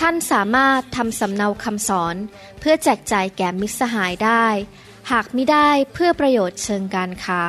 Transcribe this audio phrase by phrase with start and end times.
[0.00, 2.16] ท่านสามารถทำสำเนาคำสอน
[2.60, 4.46] เพื่อแจกจ่ายแก่มิตรสหายได้
[5.10, 7.42] หากไม่ได้เพื่อประโยชน์เชิงการค้า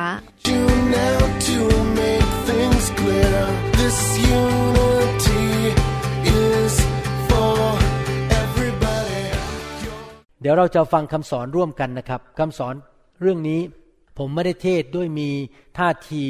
[10.40, 12.74] เดี๋ยวเราจะฟังคำสอนร่วมกันนะครับคำสอน
[13.20, 13.60] เรื่องนี้
[14.18, 15.30] ผมไม่ได้เทศด้วยมี
[15.78, 16.24] ท่าที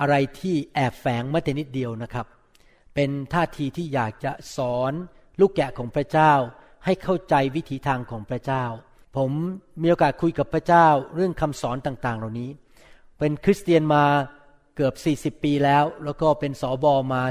[0.00, 2.26] อะไรที่แอบแฝงมาแต่นิดเดียวนะครับ
[2.94, 4.92] เป็นท่าทีที่อยากจะสอน
[5.40, 6.32] ลูกแกะของพระเจ้า
[6.84, 8.64] ให้เข้าใจวิถีทางของพระเจ้า
[9.16, 9.30] ผม
[9.82, 12.50] มีโอกาสคุยกับพระเจ้าเรื่องคำสอนต่าง ๆ เหล่านี้
[13.18, 14.04] เป็นคริสเตียนมา
[14.76, 14.94] เกือบ
[15.36, 17.22] 40 ปีแล้ว แล้วก็เป็นสอบอมา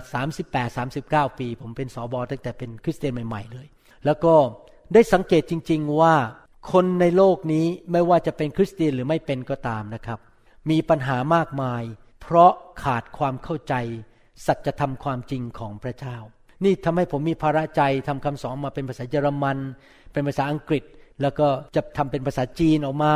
[0.65, 3.67] 38-39 ปี ผมเป็นสอบอตั้งแต่เป็นคริสเตียนใหม่ ๆ เลย
[4.05, 4.33] แล้วก็
[4.93, 6.15] ได้สังเกตจริง ๆ ว่า
[6.71, 10.19] คนในโลกนี้ไม่ว่าจะเป็นคริสเตียนหรือไม่เป็นก็ตามนะครับ
[10.69, 11.83] มีปัญหามากมาย
[12.21, 12.51] เพราะ
[12.83, 13.73] ขาดความเข้าใจ
[14.45, 16.17] สัจธรรมความจริงของพระเจ้า
[16.63, 19.57] นี่ทำให้ผมมีภาระใจทำคำสอนมาเป็นภาษาเยอรมัน
[20.13, 20.83] เป็นภาษาอังกฤษ
[21.21, 23.13] แล้วก็จะทำเป็นภาษาจีนออกมา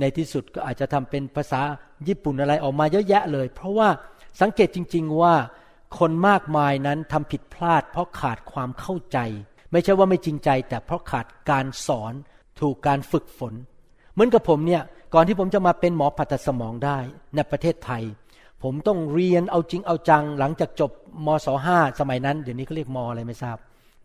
[0.00, 1.60] ในที่สุดก็อาจจะทำเป็นภาษา
[2.08, 3.88] ญี่ปุ่นอะไรออกมาเยอะแยะเลย เพราะว่า
[4.40, 5.34] สังเกตจริง ๆ ว่า
[5.98, 9.18] คนมากมายนั้นทำผิดพลาด เพราะขาดความเข้าใจ
[9.72, 12.12] ไม่ใช่ว่าไม่จริงใจ แต่เพราะขาดการสอน
[12.60, 13.54] ถูกการฝึกฝน
[14.12, 14.82] เหมือนกับผมเนี่ย
[15.14, 16.98] ก่อนที่ผมจะมาเป็นหมอผ่าตัดสมองได้
[17.34, 18.02] ในประเทศไทย
[18.64, 20.90] ผมต้องเรียนเอาจริงเอาจัง หลังจากจบ
[21.26, 23.56] มศห้าสมัยนั้น เดี๋ยวนี้เขาเรียกมอะไรไม่ทราบ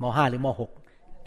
[0.01, 0.71] มห้าหรือมหก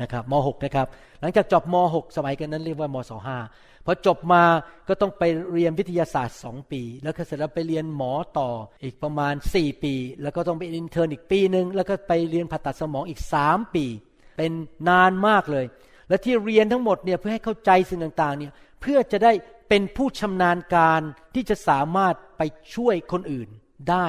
[0.02, 0.86] นะครับมหกนะครับ
[1.20, 3.38] หลังจากจบมหกสมัยกันนั้นเรียกว่ามศห้า
[3.84, 4.42] พอจบมา
[4.88, 5.22] ก็ต้องไป
[5.52, 8.48] เรียนวิทยาศาสตร์สองปี แล้วก็เสร็จแล้วไปเรียนหมอต่อ
[8.84, 13.84] อีกประมาณสี่ปี แล้วก็ต้องไป intern อีกปีหนึ่งแล้วก็ไปเรียนผ่าตัดสมองอีกสามปี
[14.36, 14.52] เป็น
[14.88, 15.64] นานมากเลย
[16.08, 19.32] และที่เรียนทั้งหมดเนี่ยเพื่อให้เข้าใจสิ่งต่างๆเนี่ยเพื่อจะได้
[19.74, 21.02] เป็นผู้ชำนาญการ
[21.34, 22.42] ที่จะสามารถไป
[22.74, 23.48] ช่วยคนอื่น
[23.90, 24.06] ได้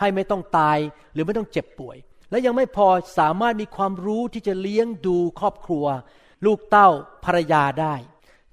[0.00, 0.78] ให้ไม่ต้องตาย
[1.12, 1.96] หรือไม่ต้องเจ็บป่วย
[2.30, 2.88] และยังไม่พอ
[3.18, 5.84] สามารถมีความรู้ที่จะเลี้ยงดูครอบครัว
[6.46, 6.88] ลูกเต้า
[7.24, 7.94] ภรรยาได้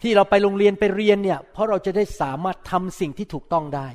[0.02, 3.88] ที่เราไปโรงเรียนไปเรียนเนี่ยเพราะเราจะได้สามารถทำสิ่งที่ถูกต้องได้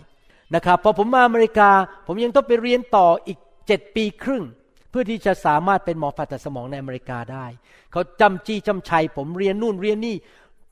[0.54, 1.70] นะครับพอผมมาอเมริกา
[2.06, 4.44] ผมยังต้องไปเรียนต่ออีกเจ็ดปีครึ่ง
[4.90, 7.46] เพื่อที่จะสามารถเป็นหมอผ่าตัดสมองในอเมริกาได้
[7.92, 10.16] เขาจ้ำจี้จ้ำไชผมเรียนนู่นเรียนนี่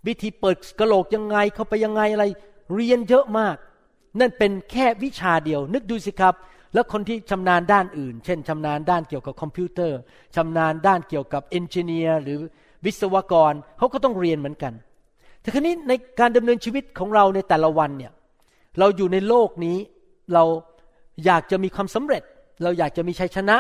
[0.07, 2.25] วิธีเปิดกระโหลกยังไงเข้าไปยังไงอะไร
[2.75, 3.57] เรียนเยอะมาก
[4.21, 6.35] นั่นเป็นแค่วิชาเดียว นึกดูสิครับ
[6.75, 9.99] แล้วคนที่ชำนาญด้านอื่น เช่นชำนาญด้านเกี่ยวกับคอมพิวเตอร์
[10.37, 12.39] ชำนาญด้านเกี่ยวกับ engineer หรือ
[12.85, 14.73] วิศวกรเขาก็ต้องเรียนเหมือนกัน
[15.41, 18.13] แต่คราวนี้ในการดำเนินชีวิตของเราในแต่ละวันเนี่ย
[18.79, 19.79] เราอยู่ในโลกนี้
[20.35, 20.45] เรา
[21.25, 22.23] อยากจะมีความสำเร็จ
[22.63, 23.57] เราอยากจะมีชัยชนะ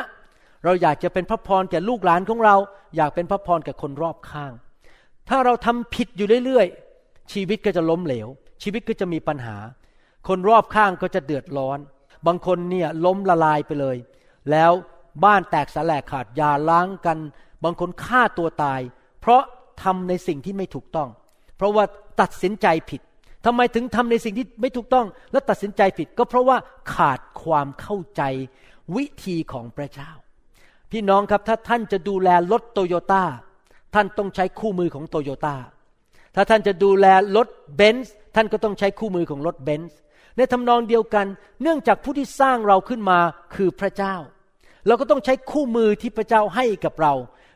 [0.64, 2.56] เราอยากจะเป็นพระพรแก่ลูกหลานของเรา
[2.96, 4.52] อยากเป็นพระพรแก่คนรอบข้าง
[5.28, 8.28] ถ้าเราทำผิดอยู่เรื่อยๆ ชีวิตก็จะล้มเหลว
[8.62, 9.56] ชีวิตก็จะมีปัญหา
[10.28, 11.78] คนรอบข้างก็จะเดือดร้อน
[12.26, 13.96] บางคนเนี่ยล้มละลายไปเลย
[14.50, 14.72] แล้ว
[15.24, 17.18] บ้านแตกสลายขาดยาล้างกัน
[17.64, 18.80] บางคนฆ่าตัวตาย
[19.20, 19.42] เพราะ
[19.82, 21.08] ทำในสิ่งที่ไม่ถูกต้อง
[21.56, 21.84] เพราะว่า
[22.20, 23.00] ตัดสินใจผิด
[23.44, 26.56] ทำไมถึงทำในสิ่งที่ไม่ถูกต้อง และตัดสินใจผิด ก็เพราะว่า
[26.94, 28.22] ขาดความเข้าใจ
[28.96, 30.10] วิธีของพระเจ้า
[30.90, 33.24] พี่น้องครับถ้าท่านจะดูแลรถโตโยต้า
[33.94, 35.56] ท่านต้องใช้คู่มือของโตโยต้า
[36.34, 37.06] ถ้าท่านจะดูแล
[37.36, 39.98] รถเบนซ์ท่านก็ต้องใช้คู่มือของรถเบนซ์
[40.36, 41.26] ในทำนองเดียวกัน
[41.62, 43.18] เนื่องจากผู้ที่สร้างเราขึ้นมา
[43.54, 44.14] คือพระเจ้า
[44.86, 47.14] เราก็ต้องใช้คู่มือที่พระเจ้าให้กับเรา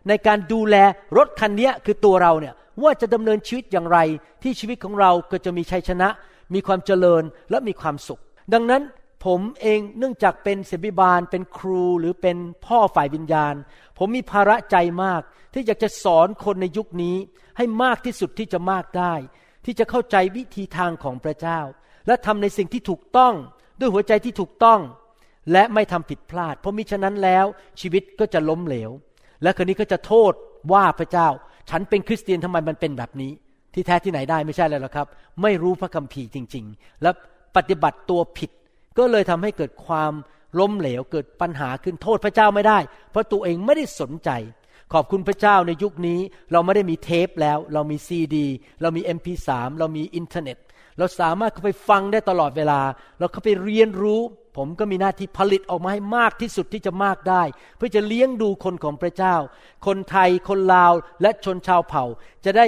[0.08, 0.76] ในการดูแล
[1.16, 3.98] รถคันนี้คือตัวเราเนี่ยว่าจะดำเนินชีวิตอย่างไร
[4.42, 6.08] ที่ชีวิตของเราก็จะมีชัยชนะ
[6.54, 8.20] มีความเจริญและมีความสุข
[8.52, 8.82] ดังนั้น
[9.24, 12.36] ผมเองเนื่องจากเป็นเสบิบาลเป็นครูหรือเป็น
[12.66, 13.54] พ่อฝ่ายวิญญาณ
[13.98, 17.16] ผมมีภาระใจมาก ที่อยากจะสอนคนในยุคนี้
[17.56, 19.14] ให้มากที่สุดที่จะมากได้
[19.64, 21.60] ที่จะเข้าใจวิธีทางของพระเจ้า
[22.06, 23.34] และทำในสิ่งที่ถูกต้อง
[23.80, 24.80] ด้วยหัวใจที่ถูกต้อง
[25.52, 27.46] และไม่ทำผิดพลาด เพราะมิฉะนั้นแล้ว
[27.80, 28.90] ชีวิตก็จะล้มเหลว
[29.42, 30.32] และคนนี้ก็จะโทษ
[30.72, 31.28] ว่าพระเจ้า
[31.70, 33.32] ฉันเป็นคริสเตียนทำไมมันเป็นแบบนี้
[33.74, 35.06] ที่แท้ที่ไหนได้ไม่ใช่เลยหรอกครับ
[35.42, 37.10] ไม่รู้พระคัมภีร์จริง ๆ และ
[37.56, 38.50] ปฏิบัติตัวผิด
[38.98, 40.12] ก็เลยทำให้เกิดความ
[40.58, 42.78] ล้มเหลวเกิดปัญหาขึ้นโทษพระเจ้าไม่ได้
[43.10, 44.30] เพราะตัวเองไม่ได้สนใจ
[44.92, 46.20] ขอบคุณพระเจ้าในยุคนี้
[46.52, 48.46] เราไม่ได้มีเทปแล้ว เรามีซีดี
[48.80, 49.48] เรามี MP3
[49.78, 50.56] เรามีอินเทอร์เน็ต
[50.98, 52.80] เราสามารถเข้าไปฟังได้ตลอดเวลา
[53.18, 54.20] เราเข้าไปเรียนรู้
[54.56, 57.42] ผมก็มีหน้าที่ผลิตออกมาให้มากที่สุดที่จะมากได้
[57.76, 59.36] เพื่อจะเลี้ยงดูคนของพระเจ้า
[59.86, 60.92] คนไทยคนลาว
[61.22, 62.04] และชนชาวเผ่า
[62.44, 62.66] จะได้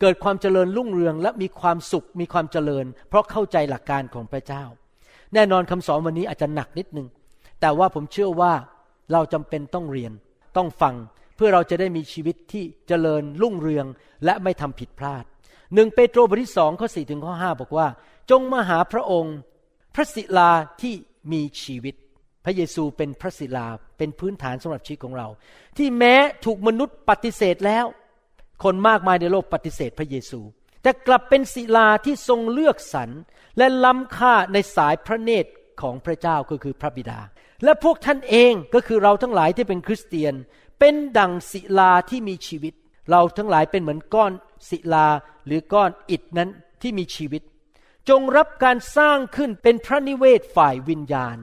[0.00, 4.64] เกิดความเจริญรุ่งเรืองและมีความสุขมีความเจริญ เพราะเข้าใจหลักการของพระเจ้า
[5.34, 7.06] แน่นอนคำสอนวันนี้อาจจะหนักนิดนึง
[7.60, 8.52] แต่ว่าผมเชื่อว่า
[9.12, 10.12] เราจำเป็นต้องเรียน
[10.56, 10.94] ต้องฟัง
[11.36, 13.86] เพื่อเราจะได้มีชีวิตที่เจริญรุ่งเรือง
[14.24, 15.24] และไม่ทำผิดพลาด
[15.74, 17.86] หนึ่งเปโตรบทที่สองข้อสี่ถึงข้อห้าบอกว่า
[18.30, 19.36] จงมาหาพระองค์
[19.94, 20.50] พระศิลา
[20.82, 20.94] ที่
[21.32, 21.94] มีชีวิต
[22.44, 23.66] พระเยซูเป็นพระศิลา
[23.98, 25.28] เป็นพื้นฐานสำหรับชีวิตของเรา
[25.76, 26.14] ที่แม้
[26.44, 27.86] ถูกมนุษย์ปฏิเสธแล้ว
[28.64, 30.40] คนมากมายในโลกปฏิเสธพระเยซู
[30.86, 33.10] แต่กลับเป็นศิลาที่ทรงเลือกสรร
[33.58, 35.50] และล้ำค่าในสายพระเนตร
[35.80, 37.20] ของพระเจ้าก็คือพระบิดา
[37.64, 40.34] และพวกท่านเองก็คือเราทั้งหลายที่เป็นคริสเตียน
[40.78, 42.74] เป็นดังศิลาที่มีชีวิต
[43.10, 44.32] เราทั้งหลายเป็นเหมือนก้อน
[44.70, 45.06] ศิลา
[45.46, 46.48] หรือก้อนอิฐนั้น
[46.82, 47.42] ที่มีชีวิต
[48.08, 51.36] จงรับการสร้างขึ้นเป็นพระนิเวศฝ่ายวิญญาณ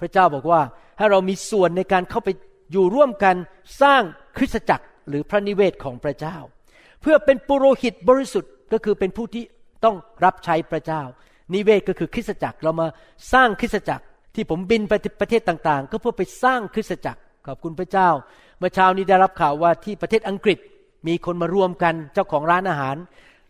[0.00, 0.62] พระเจ้าบอกว่า
[0.98, 2.28] ให้เรามีส่วนในการเข้าไป
[2.72, 3.36] อยู่ร่วมกัน
[3.82, 4.02] สร้าง
[4.36, 6.36] คริสตจักรหรือพระนิเวศของพระเจ้า
[7.00, 9.44] เพื่อเป็นปุโรหิตบริสุทธิ์ ก็คือเป็นผู้ที่
[9.84, 11.02] ต้องรับใช้พระเจ้า
[11.54, 12.86] นิเวศก็คือคริสตจักรเรามา
[13.32, 18.08] สร้างคริสตจักรที่ผมบินไปประเทศต่างๆ ก็เพื่อไปสร้างคริสตจักรขอบคุณพระเจ้า
[18.58, 20.58] เมื่อเช้านี้ได้รับข่าวว่าที่ประเทศอังกฤษ
[21.06, 22.96] มีคนมารวมกันเจ้าของร้านอาหาร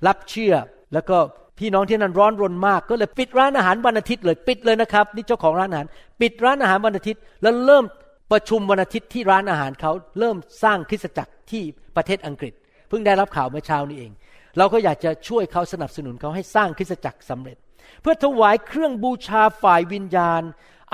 [0.07, 0.55] รับเชื่อ
[0.95, 1.17] แล้วก็
[1.59, 5.87] พี่น้องที่นั่นร้อนรนมาก ก็เลยปิดร้านอาหารวันอาทิตย์เลยปิดเลยนะครับนี่เจ้าของร้านอาหาร
[6.21, 7.85] ปิดร้านอาหารวันอาทิตย์ แล้วเริ่ม
[8.33, 11.63] ประชุมวันอาทิตย์ที่ร้านอาหารเขาเริ่มสร้างคริสตจักรที่
[11.97, 12.53] ประเทศอังกฤษ
[12.89, 14.13] เพิ่งได้รับข่าวเมื่อเช้านี้เอง
[14.59, 17.57] เราก็อยากจะช่วยเขาสนับสนุนเขาให้สร้างคริสตจักรสำเร็จ
[18.01, 20.43] เพื่อถวายเครื่องบูชาฝ่ายวิญญาณ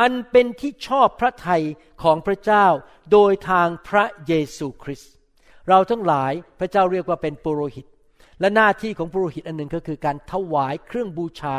[0.00, 1.62] อันเป็นที่ชอบพระทัย
[2.02, 2.66] ของพระเจ้า
[3.12, 5.12] โดยทางพระเยซูคริสต์
[5.68, 7.86] เราทั้งหลายพระเจ้าเรียกว่าเป็นปุโรหิต
[8.40, 11.56] และหน้าที่ของปุโรหิตอันหนึ่งก็คือการถวายเครื่องบูชา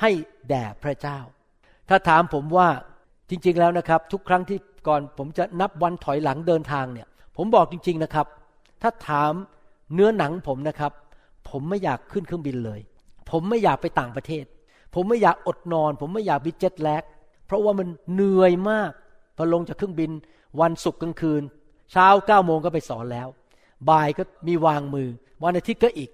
[0.00, 0.10] ให้
[0.48, 1.18] แด่พระเจ้า
[1.88, 2.68] ถ้าถามผมว่า
[3.30, 4.58] จริงๆแล้วนะครับ ทุกครั้งที่
[4.88, 7.06] ก่อนผมจะนับวันถอยหลังเดินทางเนี่ย
[7.36, 8.26] ผมบอกจริง ๆนะครับ
[8.82, 9.32] ถ้าถาม
[9.94, 10.92] เนื้อหนังผมนะครับ
[11.50, 12.80] ผมไม่อยากขึ้นเครื่องบินเลย
[13.30, 14.44] ผมไม่อยากไปต่างประเทศ
[14.94, 17.02] ผมไม่อยากอดนอน ผมไม่อยากบิเจ็ตแลก
[17.46, 18.90] เพราะว่ามันเหนื่อยมาก
[19.36, 20.10] พอลงจากเครื่องบิน
[20.60, 21.42] วันศุกร์กลางคืน
[21.92, 23.28] เช้าเก้าโมงก็ไปสอนแล้ว
[23.88, 25.08] บ่ายก็มีวางมือ
[25.44, 26.10] วันอาทิตย์ก็อีก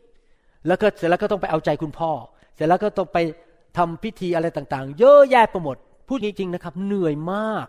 [0.66, 2.10] แล้วก็เสร็จแล้วก็ต้องไปเอาใจคุณพ่อ
[2.54, 3.18] เสร็จแล้วก็ต้องไป
[3.76, 5.76] ทำพิธีอะไรต่างๆ เยอะแยะไปหมด
[6.08, 7.66] พูดจริงๆนะครับ เหนื่อยมาก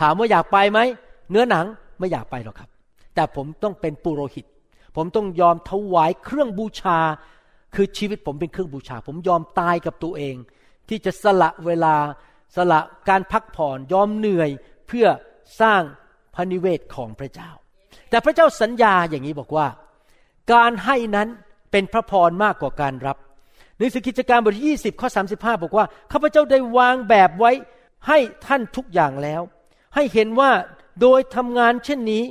[0.00, 0.78] ถามว่าอยากไปไหม
[1.30, 1.66] เนื้อหนัง
[1.98, 2.68] ไม่อยากไปหรอกครับ
[3.14, 4.44] แต่ผมต้องเป็นปุโรหิต
[4.96, 6.98] ผมต้องยอมถวายเครื่องบูชา
[7.74, 10.36] คือชีวิตผมเป็นเครื่องบูชา ผมยอมตายกับตัวเอง
[10.88, 11.94] ที่จะสละเวลา
[12.56, 14.50] สละการพักผ่อนยอมเหนื่อย
[14.88, 15.06] เพื่อ
[15.60, 15.82] สร้าง
[16.34, 17.50] พระนิเวศของพระเจ้า
[18.10, 19.66] แต่พระเจ้าสัญญาอย่างนี้บอกว่า
[20.52, 21.28] การให้นั้น
[21.70, 23.16] เป็นพระพรมากกว่าการรับ
[23.76, 27.52] หนังสือกิจการบทที่20ข้อ35 บอกว่าข้าพเจ้าได้วางแบบไว้
[28.08, 29.42] ให้ท่านทุกอย่างแล้ว
[29.94, 30.50] ให้เห็นว่า
[31.00, 32.22] โดยทำงานเช่นนี้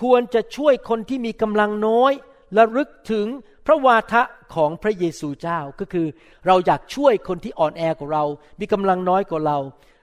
[0.00, 2.12] ควรจะช่วยคนที่มีกำลังน้อย
[2.54, 3.26] และลึกถึง
[3.66, 4.22] พระวาทะ
[4.54, 6.06] ของพระเยซูเจ้าก็คือ
[6.46, 8.24] เราอยากช่วยคนที่อ่อนแอกว่าเรา
[8.60, 9.58] มีกำลังน้อยกว่าเรา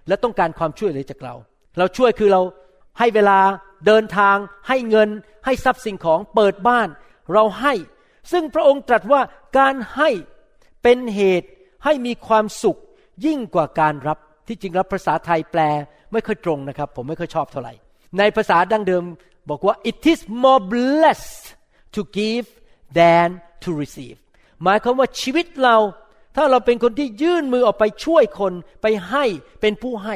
[0.07, 1.36] และต้องการความช่วยเหลือจากเรา
[1.77, 2.42] เราช่วยคือเรา
[3.00, 3.39] ให้เวลา
[3.86, 4.38] เดินทาง
[4.68, 5.09] ให้เงิน
[5.45, 6.88] ให้ทรัพย์สิ่งของเปิดบ้าน
[7.33, 7.74] เราให้
[8.31, 9.21] ซึ่งพระองค์ตรัสว่า
[9.57, 10.09] การให้
[10.83, 11.47] เป็นเหตุ
[11.83, 12.80] ให้มีความสุข
[13.25, 15.62] ยิ่งกว่าการรับที่จริงรับภาษาไทยแปล
[16.12, 17.74] ไม่ค่อยตรงนะครับ ผมไม่ค่อยชอบเท่าไหร่
[18.18, 19.03] ในภาษาดั้งเดิม
[19.50, 21.45] บอกว่า it is more blessed
[21.95, 22.47] to give
[22.97, 23.28] than
[23.64, 24.18] to receive
[24.64, 25.78] หมายความว่าชีวิตเรา
[26.35, 29.25] ถ้าเราเป็นคนที่ยื่นมือออกไปช่วยคนไปให้
[29.61, 30.16] เป็นผู้ให้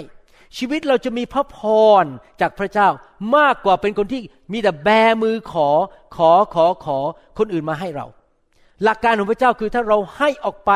[0.57, 1.59] ชีวิตเราจะมีพระพ
[2.03, 2.05] ร
[2.41, 2.89] จากพระเจ้า
[3.35, 4.21] มากกว่าเป็นคนที่
[4.51, 4.89] มีแต่แบ
[5.23, 5.69] มือขอ
[6.15, 6.97] ขอขอขอ
[7.37, 8.05] คนอื่นมาให้เรา
[8.83, 10.71] หลักการของพระเจ้าคือถ้าเราให้ออกไป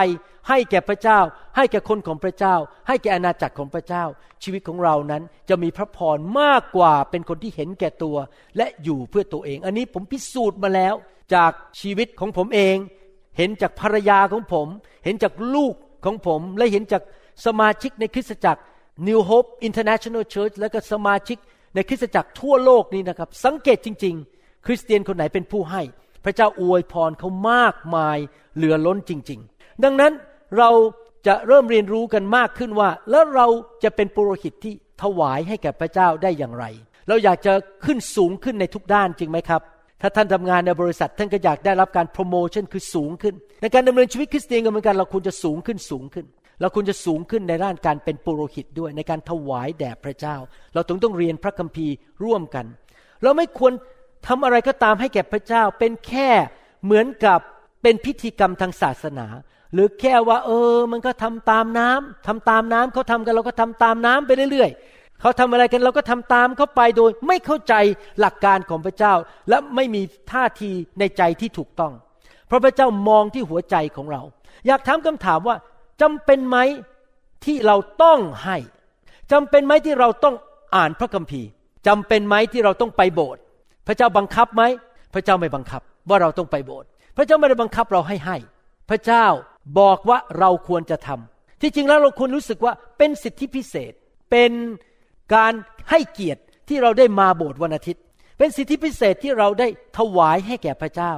[0.49, 1.19] ให้แก่พระเจ้า
[1.55, 2.55] ให้แก่คนของพระเจ้า
[2.87, 4.03] ให้แก่อาณาจักรของพระเจ้า
[4.43, 8.17] ชีวิตของเรานั้นจะมีพระพรมากกว่าเป็นคนที่เห็นแก่ตัว
[8.57, 10.93] และอยู่เพื่อตัวเอง อันนี้ผมพิสูจน์มาแล้ว
[11.33, 12.77] จากชีวิตของผมเอง
[13.37, 14.67] เห็นจากภรรยาของผม
[15.03, 15.73] เห็นจากลูก
[16.05, 17.03] ของผม และเห็นจาก
[17.45, 18.61] สมาชิกในคริสตจักร
[19.07, 21.37] New Hope International Church และก็สมาชิก
[21.75, 25.81] ในคริสตจักรทั่วโลกนี้นะครับ สังเกตจริง ๆ คริสเตียนคนไหนเป็นผู้ให้
[26.23, 28.17] พระเจ้าอวยพรเขามากมาย
[28.55, 30.13] เหลือล้นจริง ๆ ดังนั้น
[30.57, 30.69] เรา
[31.27, 33.47] จะเริ่มเรียนรู้กันมากขึ้นว่า แล้วเรา
[33.83, 36.65] จะเป็นปุโรหิตที่ถวายให้แก่พระเจ้าได้อย่างไร
[37.07, 37.53] เราอยากจะ
[37.85, 39.61] ขึ้นสูงขึ้นในทุกด้านจริงไหมครับ
[40.01, 46.25] ถ้าท่านทำงานในบริษัทท่านก็อยากได้รับการโปรโมชั่นคือสูงขึ้น ในการดำเนินชีวิตคริสเตียนก็เหมือนกันเราควรจะสูงขึ้นสูงขึ้น
[46.61, 50.35] เราควรจะสูงขึ้นในด้านการเป็นปุโรหิตด้วยในการถวายแด่พระเจ้า
[50.73, 52.65] เราต้องต้องเรียนพระคัมภีร์ร่วมกัน
[53.23, 53.73] เราไม่ควร
[54.27, 56.29] ทำอะไรก็ตามให้แก่พระเจ้า เป็นแค่
[56.85, 57.39] เหมือนกับ
[57.81, 59.27] เป็นพิธีกรรมทางศาสนา
[59.73, 67.73] หรือแค่ว่า เออ มันก็ทำตามน้ำทำตามน้ำเขาทำกันเราก็ทำตามน้ำไปเรื่อยๆเขาทำอะไรกันเราก็ทำตามเขาไปโดย ไม่เข้าใจ
[68.19, 69.13] หลักการของพระเจ้า
[69.49, 70.01] และไม่มี
[70.31, 71.93] ท่าทีในใจที่ถูกต้อง
[72.47, 74.21] เพราะพระเจ้ามองที่หัวใจของเรา
[74.67, 75.55] อยากถามคำถามว่า
[76.01, 76.57] จำเป็นไหม
[77.45, 78.57] ที่เราต้องให้
[79.31, 80.35] จำเป็นไหมที่เราต้อง
[80.75, 81.49] อ่านพระคัมภีร์
[81.87, 83.41] จำเป็นไหมที่เราต้องไปโบสถ์
[83.87, 84.63] พระเจ้าบังคับไหม
[85.13, 86.87] พระเจ้าไม่บังคับว่าเราต้องไปโบสถ์
[87.17, 88.37] พระเจ้าไม่ได้บังคับเราให้ให้
[88.89, 89.25] พระเจ้า
[89.79, 93.93] บอกว่าเราควรจะทำที่จริงแล้วเราควรรู้สึกว่าเป็นสิทธิพิเศษ
[94.31, 94.51] เป็น
[95.35, 95.53] การ
[95.89, 98.03] ให้เกียรติที่เราได้มาโบสถ์วันอาทิตย์
[98.37, 101.13] เป็นสิทธิพิเศษที่เราได้ถวายให้แก่พระเจ้า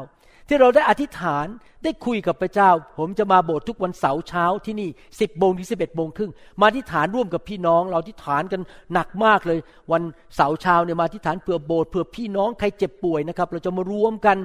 [0.47, 1.47] ที่เราได้อธิษฐาน
[1.83, 8.61] ได้คุยกับพระเจ้า ผมจะมาโบสถ์ทุกวันเสาร์เช้าที่นี่สิบโมงถึงสิบเอ็ดโมงครึ่งมาอธิษฐานร่วมกับพี่น้อง เราอธิษฐานกัน
[8.93, 9.59] หนักมากเลย
[9.91, 10.01] วัน
[10.35, 14.37] เสาร์เช้าเนี่ยมาอธิษฐานเผื่อโบสถ์เผื่อพี่น้องใครเจ็บป่วยนะครับ เราจะมารวมกัน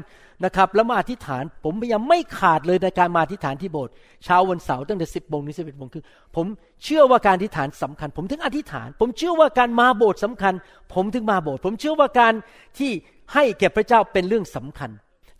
[0.45, 3.93] นะครับ แล้วมาอธิษฐาน ผมพยายามไม่ขาดเลยในการมาอธิษฐานที่โบสถ์
[4.25, 6.05] เช้าวันเสาร์ตั้งแต่สิบโมงถึงสิบเอ็ดโมงครึ่ง
[6.37, 6.47] ผม
[6.85, 10.55] เชื่อว่าการอธิษฐานสำคัญ ผมถึงอธิษฐาน ผมเชื่อว่าการมาโบสถ์สำคัญ
[10.95, 12.35] ผมถึงมาโบสถ์ผมเชื่อว่าการ
[12.79, 12.91] ที่
[13.35, 14.91] ให้แก่พระเจ้าเป็นเรื่องสำคัญ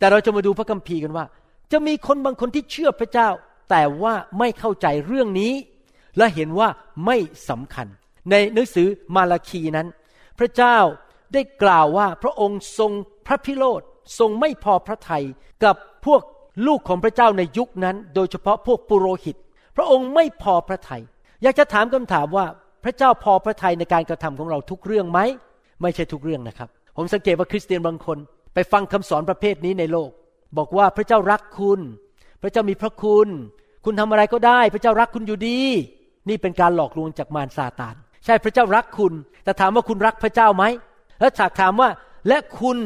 [0.01, 1.25] แต่เราจะมาดูพระคัมภีร์กันว่า
[1.71, 3.29] จะมีคนบางคนที่เชื่อพระเจ้า
[3.69, 5.53] แต่ว่าไม่เข้าใจเรื่องนี้
[6.17, 6.69] และเห็นว่า
[7.05, 7.17] ไม่
[7.49, 7.87] สำคัญ
[8.31, 9.87] ในหนังสือมาราคีนั้น
[10.39, 10.77] พระเจ้า
[11.33, 12.91] ได้กล่าวว่าพระองค์ทรง
[13.27, 13.81] พระพิโรธ
[14.19, 15.23] ทรงไม่พอพระทัย
[15.63, 16.21] กับพวก
[16.67, 19.35] ลูกของพระเจ้าในยุคนั้น โดยเฉพาะพวกปุโรหิต
[19.77, 21.01] พระองค์ไม่พอพระทยัย
[21.43, 22.45] อยากจะถามคำถามว่า
[22.83, 25.19] พระเจ้าพอพระทัยในการกระทำของเราทุกเรื่องไหม
[25.81, 28.17] ไม่ใช่ทุกเรื่องนะครับ ผมสังเกตว่าคริสเตียนบางคน
[28.53, 30.09] ไปฟังคำสอนประเภทนี้ในโลก
[30.57, 31.79] บอกว่าพระเจ้ารักคุณ
[32.41, 33.27] พระเจ้ามีพระคุณ
[33.85, 35.59] คุณทำอะไรก็ได้ พระเจ้ารักคุณอยู่ดี
[36.29, 40.63] นี่เป็นการหลอกลวงจากมารซาตาน ใช่พระเจ้ารักคุณ แต่ถามว่าคุณรักพระเจ้าไหม
[41.19, 41.89] แล้วถากถามว่า
[42.27, 42.77] และคุณ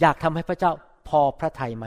[0.00, 0.72] อยากทำให้พระเจ้า
[1.08, 1.86] พอพระทัยไหม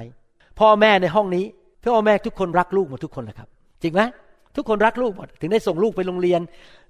[0.59, 1.45] พ่อแม่ในห้องนี้
[1.83, 3.49] พ่อแม่ทุกคนรักลูกหมดทุกคนแหละครับ
[3.81, 4.01] จริงไหม
[4.55, 6.41] ทุกคนรักลูกหมดถึงได้ส่งลูกไปโรงเรียน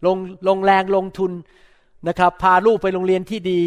[0.05, 0.17] ลง
[0.47, 1.31] ลงแรงลงทุน
[2.07, 3.59] นะครับ พาลูกไปโรงเรียนที่ดี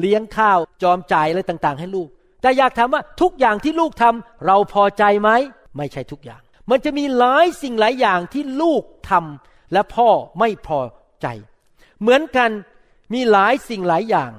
[0.00, 2.08] เลี้ยงข้าวจอมจ่ายอะไรต่างๆ ให้ลูก
[2.42, 5.30] แต่อยากถามว่าทุกอย่างที่ลูกทำเราพอใจไหม
[5.76, 10.08] ไม่ใช่ทุกอย่าง มันจะมีหลายสิ่งหลายอย่างที่ลูกทำและพ่อ
[10.38, 10.80] ไม่พอ
[11.22, 11.26] ใจ
[12.00, 12.50] เหมือนกัน
[13.14, 14.30] มีหลายสิ่งหลายอย่าง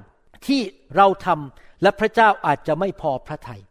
[0.47, 0.61] ที่
[0.95, 3.61] เราทำและพระเจ้าอาจจะไม่พอพระทยัย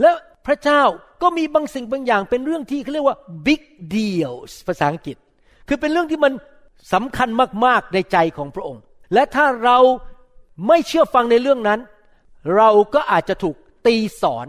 [0.00, 0.10] และ
[0.46, 0.82] พระเจ้า
[1.22, 3.62] ก็มีบางสิ่งบางอย่างเป็นเรื่องที่เขาเรียกว่า big
[3.94, 5.16] deals ภาษาอังกฤษ
[5.68, 6.32] คือเป็นเรื่องที่มัน
[6.92, 7.28] สำคัญ
[7.66, 8.82] มากๆในใจของพระองค์
[9.14, 9.78] และถ้าเรา
[10.66, 11.80] ไม่เชื่อฟังในเรื่องนั้น
[12.56, 13.56] เราก็อาจจะถูก
[13.86, 14.46] ตีสอน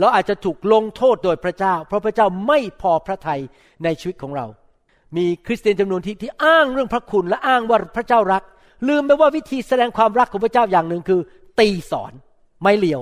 [0.00, 3.40] เราอาจจะถูกลงโทษโดยพระเจ้า เพราะพระเจ้าไม่พอพระทัย
[3.84, 4.46] ในชีวิตของเรา
[5.16, 8.42] มีคริสเตียนจำนวนที่ที่อ้างเรื่องพระคุณและอ้างว่าพระเจ้ารัก
[8.88, 11.20] ลืมไปว่าวิธีแสดงความรักของพระเจ้าอย่างหนึ่งคือ
[11.60, 12.12] ตีสอน
[12.62, 13.00] ไม่เลียว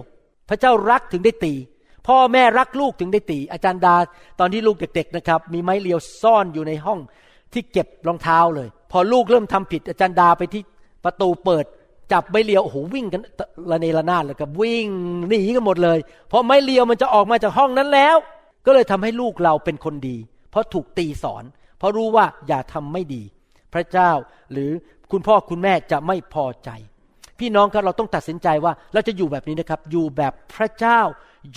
[0.48, 1.54] พระเจ้ารักถึงได้ตี
[2.08, 3.94] พ่อแม่รักลูกถึงได้ตี อาจารย์ดา
[4.40, 7.00] ตอนที่ลูกเด็ก ๆนะครับ มีไม้เลียวซ่อนอยู่ในห้อง
[7.52, 10.62] ที่เก็บรองเท้าเลย พอลูกเริ่มทำผิดอาจารย์ดาไปที่
[11.04, 11.64] ประตูเปิด
[12.12, 13.22] จับไม้เลียวโอ้โหวิ่งกัน
[13.70, 14.86] ระเนระนาดเลยกับวิ่ง
[15.28, 15.98] หนีกันหมดเลย
[16.28, 18.16] เพราะไม้เลียวมันจะออกมาจากห้องนั้นแล้ว
[18.66, 20.16] ก็เลยทำให้ลูกเราเป็นคนดี
[20.50, 21.44] เพราะถูกตีสอน
[21.78, 23.22] เพราะรู้ว่าอย่าทำไม่ดี
[23.74, 24.10] พระเจ้า
[24.52, 24.70] หรือ
[25.10, 26.70] คุณพ่อคุณแม่จะไม่พอใจ
[27.38, 31.00] พี่น้องครับเราต้องตัดสินใจว่าเราจะอยู่แบบนี้นะครับ อยู่แบบพระเจ้า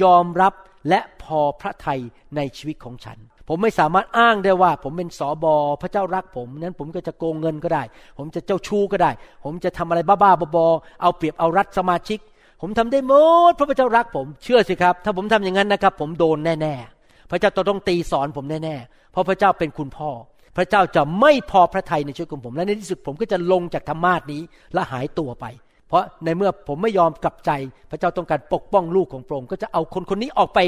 [0.02, 0.54] ยอมรับ
[0.90, 2.02] และพอพระทัย
[2.36, 3.18] ในชีวิตของฉัน
[3.54, 7.84] ผมไม่สามารถอ้างได้ว่า ผมเป็นสอบอพระเจ้ารักผมนั้นผมก็จะโกงเงินก็ได้
[8.18, 9.12] ผมจะเจ้าชู้ก็ได้
[9.44, 12.20] ผมจะทำอะไรบ้าๆบอๆเอาเปรียบเอารัดสมาชิก
[12.62, 13.14] ผมทำได้หม
[13.52, 20.10] ดพระเจ้ารักผม เชื่อสิครับ ถ้าผมทำอย่างนั้นนะครับ ผมโดนแน่ๆพระเจ้าต้องตีสอนผมแน่ๆเพราะพระเจ้าเป็นคุณพ่อ
[20.58, 24.42] พระเจ้าจะไม่พอพระทัยในชีวิตของผม และในที่สุดผมก็จะลงจากธรรมาสนี้
[24.74, 25.46] และหายตัวไป
[25.92, 27.52] เพราะในเมื่อผมไม่ยอมกลับใจ
[27.92, 30.60] พระเจ้าต้องการปกป้องลูกของพระองค์ก็จะเอาคนคนนี้ออกไป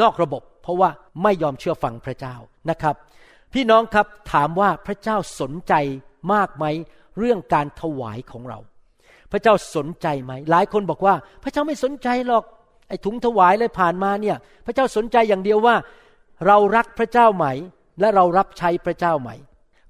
[0.00, 0.90] นอกระบบ เพราะว่า
[1.22, 2.34] ไม่ยอมเชื่อฟังพระเจ้า
[2.70, 2.94] นะครับ
[3.52, 5.74] พี่น้องครับถามว่าพระเจ้าสนใจ
[6.32, 6.64] มากไหม
[7.18, 8.58] เรื่องการถวายของเรา
[9.32, 12.44] พระเจ้าสนใจไหม หลายคนบอกว่า พระเจ้าไม่สนใจหรอก
[12.88, 14.36] ไอ้ถุงถวายเลยผ่านมาเนี่ย
[14.66, 15.76] พระเจ้าสนใจอย่างเดียวว่า
[16.46, 17.46] เรารักพระเจ้าไหม
[18.00, 19.30] และเรารับใช้พระเจ้าไหม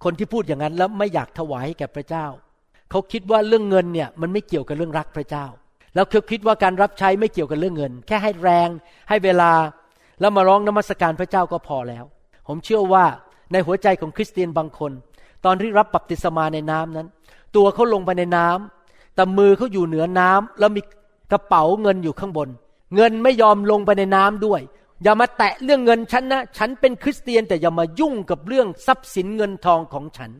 [0.04, 2.26] คนที่พูดอย่างนั้นแล้วไม่อยากถวายให้แก่พระเจ้า
[2.92, 5.46] เขาคิดว่าเรื่องเงินเนี่ยมันไม่เกี่ยวกับเรื่องรักพระเจ้า
[5.94, 8.68] แล้วเขาคิดว่าการรับใช้ไม่เกี่ยวกับเรื่องเงิน แค่ให้แรง
[9.08, 9.52] ให้เวลา
[10.20, 12.04] แล้วมาร้องนมัสการพระเจ้าก็พอแล้ว
[12.46, 13.04] ผมเชื่อว่า
[13.52, 14.92] ในหัวใจของคริสเตียนบางคน
[15.44, 17.08] ตอนที่รับบัพติศมาในน้ำนั้น
[17.56, 20.82] ตัวเขาลงไปในน้ำแต่มือเขาอยู่เหนือน้ำแล้วมี
[21.32, 22.48] กระเป๋าเงินอยู่ข้างบน
[22.94, 24.60] เงินไม่ยอมลงไปในน้ำด้วย
[25.02, 30.30] อย่ามาแตะเรื่องเงินฉันนะ ฉันเป็นคริสเตียนแต่อย่ามายุ่งกับเรื่องทรัพย์สินเงินทองของฉัน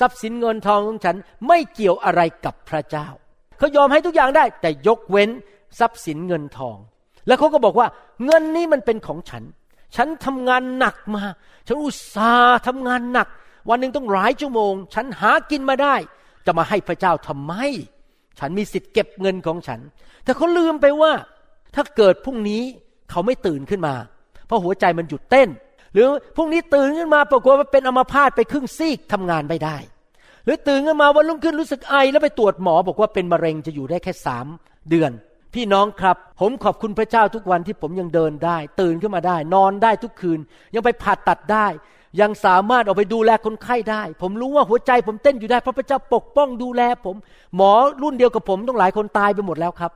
[0.00, 1.16] ทรัพย์สินเงินทองของฉัน
[1.46, 3.08] ไม่เกี่ยวอะไรกับพระเจ้า
[3.58, 5.30] เขายอมให้ทุกอย่างได้ แต่ยกเว้น
[5.78, 6.76] ทรัพย์สินเงินทอง
[7.26, 7.88] แล้วเขาก็บอกว่า
[8.24, 9.42] เงินนี้มันเป็นของฉัน
[9.96, 11.22] ฉันทำงานหนักมา
[11.66, 13.28] ฉันอุตส่าห์ทำงานหนัก
[13.68, 15.94] วันหนึ่งต้องหลายชั่วโมง ฉันหากินมาได้
[16.46, 17.52] จะมาให้พระเจ้าทำไม
[18.38, 19.80] ฉันมีสิทธิ์เก็บเงินของฉัน
[20.24, 21.12] แต่เขาลืมไปว่า
[21.74, 22.62] ถ้าเกิดพรุ่งนี้
[23.10, 23.94] เขาไม่ตื่นขึ้นมา
[24.46, 25.48] เพราะหัวใจมันหยุดเต้น
[25.94, 29.76] หรือพรุ่งนี้ตื่นขึ้นมาปรากฏว่าเป็นอัมพาตไปครึ่งซีกทำงานไม่ได้
[30.44, 34.46] หรือตื่นขึ้นมาวันรุ่งขึ้นรู้สึกไอแล้วไปตรวจหมอบอกว่าเป็นมะเร็งจะอยู่ได้แค่สาม
[34.90, 35.10] เดือน
[35.54, 40.40] พี่น้องครับ ผมขอบคุณพระเจ้าทุกวันที่ผมยังเดินได้ ตื่นขึ้นมาได้ นอนได้ทุกคืน
[40.74, 41.66] ยังไปผ่าตัดได้
[42.20, 47.16] ยังสามารถออกไปดูแลคนไข้ได้ ผมรู้ว่าหัวใจผมเต้นอยู่ได้เพราะพระเจ้าปกป้องดูแลผม
[47.56, 49.90] หมอรุ่นเดียวกับผมต้องหลายคนตายไปหมดแล้วครับ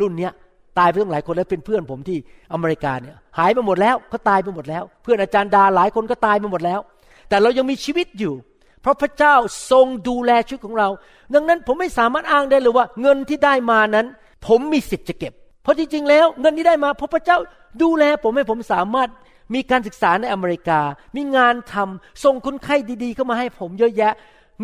[0.00, 0.32] รุ่นเนี้ย
[0.80, 2.18] ตายไปตั้งหลายคนแล้วเป็นเพื่อนผมที่
[2.52, 6.80] อเมริกาเนี่ยหายไปหมดแล้วเขาตายไปหมดแล้ว เพื่อนอาจารย์ดาหลายคนก็ตายไปหมดแล้ว
[7.28, 8.34] แต่เรายังมีชีวิตอยู่
[8.82, 9.34] เพราะพระเจ้า
[9.70, 10.88] ทรงดูแลชีวิตของเรา
[11.34, 14.06] ดังนั้นผมไม่สามารถอ้างได้เลยว่า เงินที่ได้มานั้น
[14.46, 15.32] ผมมีสิทธิ์จะเก็บ
[15.62, 17.38] เพราะจริงๆแล้วเงินที่ได้มาเพราะพระเจ้า
[17.82, 19.08] ดูแลผมให้ผมสามารถ
[19.54, 20.80] มีการศึกษาในอเมริกา
[21.16, 24.12] มีงานทำส่งคนไข้ดีๆ เข้ามาให้ผมเยอะแยะ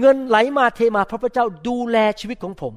[0.01, 2.73] เงินไหลมาเทมาเพราะพระเจ้าดูแลชีวิตของผม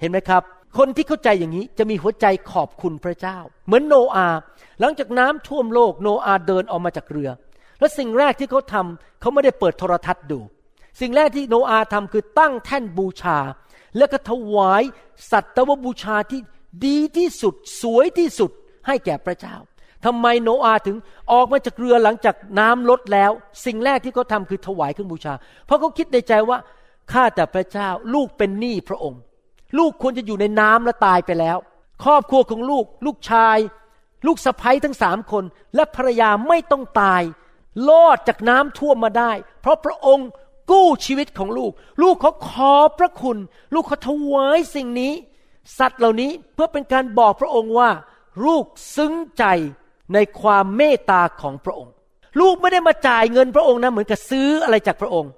[0.00, 0.42] เห็นไหมครับ
[0.78, 4.38] คนที่เข้าใจอย่างนี้จะมีหัวใจขอบคุณพระเจ้า เหมือนโนอาห์
[4.80, 7.30] หลังจากน้ำท่วมโลกโนอาห์เดินออกมาจากเรือ
[7.78, 10.40] และสิ่งแรกที่เขาทำเขาไม่ได้เปิดโทรทัศน์ดู
[11.00, 13.38] สิ่งแรกที่โนอาห์ทำคือตั้งแท่นบูชา
[13.96, 14.82] และก็ถวาย
[15.30, 16.40] สัตวบูชาที่
[16.86, 18.50] ดีที่สุดสวยที่สุด
[18.86, 19.56] ให้แก่พระเจ้า
[20.04, 20.96] ทำไมโนอาถึง
[21.32, 23.30] ออกมาจากเรือหลังจากน้ำลดแล้ว
[23.66, 25.34] สิ่งแรกที่เขาทาคือถวายเครื่องบูชา
[25.66, 26.58] เพราะเขาคิดในใจว่า
[27.12, 29.20] ข้าแต่พระเจ้าลูกเป็นหนี้พระองค์
[29.78, 31.58] ลูกควรจะอยู่ในน้ำและตายไปแล้ว
[32.04, 33.58] ครอบครัวของลูก ลูกชาย
[34.26, 35.44] ลูกสะใภ้ทั้งสามคน
[35.74, 37.22] และภรรยาไม่ต้องตาย
[37.88, 40.28] รอดจากน้ำท่วมมาได้ เพราะพระองค์
[40.70, 43.38] กู้ชีวิตของลูก ลูกเขาขอพระคุณ
[43.74, 45.12] ลูกเขาถวายสิ่งนี้
[45.78, 47.90] สัตว์เหล่านี้เพื่อเป็นการบอกพระองค์ว่า
[48.44, 48.64] ลูก
[48.96, 49.44] ซึ้งใจ
[50.14, 51.92] ในความเมตตาของพระองค์
[52.40, 55.30] ลูกไม่ได้มาจ่ายเงินพระองค์นะเหมือนกับซื้ออะไรจากพระองค์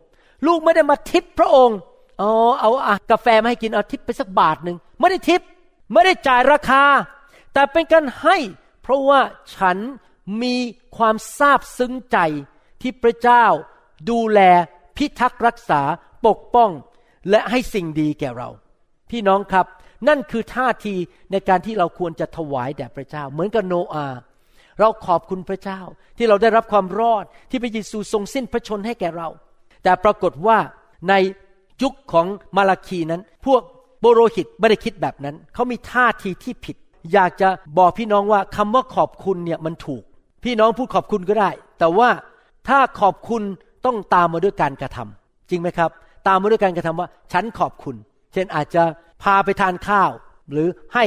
[0.46, 1.76] ลูกไม่ได้มาทิปพระองค์
[2.20, 2.30] อ๋อ
[2.60, 5.42] เอาอะกาแฟมาให้กินเอาทิปไปสักบาทหนึ่งไม่ได้ทิป
[5.92, 6.84] ไม่ได้จ่ายราคา
[7.52, 8.36] แต่เป็นการให้
[8.82, 9.20] เพราะว่า
[9.54, 9.76] ฉัน
[10.42, 10.56] มี
[10.96, 12.18] ความซาบซึ้งใจ
[12.80, 13.44] ที่พระเจ้า
[14.10, 14.40] ดูแล
[14.96, 15.80] พิทักษ์รักษา
[16.26, 16.70] ปกป้อง
[17.30, 18.48] และให้สิ่งดีแก่เรา
[19.10, 19.66] พี่น้องครับ
[20.08, 20.94] นั่นคือท่าที
[21.32, 24.06] ในการที่เราควรจะถวายแด่พระเจ้า เหมือนกับโนอา
[24.80, 25.80] เราขอบคุณพระเจ้า
[26.16, 29.28] ที่เราได้รับความรอดที่พระเยซูทรงสิ้นพระชนให้แก่เรา
[29.82, 30.58] แต่ปรากฏว่า
[31.08, 31.14] ใน
[31.82, 33.62] ยุคของมาลาคีนั้น พวก
[34.00, 36.76] โบโรหิตไม่ได้คิดแบบนั้น เขามีท่าทีที่ผิด
[37.12, 40.02] อยากจะบอกพี่น้องว่าคำว่าขอบคุณเนี่ยมันถูก
[40.44, 42.08] พี่น้องพูดขอบคุณก็ได้ แต่ว่า
[42.68, 43.42] ถ้าขอบคุณ
[43.84, 45.90] ต้องตามมาด้วยการกระทำจริงไหมครับ
[46.26, 47.96] ตามมาด้วยการกระทำว่า ฉันขอบคุณ
[48.32, 48.82] เช่นอาจจะ
[49.22, 50.10] พาไปทานข้าว
[50.52, 51.04] หรือให้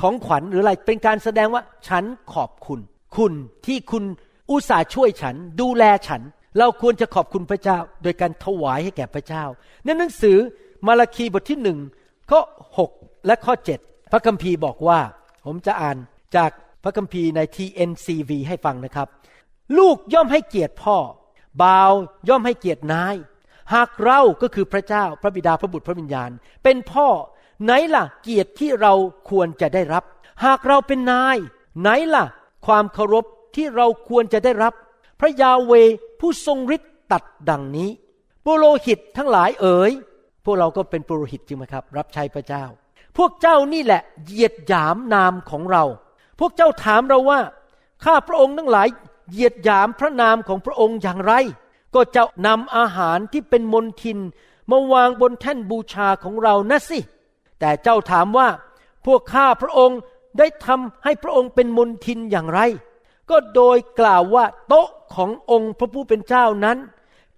[0.00, 2.04] ของขวัญหรืออะไรเป็นการแสดงว่า ฉัน
[2.34, 2.80] ขอบคุณ
[3.16, 3.32] คุณ
[3.66, 4.04] ที่คุณ
[4.50, 6.22] อุตส่าห์ช่วยฉันดูแลฉัน
[6.58, 9.44] เราควรจะขอบคุณพระเจ้า โดยการถวายให้แก่พระเจ้า
[9.84, 10.36] ในหนังสือ
[10.86, 11.78] มาราคีบทที่หนึ่ง
[12.30, 12.40] ข้อ
[12.78, 12.90] หก
[13.26, 13.78] และข้อเจ็ด
[14.12, 15.00] พระคัมภีร์บอกว่า
[15.46, 15.96] ผมจะอ่าน
[16.36, 16.50] จาก
[16.84, 19.08] พระคัมภีร์ใน TNCV ให้ฟังนะครับ
[19.78, 20.96] ลูกย่อมให้เกียรติพ่อ
[21.62, 21.92] บ่าว
[22.28, 23.16] ย่อมให้เกียรตินาย
[23.74, 26.30] หากเราก็คือพระเจ้าพระบิดาพระบุตรพระวิญญาณ
[26.64, 27.08] เป็นพ่อ
[27.64, 28.92] ไหนล่ะเกียรติที่เรา
[29.30, 30.04] ควรจะได้รับ
[30.44, 31.36] หากเราเป็นนาย
[31.80, 32.24] ไหนล่ะ
[32.66, 33.24] ความเคารพ
[33.56, 34.72] ที่เราควรจะได้รับ
[35.20, 35.72] พระยาเว
[36.20, 37.90] ผู้ทรงฤทธิ์ตัดดังนี้
[38.44, 39.92] ปุโรหิตทั้งหลายเอ๋ย
[40.44, 42.64] พวกเราก็เป็นปุโรหิตจริงไหมครับ รับใช้พระเจ้า
[43.16, 45.84] พวกเจ้านี่แหละเหยียดหยามนามของเรา
[46.38, 47.40] พวกเจ้าถามเราว่า
[48.04, 48.88] ข้าพระองค์ทั้งหลาย
[49.30, 51.32] เหยียดหยามพระนามของพระองค์อย่างไร
[51.94, 54.18] ก็จะนำอาหารที่เป็นมนทิน
[54.70, 56.98] มาวางบนแท่นบูชาของเรานะสิ
[57.60, 58.48] แต่เจ้าถามว่า
[59.06, 59.98] พวกข้าพระองค์
[60.38, 62.60] ได้ทำให้พระองค์เป็นมนทินอย่างไร
[63.30, 66.78] ก็โดยกล่าวว่าโต๊ะ ขององค์พระผู้เป็นเจ้านั้น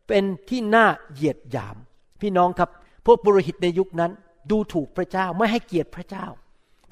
[0.09, 1.77] เป็นที่น่าเหยียดหยาม
[2.21, 2.71] พี่น้องครับ
[3.07, 4.13] พวกบุรหิตในยุคนั้น
[4.51, 6.27] ดูถูกพระเจ้าไม่ให้เกียรติพระเจ้า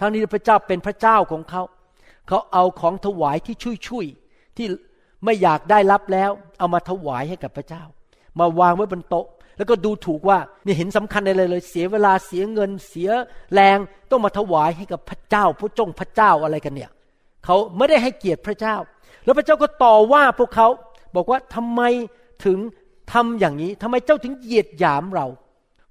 [0.00, 1.62] ทั้งนี้พระเจ้าเป็นพระเจ้าของเขา
[2.28, 4.06] เขาเอาของถวายที่ชุยชุย
[4.56, 4.66] ที่
[5.24, 7.82] ไม่อยากได้รับแล้ว เอามาถวายให้กับพระเจ้า
[8.38, 13.10] มาวางไว้บนโต๊ะ แล้วก็ดูถูกว่านี่เห็นสำคัญอะไรเลย เสียเวลาเสียเงินเสีย
[13.52, 13.78] แรง
[14.10, 16.90] ต้องมาถวายให้กับพระเจ้าพระจงพระเจ้าอะไรกันเนี่ย
[17.44, 18.76] เขาไม่ได้ให้เกียรติพระเจ้า
[19.24, 20.68] แล้วพระเจ้าก็ต่อว่าพวกเขา
[21.16, 21.82] บอกว่าทำไม
[22.44, 22.58] ถึง
[23.12, 25.26] ทำอย่างนี้ทำไมเจ้าถึงเหยียดหยามเรา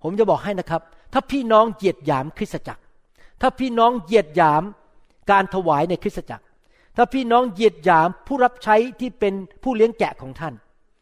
[0.04, 0.82] ผมจะบอกให้นะครับ
[1.14, 2.82] ถ้าพี่น้องเหยียดหยามคริสตจักร
[3.42, 4.64] ถ้าพี่น้องเหยียดหยาม
[5.32, 6.46] การถวายในคริสตจักร
[6.98, 10.54] ถ้าพี่น้องเหยียดหยามผู้รับใช้ที่เป็นผู้เลี้ยงแกะของท่าน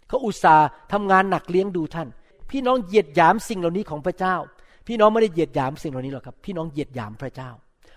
[0.08, 2.08] เขาอุตส่าห์ทำงานหนักเลี้ยงดูท่าน
[2.52, 4.36] พี่น้องเหยียดหยามสิ่งเหล่านี้ของพระเจ้า
[4.88, 7.50] พี่น้องไม่ได้เหยียดหยามสิ่งเหล่านี้หรอกครับ พี่น้องเหยียดหยามพระเจ้า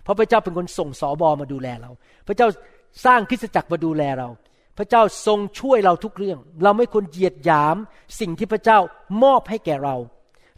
[0.03, 1.91] เพราะพระเจ้าเป็นคนส่งสอบอมาดูแลเรา
[2.27, 2.47] พระเจ้า
[3.05, 4.29] สร้างคริสตจักรมาดูแลเรา
[4.79, 7.77] พระเจ้าทรงช่วยเราทุกเรื่อง เราไม่ควรเหยียดหยาม
[8.21, 8.79] สิ่งที่พระเจ้า
[9.23, 9.97] มอบให้แก่เรา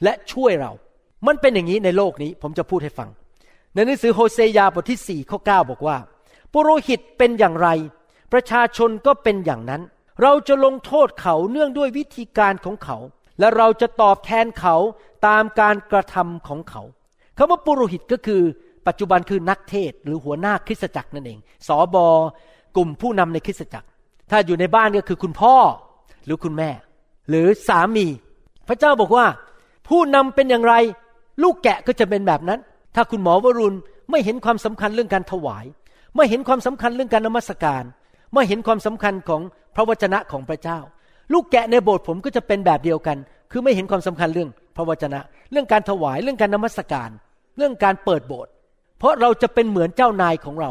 [0.04, 0.72] และช่วยเรา
[1.26, 3.08] มันเป็นอย่างนี้ในโลกนี้ผมจะพูดให้ฟัง
[3.74, 5.96] ในหนังสือโฮเซยาบทที่ 4 ข้อ 9 บอกว่า
[6.52, 7.68] ปุโรหิตเป็นอย่างไร
[8.32, 9.82] ประชาชนก็เป็นอย่างนั้น
[10.22, 12.96] เราจะลงโทษเขาเนื่องด้วยวิธีการของเขา
[13.38, 14.76] และเราจะตอบแทนเขา
[15.26, 16.82] ตามการกระทำของเขา
[17.36, 18.42] คำว่าปุโรหิตก็คือ
[18.86, 22.06] ปัจจุบันคือนักเทศหรือหัวหน้าคริสตจักรนั่นเองสอบอ
[22.76, 23.88] กลุ่มผู้นำในคริสตจักร
[24.30, 25.54] ถ้าอยู่ในบ้านก็คือคุณพ่อ
[26.24, 26.70] หรือคุณแม่
[27.28, 28.06] หรือสามี
[28.68, 29.26] พระเจ้าบอกว่า
[29.88, 30.74] ผู้นำเป็นอย่างไร
[31.42, 32.60] ลูกแกะก็จะเป็นแบบนั้น
[32.94, 33.76] ถ้าคุณหมอวรุณ
[34.10, 35.64] ไม่เห็นความสำคัญเรื่องการถวาย
[36.16, 37.84] ไม่เห็นความสำคัญเรื่องการนมัสการ
[38.34, 39.42] ไม่เห็นความสำคัญของ
[39.74, 40.78] พระวจนะของพระเจ้า
[41.32, 43.16] ลูกแกะในโบสถ์ผมก็จะเป็นแบบเดียวกัน
[43.50, 45.20] คือไม่เห็นความสำคัญเรื่องพระวจนะ
[45.52, 47.10] เรื่องการถวายเรื่องการนมัสการ
[47.56, 48.50] เรื่องการเปิดโบสถ์
[49.02, 50.70] เพราะเราจะเป็นเหมือนเจ้านายของเรา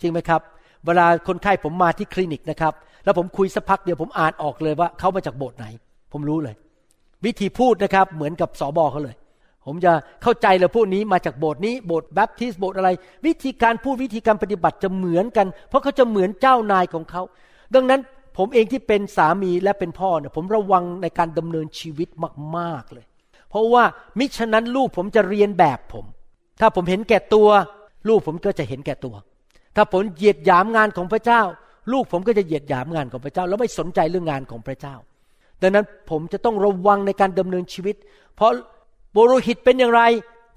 [0.00, 0.40] จริงไหมครับ
[0.86, 2.72] เวลาคนไข้ผมมาที่คลินิกนะครับ
[3.04, 5.66] แล้วผมคุยสักพักเดียวผมอ่านออกเลยว่าเขามาจากโบสถ์ไหน
[6.12, 6.54] ผมรู้เลย
[7.24, 9.14] วิธีพูดนะครับเหมือนกับสอบอเขาเลย
[9.66, 12.90] ผมจะเข้าใจเลยพวกนี้มาจากโบสถ์นี้โบสถ์แบปทิสโบสถ์อะไร
[13.26, 17.22] วิธีการพูดวิธีการปฏิบัติจะเหมือนกัน เพราะเขาจะเหมือนเจ้านายของเขา
[17.74, 18.00] ดังนั้น
[18.38, 22.08] ผมเองที่เป็นสามีและเป็นพ่อเนี่ยผมระวังในการดำเนินชีวิต
[22.56, 23.04] มาก ๆเลย
[23.50, 23.84] เพราะว่า
[24.18, 26.04] มิฉะนั้นลูกผมจะเรียนแบบผม
[26.60, 27.48] ถ้าผมเห็นแก่ตัว
[28.08, 29.14] ลูกผมก็จะเห็นแก่ตัว
[29.76, 31.42] ถ้าผมเหยียดหยามงานของพระเจ้า
[31.92, 34.94] ลูกผมก็จะเหยียดหยามงานของพระเจ้า แล้วไม่สนใจเรื่องงานของพระเจ้า
[35.62, 37.96] ดังนั้นผมจะต้องระวังในการดำเนินชีวิต
[38.36, 38.50] เพราะ
[39.14, 40.02] บุรุหิตเป็นอย่างไร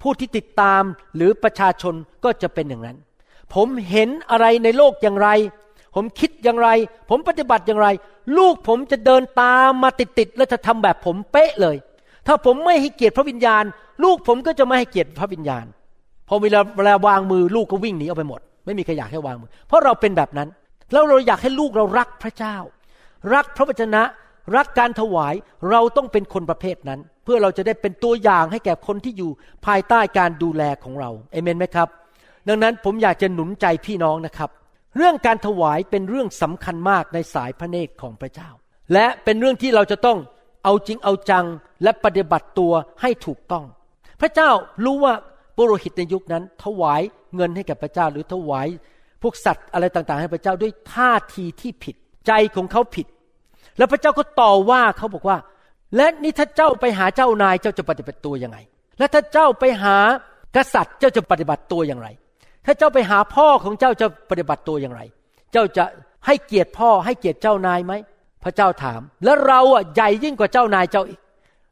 [0.02, 0.82] ผู้ที่ติดตาม
[1.16, 2.96] หรือประชาชนก็จะเป็นอย่างนั้น
[3.54, 5.28] ผมเห็นอะไรในโลกอย่างไร
[5.94, 6.68] ผมคิดอย่างไร
[7.10, 7.88] ผมปฏิบัติอย่างไร
[8.38, 11.76] ลูกผมจะเดินตามมาติดๆและจะทำแบบผมเป๊ะเลย
[12.26, 13.64] ถ้าผมไม่ให้เกียรติพระวิญญาณ
[14.04, 15.64] ลูกผมก็จะไม่ให้เกียรติพระวิญญาณ
[16.28, 20.48] พอเวลาเวลาวางมือลูกก็วิ่งหนีเอาไปหมด ไม่มีใครอยากให้วางมือ เพราะเราเป็นแบบนั้น
[20.92, 22.56] แล้วเราอยากให้ลูกเรารักพระเจ้า
[23.34, 24.02] รักพระวจนะ
[24.56, 25.34] รักการถวาย
[25.70, 29.30] เราต้องเป็นคนประเภทนั้น เพื่อเราจะได้เป็นตัวอย่างให้แก่คนที่อยู่
[29.66, 31.88] ภายใต้การดูแลของเราเอเมนไหมครับ
[32.48, 34.50] ดังนั้นผมอยากจะหนุนใจพี่น้องนะครับ
[34.96, 38.50] เรื่องการถวายเป็นเรื่องสำคัญมากในสายพระเนตรของพระเจ้า
[38.92, 40.18] และเป็นเรื่องที่เราจะต้อง
[40.64, 41.46] เอาจริงเอาจัง
[41.82, 43.64] และปฏิบัติตัวให้ถูกต้อง
[44.20, 44.50] พระเจ้า
[44.84, 45.14] รู้ว่า
[45.56, 47.02] ปุโรหิตในยุคนั้น ถวาย
[47.36, 48.66] เงินให้กับพระเจ้า หรือถวาย
[49.22, 53.06] พวกสัตว์อะไรต่างๆ ให้พระเจ้าด้วยท่าทีที่ผิด ใจของเขาผิด
[53.78, 55.36] แล้วพระเจ้าก็ต่อว่าเขาบอกว่า
[55.96, 58.58] และนี่ถ้าเจ้าไปหาเจ้านายเจ้าจะปฏิบัติตัวยังไง
[58.98, 59.96] และถ้าเจ้าไปหา
[60.56, 62.08] กษัตริย์เจ้าจะปฏิบัติตัวอย่างไร
[62.66, 65.02] ถ้าเจ้าไปหาพ่อของเจ้าจะปฏิบัติตัวอย่างไร
[65.52, 65.84] เจ้าจะ
[66.26, 67.92] ให้เกียรติพ่อให้เกียรติเจ้านายไหม
[68.44, 71.20] พระเจ้าถาม แล้วเราอะใหญ่ยิ่งกว่าเจ้านายเจ้าอีก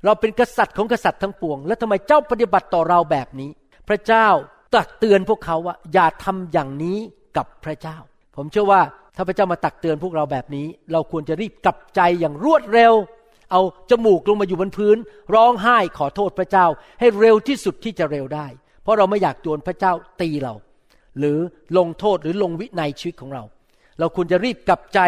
[0.04, 3.50] เราเป็นกษัตริย์ของกษัตริย์ทั้งปวง แล้วทำไมเจ้าปฏิบัติต่อเราแบบนี้
[3.92, 4.28] ระเจ้า
[4.74, 6.98] ตักเตือนพวกเขาว่า อย่าทำอย่างนี้
[7.37, 7.96] กับพระเจ้า
[8.37, 8.81] ผมเชื่อว่า
[9.16, 12.94] ถ้าพระเจ้ามาตักเตือนพวกเราแบบนี้ เราควรจะรีบกลับใจอย่างรวดเร็ว
[13.50, 14.96] เอาจมูกลงมาอยู่บนพื้น
[15.35, 16.66] ร้องไห้ขอโทษพระเจ้า
[17.00, 18.46] ให้เร็วที่สุดที่จะเร็วได้
[18.83, 20.55] เพราะเราไม่อยากโดนพระเจ้าตีเรา
[21.18, 21.38] หรือ
[21.78, 23.42] ลงโทษหรือลงวินัยชีวิตของเรา
[23.98, 25.00] เราควรจะรีบกลับใจ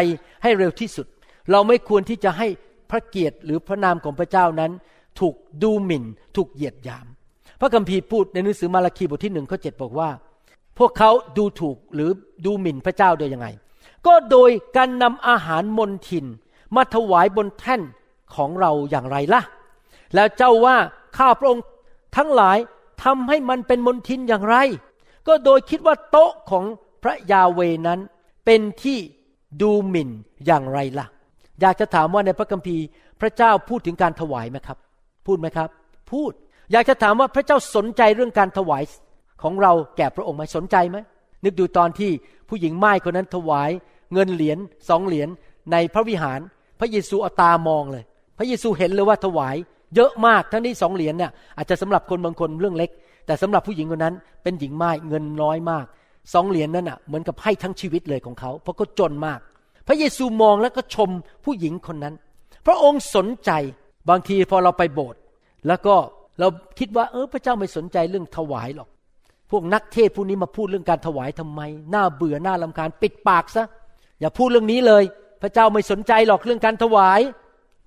[0.43, 1.07] ให้เร็วที่สุด
[1.51, 2.47] เราไม่ควรที่จะให้
[2.91, 4.71] พระเกียรติหรือพระนามของพระเจ้านั้น
[5.19, 7.05] ถูกดูหมิ่น ถูกเหยียดหยาม
[7.65, 10.09] ระคัมภีร์พูดในหนังสือมาราคีบทที่หนึ่งข้อเจ็ดบอกว่า
[10.77, 12.09] พวกเขาดูถูกหรือ
[12.45, 13.47] ดูหมิ่นพระเจ้าโดยยังไง
[14.07, 16.25] ก็โดยการนำอาหารมนทิน
[16.75, 17.81] มาถวายบนแท่น
[18.35, 19.41] ของเราอย่างไรล่ะ
[20.15, 20.75] แล้วเจ้าว่า
[21.17, 21.63] ข้าพระองค์
[22.17, 22.57] ทั้งหลาย
[23.03, 24.57] ทำให้มันเป็นมนทินอย่างไร
[25.27, 26.65] ก็โดยคิดว่าโต๊ะของ
[27.03, 27.99] พระยาเวนั้น
[28.45, 28.97] เป็นที่
[29.61, 30.09] ดูหมิ่น
[30.45, 31.05] อย่างไรล่ะ
[31.61, 32.83] อยากจะถามว่าในพระคัมภีร์
[33.21, 34.77] พระเจ้าพูดถึงการถวายไหมครับ
[35.25, 35.69] พูดไหมครับ
[36.11, 36.31] พูด
[36.71, 38.83] อยากจะถามว่าพระเจ้าสนใจเรื่องการถวาย
[39.43, 40.97] ของเราแก่พระองค์ไหมสนใจไหม
[41.43, 42.11] นึกดูตอนที่
[42.49, 43.69] ผู้หญิงไม้คนนั้นถวาย
[44.13, 44.57] เงินเหรียญ
[44.89, 45.29] สองเหรียญ
[45.71, 46.39] ในพระวิหาร
[46.79, 48.03] พระเยซูเอาตามองเลย
[48.37, 49.55] พระเยซูเห็นเลยว่าถวาย
[49.95, 52.89] เยอะมากทั้งนี้สองเหรียญเนี่ยอาจจะสำหรับคนบางคนเรื่องเล็ก
[53.25, 55.85] แต่สำหรับผู้หญิงคนนั้นเป็นหญิงไม้เงินน้อยมาก
[56.33, 59.39] สองเหรียญนั้นอะเหมือนกับให้ทั้งชีวิตเลยของเขา เพราะเขาจนมาก
[59.87, 61.09] พระเยซูมองแล้วก็ชม
[61.45, 62.15] ผู้หญิงคนนั้น
[62.65, 63.51] พระองค์สนใจ
[64.09, 65.19] บางทีพอเราไปโบสถ์
[65.67, 65.95] แล้วก็
[66.39, 66.47] เรา
[66.79, 68.89] คิดว่าเออพระเจ้าไม่สนใจเรื่องถวายหรอก
[69.51, 71.61] พวกนักเทศพวกนี้มาพูดเรื่องการถวายทำไม
[71.93, 73.65] น่าเบื่อหน้าลำคาญปิดปากซะ
[74.19, 75.03] อย่าพูดเรื่องนี้เลย
[75.41, 77.19] พระเจ้าไม่สนใจหรอกเรื่องการถวาย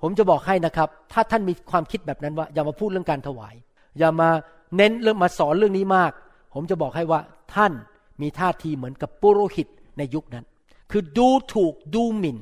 [0.03, 3.55] ผมจะบอกให้นะครับ ถ้าท่านมีความคิดแบบนั้นว่า อย่ามาพูดเรื่องการถวาย
[3.99, 4.29] อย่ามา
[4.77, 6.13] เน้นเรื่องมาสอนเรื่องนี้มาก
[6.55, 7.21] ผมจะบอกให้ว่า
[7.55, 7.73] ท่าน
[8.21, 10.45] มีท่าทีเหมือนกับปุโรหิตในยุคนั้น
[10.91, 12.39] คือดูถูกดูหมิ่น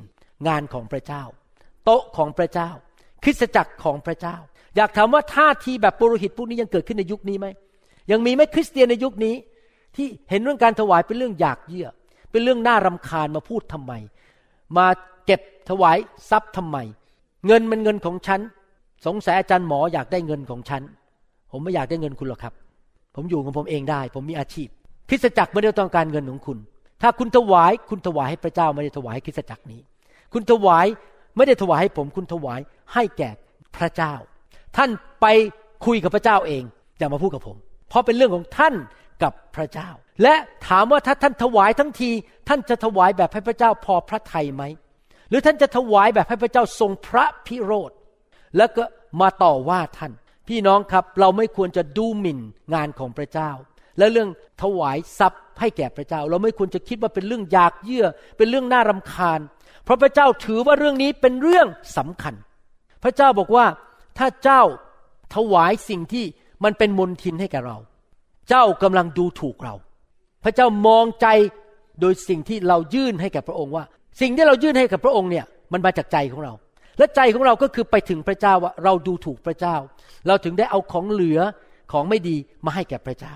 [0.49, 1.23] งานของพระเจ้า
[1.85, 2.71] โต๊ะของพระเจ้า
[3.23, 4.37] คริสตจักรของพระเจ้า
[4.77, 7.47] อยากถามว่าท่าทีแบบปุโรหิตพวกนี้ยังเกิดขึ้นในยุคนี้ไหม
[8.11, 9.35] ยังมีไหมคริสเตียนในยุคนี้
[9.97, 11.89] ที่เห็นเรื่องการถวายเป็นเรื่องอยากเยื่อ
[12.31, 13.93] เป็นเรื่องน่ารำคาญมาพูดทำไม
[14.77, 14.87] มา
[15.27, 15.97] เก็บถวาย
[16.31, 16.77] ทรัพย์ทำไม
[17.47, 18.41] เงินมันเงินของฉัน
[19.07, 20.83] สงสัยอาจารย์หมออยากได้เงินของฉัน
[21.51, 22.55] ผมไม่อยากได้เงินคุณหรอกครับ
[23.15, 24.69] ผมอยู่ของผมเองได้ ผมมีอาชีพ
[25.09, 26.59] คริสตจักรไม่ได้ต้องการเงินของคุณ
[27.03, 29.81] ถ้าคุณถวายคุณถวายให้พระเจ้าไม่ได้ถวายให้คริสตจักรนี้
[30.33, 30.87] คุณถวาย
[31.37, 32.61] ไม่ได้ถวายให้ผม คุณถวาย
[32.95, 33.31] ให้แก่
[33.77, 34.15] พระเจ้า
[34.77, 35.27] ท่านไป
[35.87, 36.62] คุยกับพระเจ้าเอง
[36.99, 37.57] อย่ามาพูดกับผม
[37.89, 38.75] เพราะเป็นเรื่องของท่าน
[39.23, 39.89] กับพระเจ้า
[40.23, 40.35] และ
[40.69, 42.11] ถามว่าถ้าท่านถวายทั้งที
[42.49, 44.62] ท่านจะถวายแบบให้พระเจ้าพอพระทัยไหม
[45.31, 47.91] หรือท่านจะถวายแบบให้พระเจ้าทรงพระพิโรธ
[48.57, 48.85] แล้วก็
[49.21, 50.12] มาต่อว่าท่าน
[50.49, 52.41] พี่น้องครับเราไม่ควรจะดูหมิ่น
[52.75, 53.51] งานของพระเจ้า
[53.99, 54.29] และเรื่อง
[54.62, 59.41] ถวายทรัพย์ให้แก่พระเจ้า เราไม่ควรจะคิดว่าเป็นเรื่องอยากเยื่อ เป็นเรื่องน่ารำคาญ
[59.85, 62.35] เพราะพระเจ้าถือว่าเรื่องนี้เป็นเรื่องสำคัญ
[63.05, 63.67] พระเจ้าบอกว่า
[64.18, 64.62] ถ้าเจ้า
[65.35, 66.24] ถวายสิ่งที่
[66.64, 67.76] มันเป็นมนทินให้แก่เรา
[68.48, 69.74] เจ้ากำลังดูถูกเรา
[70.44, 71.26] พระเจ้ามองใจ
[72.00, 73.85] โดยสิ่งที่เรายื่นให้แก่พระองค์ว่า
[74.20, 76.52] สิ่งที่เรายื่นให้กับพระองค์เนี่ยมันมาจากใจของเรา
[76.98, 79.76] และใจของเราก็คือไปถึงพระเจ้าว่าเราดูถูกพระเจ้า
[80.26, 81.40] เราถึงได้เอาของเหลือ
[81.92, 83.35] ของไม่ดีมาให้แก่พระเจ้า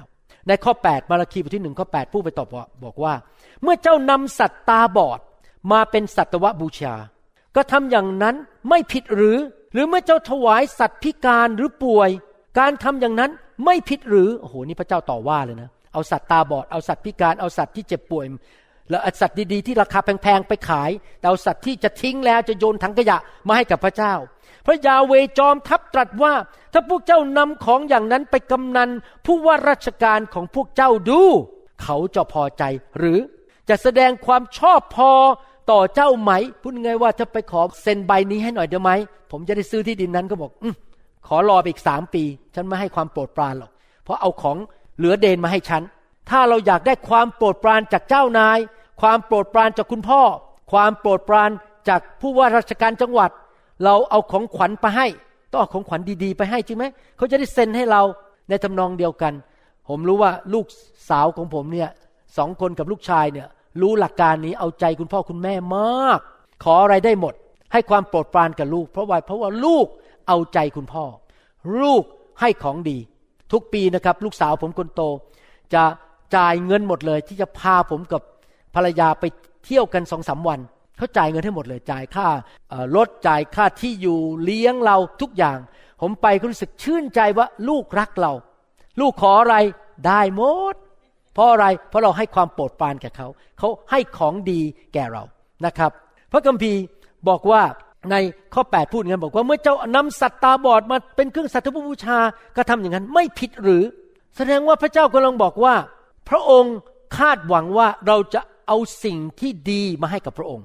[0.49, 3.15] ในข้อ 8 มาราคีบทที่หนึ่งข้อ 8 ผู้ไปตอบบอกว่า
[3.63, 5.21] เมื่อเจ้านำสัตว์ตาบอด
[5.73, 6.95] มาเป็นสัตวบูชา
[7.57, 8.37] ก็ทำอย่างนั้น
[8.69, 9.37] ไม่ผิดหรือ
[9.73, 12.11] หรือเมื่อเจ้าถวายสัตว์พิการหรือป่วย
[12.59, 13.31] การทำอย่างนั้น
[13.65, 18.25] ไม่ผิดหรือโอ้โหนี่พระเจ้าต่อว่าเลยนะเอาสัตว์ตาบอดเอาสัตว์พิการเอาสัตว์ที่เจ็บป่วย
[18.91, 24.15] แล้วสัตว์ดีๆที่ราคาแพงๆไปขายแต่เอาสัตว์ที่จะทิ้งแล้วจะโยนถังขยะมาให้กับพระเจ้า
[24.67, 26.35] พระยาเวจอมทัพตรัสว่า
[26.73, 28.91] ถ้าพวกเจ้านำของอย่างนั้นไปกำนัน
[29.27, 31.23] ผู้ว่าราชการของพวกเจ้าดู
[31.83, 32.63] เขาจะพอใจ
[32.99, 33.19] หรือ
[33.69, 35.11] จะแสดงความชอบพอ
[35.71, 38.91] ต่อเจ้าไหม พูดไงว่าจะไปขอเซ็นใบนี้ให้หน่อยได้ไหม
[39.31, 40.65] ผมจะได้ซื้อที่ดินนั้นก็บอกอ
[41.27, 42.23] ขอรอไปอีกสามปี
[42.55, 43.71] ฉันไม่ให้ความโปรดปรานหรอก
[44.05, 44.57] เพราะเอาของ
[44.97, 45.83] เหลือเดนมาให้ฉัน
[46.31, 48.59] ถ้าเราอยากได้ความโปรดปรานจากเจ้านาย
[49.01, 50.23] ความโปรดปรานจากคุณพ่อ
[50.73, 51.51] ความโปรดปราน
[51.89, 53.31] จากผู้ว่าราชการจังหวัด
[53.85, 55.07] เราเอาของขวัญไปให้
[55.51, 56.85] ต้องเอาของขวัญดีๆ ไปให้จริงไหม
[57.17, 58.03] เขาจะได้เซ็นให้เรา
[58.49, 59.33] ในทำนองเดียวกัน
[59.89, 60.67] ผมรู้ว่าลูก
[61.11, 61.91] สาวของผมเนี่ย
[62.37, 63.49] สองคนกับลูกชายเนี่ย
[63.81, 66.21] รู้หลักการนี้เอาใจคุณพ่อคุณแม่มาก
[66.65, 67.35] ขออะไรได้หมด
[67.73, 69.87] ให้ความโปรดปรานกับลูก เพราะว่าเพราะว่าลูก
[70.29, 71.05] เอาใจคุณพ่อ
[71.83, 72.03] ลูก
[72.41, 72.99] ให้ของดี
[73.53, 75.03] ทุกปีนะครับ ลูกสาวผมคนโต
[75.75, 75.83] จะ
[76.37, 78.23] จ่ายเงินหมดเลย ที่จะพาผมกับ
[78.75, 79.25] ภรรยาไป
[79.65, 80.61] เที่ยวกันสองสาวัน
[80.97, 82.29] เขาจ่ายเงินให้หมดเลยจ่ายค่า
[82.97, 85.59] รถจ่ายค่าที่อยู่เลี้ยงเราทุกอย่าง
[86.01, 88.33] ผมไปก็รู้สึกชื่นใจว่าลูกรักเรา
[89.01, 89.57] ลูกขออะไร
[90.07, 90.75] ได้หมด
[91.41, 94.61] ราะอะไรเพราะเราให้ความโปรดปรานแก่เขา เขาให้ของดี
[94.95, 95.23] แก่เรา
[95.67, 95.91] นะครับ
[96.33, 96.81] พระคัมภีร์
[97.29, 97.63] บอกว่า
[98.11, 98.17] ใน
[98.55, 102.19] ข้อ 8 พูดงั้นบอกว่าเมื่อเจ้านำสัตว์ตาบอดมาเป็นเครื่องสัตว์บูชา
[102.57, 103.83] ก็ทำอย่างนั้นไม่ผิดหรือ
[104.37, 105.75] แสดงว่าพระเจ้ากำลังบอกว่า
[106.29, 106.77] พระองค์
[107.17, 110.65] คาดหวังว่าเราจะเอาสิ่งที่ดีมาให้กับพระองค์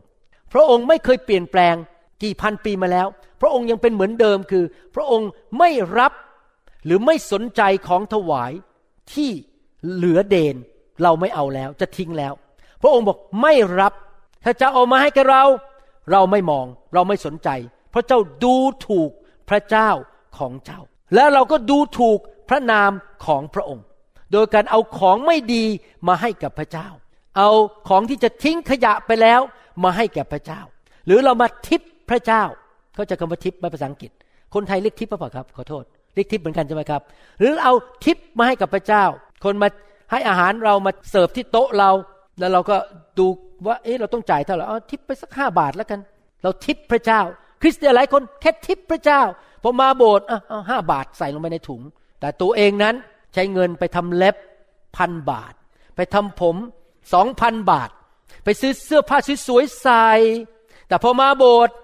[0.53, 1.75] พระองค์ไม่เคยเปลี่ยนแปลง
[2.23, 3.07] กี่พันปีมาแล้ว
[3.41, 4.63] พระองค์ยังเป็นเหมือนเดิมคือ
[4.95, 6.13] พระองค์ไม่รับ
[6.85, 8.51] หรือไม่สนใจของถวาย
[9.13, 9.31] ที่
[9.93, 10.55] เหลือเดน
[11.03, 12.33] เราไม่เอาแล้วจะทิ้งแล้ว
[12.81, 13.93] พระองค์บอกไม่รับ
[14.43, 15.43] ถ้าจะเอามาให้กับเรา
[16.11, 17.49] เราไม่มองเราไม่สนใจ
[17.91, 18.55] เพราะเจ้าดู
[18.87, 19.09] ถูก
[19.49, 19.89] พระเจ้า
[20.37, 20.79] ของเจ้า
[21.15, 22.19] แล้วเราก็ดูถูก
[22.49, 22.91] พระนาม
[23.25, 23.85] ของพระองค์
[24.31, 25.63] โดยการเอาของไม่ดี
[26.07, 26.87] มาให้กับพระเจ้า
[27.37, 27.49] เอา
[27.89, 29.41] ของที่จะทิ้งขยะไปแล้ว
[29.83, 30.61] มาให้แก่พระเจ้า
[31.05, 32.43] หรือเรามาทิปพระเจ้า
[32.95, 34.11] เขาจะคำว่าทิปมาภาษาอังกฤษ
[34.53, 35.83] คนไทยเรียกทิปป่ะครับขอโทษ
[36.15, 37.01] เรียกทิปเหมือนกันใช่ไหมครับ
[37.39, 37.73] หรือเอา
[38.05, 39.03] ทิปมาให้กับพระเจ้า
[39.43, 39.67] คนมา
[40.11, 41.91] ให้อาหารเรามาเสิร์ฟที่โต๊ะเรา
[42.39, 42.77] แล้วเราก็
[43.19, 43.27] ดู
[43.67, 45.99] ว่าเอ๊ะเราต้องจ่ายเท่าไหร่เอาทิปไปสักห้าบาทแล้วกัน
[46.43, 47.21] เราทิปพระเจ้า
[47.61, 49.21] คริสเตียนหลายคนแค่ทิปพระเจ้า
[49.63, 51.81] พอมาโบสถ์อะห้าบาทใส่ลงไปในถุง
[52.19, 52.95] แต่ตัวเองนั้น
[53.33, 54.35] ใช้เงินไปทำเล็บ
[54.97, 55.53] พันบาท
[55.95, 56.55] ไปทำผม
[57.13, 57.89] สองพันบาท
[58.43, 59.17] ไปซื้อเสื้อผ้า
[59.47, 60.07] สวยๆใส่
[60.87, 61.75] แต่พอมาโบสถ์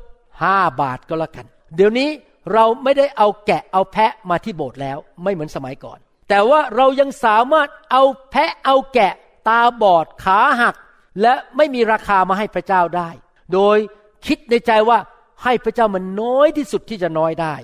[0.44, 2.10] ห้าบาทก็แล้วกัน เดี๋ยวนี้
[2.54, 9.14] เราไม่ได้เอาแกะเอาแพะมาที่โบสถ์แล้ว ไม่เหมือนสมัยก่อน แต่ว่าเรายังสามารถเอาแพะเอาแกะ
[9.48, 10.76] ตาบอดขาหัก
[11.22, 13.10] และไม่มีราคามาให้พระเจ้าได้
[13.54, 13.78] โดย
[14.26, 14.98] คิดในใจว่า
[15.44, 17.56] ให้พระเจ้ามันน้อยที่สุดที่จะน้อยได้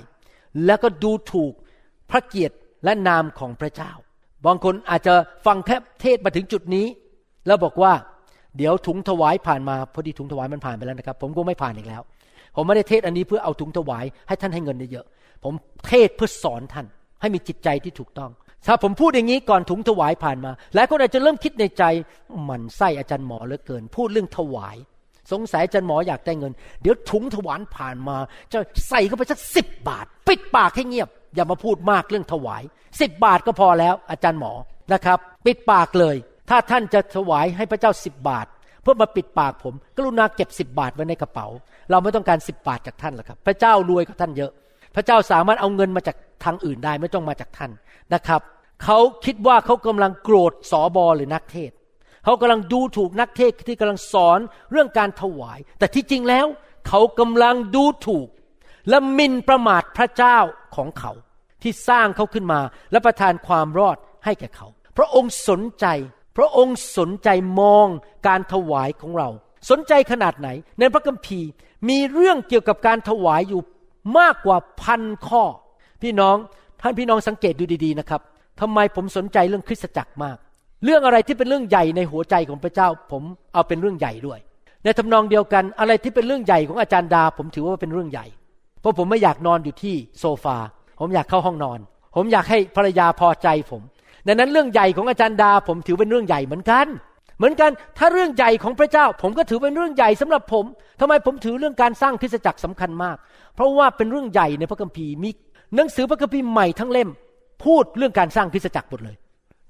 [0.65, 1.54] แล้วก็ดูถูก
[2.12, 3.91] พระเกียรติและนามของพระเจ้า
[4.46, 5.13] บางคนอาจจะ
[5.46, 6.86] ฟังแค่เทศมาถึงจุดนี้
[7.48, 7.93] แล้วบอกว่า
[8.58, 12.02] เดี๋ยวถุงถวายผ่านมาพอดีถุงถวายมันผ่านไปแล้วนะครับ ผมก็ไม่ผ่านอีกแล้ว
[12.56, 15.06] ผมไม่ได้เทศอันนี้เพื่อเอาถุงถวายให้ท่านให้เงินเยอะ
[15.43, 15.54] ผม
[15.88, 16.86] เทศเพื่อสอนท่าน
[17.22, 18.32] ให้มีจิตใจที่ถูกต้อง
[18.65, 21.84] ถ้าผมพูดอย่างนี้ก่อนถุงถวายผ่านมาหลายคนอาจจะเริ่มคิดในใจ
[22.50, 24.76] มันไส้อาจารย์หมอเหลือเกิน พูดเรื่องถวาย
[25.32, 28.17] สงสัยอาจารย์หมออยากได้เงิน เดี๋ยวถุงถวายผ่านมา
[28.54, 32.63] จะใส่เข้าไปสักสิบบาท ปิดปากให้เงียบ อย่ามาพูดมากเรื่องถวาย
[33.02, 34.54] สิบบาทก็พอแล้ว อาจารย์หมอ
[34.93, 36.15] นะครับ ปิดปากเลย
[36.50, 38.48] ถ้าท่านจะถวายให้พระเจ้าสิบบาท
[38.82, 41.48] เพื่อมาปิดปากผม กรุณาเก็บสิบบาทไว้ในกระเป๋า
[41.91, 44.52] เราไม่ต้องการสิบบาทจากท่านหรอกครับ พระเจ้ารวยกว่าท่านเยอะ
[44.96, 47.72] พระเจ้าสามารถเอาเงินมาจากทางอื่นได้ไม่ต้องมาจากท่าน
[48.13, 48.41] นะครับ
[48.84, 51.72] เขาคิดว่าเขากำลังโกรธสอบอหรือนักเทศ
[52.24, 54.39] เขากำลังดูถูกนักเทศที่กำลังสอน
[54.72, 56.46] เรื่องการถวาย แต่ที่จริงแล้ว
[56.88, 58.28] เขากำลังดูถูก
[58.89, 60.38] และมินประมาทพระเจ้า
[60.76, 61.12] ของเขา
[61.62, 64.67] ที่สร้างเขาขึ้นมาและประทานความรอดให้แก่เขา
[64.98, 65.86] พระองค์สนใจ
[66.38, 67.88] พระองค์สนใจมอง
[68.28, 69.30] การถวายของเรา
[69.70, 71.50] สนใจขนาดไหน ในพระคัมภีร์
[71.89, 73.62] มีเรื่องเกี่ยวกับการถวายอยู่
[74.20, 75.43] มากกว่าพันข้อ
[76.02, 76.38] พี่น้อง
[76.82, 78.22] ท่านพี่น้องสังเกตดูดีๆนะครับ
[78.62, 80.38] ทำไมผมสนใจเรื่องคริสตจักรมาก
[80.84, 84.40] เรื่องอะไรที่เป็นเรื่องใหญ่ในหัวใจของพระเจ้า ผมเอาเป็นเรื่องใหญ่ด้วย
[84.84, 88.26] ในทำนองเดียวกันอะไรที่เป็นเรื่องใหญ่ของอาจารย์ดา ผมถือว่าเป็นเรื่องใหญ่
[88.82, 90.58] เพราะผมไม่อยากนอนอยู่ที่โซฟา
[91.00, 91.80] ผมอยากเข้าห้องนอน
[92.16, 93.82] ผมอยากให้ภรรยาพอใจผม
[94.28, 96.88] ดังนั้นเรื่องใหญ่ของอาจารย์ดา ผมถือเป็นเรื่องใหญ่เหมือนกัน
[97.38, 100.66] เหมือนกันถ้าเรื่องใหญ่ของพระเจ้า ผมก็ถือเป็นเรื่องใหญ่สำหรับผม
[101.00, 103.18] ทำไมผมถือเรื่องการสร้างคริสตจักรสำคัญมาก
[103.56, 105.30] เพราะว่าเป็นเรื่องใหญ่ในพระคัมภีร์มี
[105.75, 107.10] หนังสือพระคัมภีร์ใหม่ทั้งเล่ม
[107.63, 109.15] พูดเรื่องการสร้างคริสตจักรหมดเลย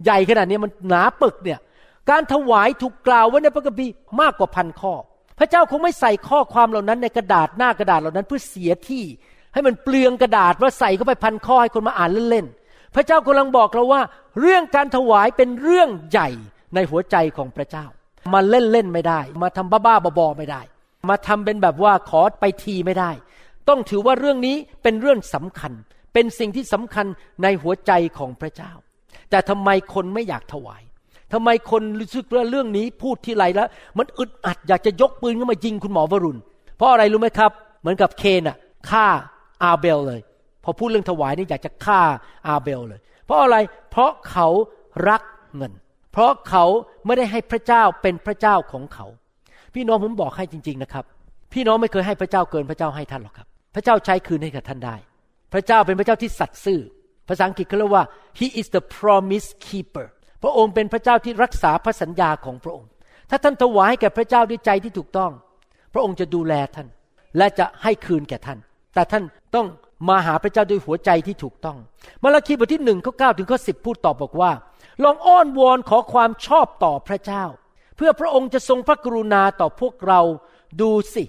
[0.04, 1.60] ใหญ่ขนาดนี้มันหนาปึกเนี่ย
[2.10, 4.94] การถวายถูกกล่าวไว้ในพระคัมภีร์มากกว่าพันข้อ
[5.40, 9.04] พระเจ้าคงไม่ใส่ข้อความเหล่านั้นในกระดาษหน้ากระดาษเหล่านั้นเพื่อเสียที่
[9.54, 14.02] ให้มันเปลืองกระดาษว่าใส่เข้าไปพันข้อให้คนมาอ่านเล่นๆพระเจ้ากำลังบอกเราว่า
[14.40, 16.30] เรื่องการถวายเป็นเรื่องใหญ่
[16.76, 17.86] ในหัวใจของพระเจ้า
[18.34, 20.62] มาเล่นเล่นไม่ได้ มาทำบ้าๆบอๆไม่ได้
[21.10, 23.12] มาทำเป็นแบบว่าขอไปทีไม่ได้
[23.70, 25.72] ต้องถือว่าเรื่องนี้เป็นเรื่องสำคัญ
[26.14, 27.06] เป็นสิ่งที่สำคัญ
[27.44, 28.72] ในหัวใจของพระเจ้า
[29.30, 30.82] แต่ทำไมคนไม่อยากถวาย
[31.34, 36.40] ทำไมคนรู้สึกว่าเรื่องนี้พูดที่ไรแล้ว มันอึดอัดอยากจะยกปืนขึ้นมายิงคุณหมอวรุณ
[36.78, 37.52] เพราะอะไรรู้ไหมครับ
[37.82, 38.58] เหมือนกับเคนอะ
[38.90, 39.06] ฆ่า
[39.64, 40.22] อาเบลเลย
[40.64, 42.02] พอพูดเรื่องถวายนี่อยากจะฆ่า
[42.48, 43.58] อาเบลเลย เพราะอะไร
[43.92, 44.48] เพราะเขา
[45.10, 45.22] รัก
[45.56, 45.74] เงิน
[46.12, 46.66] เพราะเขา
[47.06, 49.06] ไม่ได้ให้พระเจ้าเป็นพระเจ้าของเขา
[49.74, 51.06] พี่น้องผมบอกให้จริง ๆนะครับ
[51.54, 53.47] พี่น้องไม่เคยให้พระเจ้าเกินพระเจ้าให้ท่านหรอกครับ
[53.78, 54.96] พระเจ้าใช้คืนให้กับท่านได้
[55.54, 56.80] พระเจ้าเป็นพระเจ้าที่สัตย์ซื่อ
[57.28, 58.06] ภาษาอังกฤษเขาเรียกว่า
[58.40, 60.08] he is the promise keeper
[60.44, 62.90] พระองค์เป็นพระเจ้าที่รักษาพระสัญญาของพระองค์
[63.30, 65.32] ถ้าท่านถวายแก่พระเจ้าด้วยใจที่ถูกต้อง
[65.94, 66.88] พระองค์จะดูแลท่าน
[67.38, 68.60] และจะให้คืนแก่ท่าน
[68.94, 69.24] แต่ท่าน
[69.56, 69.68] ต้อง
[70.10, 71.78] มาหาพระเจ้าด้วยหัวใจที่ถูกต้อง
[72.24, 74.52] มาระคีบทที่หนึ่งข้อเก้าถึงข้อสิบพูดตอบบอกว่า
[75.04, 77.44] ลองอ้อนวอนขอความชอบต่อพระเจ้า
[77.98, 80.22] เพื่อพระองค์จะทรงพระกรุณาต่อพวกเรา
[80.82, 81.24] ดูสิ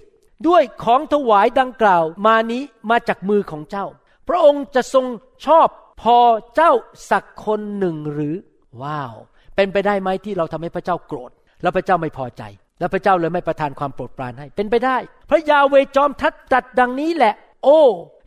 [0.47, 3.85] ด้วยของถวายดังกล่าวมานี้มาจากมือของเจ้า
[4.27, 5.05] พระองค์จะทรง
[5.45, 5.67] ชอบ
[6.01, 6.17] พอ
[6.55, 6.71] เจ้า
[7.09, 8.35] สักคนหนึ่งหรือ
[8.81, 9.13] ว้าว
[9.55, 12.43] เป็นไปได้ไหมที่เราทำให้พระเจ้าโกรธ แล้วพระเจ้าไม่พอใจ
[12.79, 14.97] แล้วพระเจ้าเลยไม่ประทานความโปรดปรานให้ เป็นไปได้
[15.29, 17.79] พระยาเวจอมทัดตัดดังนี้แหละ โอ้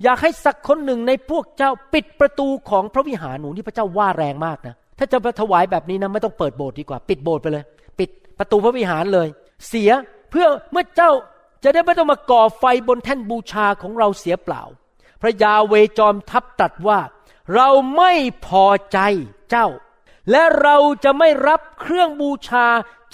[0.02, 7.64] อยากให้สักคนหนึ่งในพวกเจ้าปิดประตูของพระวิหารหนูนี่พระเจ้าว่าแรงมากนะ ถ้าจะมาถวายแบบนี้นะไม่ต้องเปิดโบสถ์ดีกว่า ปิดโบสถ์ไปเลย
[7.98, 9.28] ปิดประตูพระวิหารเลย
[9.68, 9.90] เสีย
[10.30, 11.10] เพื่อเมื่อเจ้า
[11.62, 14.62] จะได้ไม่ต้องมาก่อไฟบนแท่นบูชาของเราเสียเปล่า
[15.20, 17.00] พระยาเวจอมทัพตัดว่า
[17.54, 18.12] เราไม่
[18.46, 18.98] พอใจ
[19.50, 19.68] เจ้า
[20.30, 22.66] และเราจะไม่รับเครื่องบูชา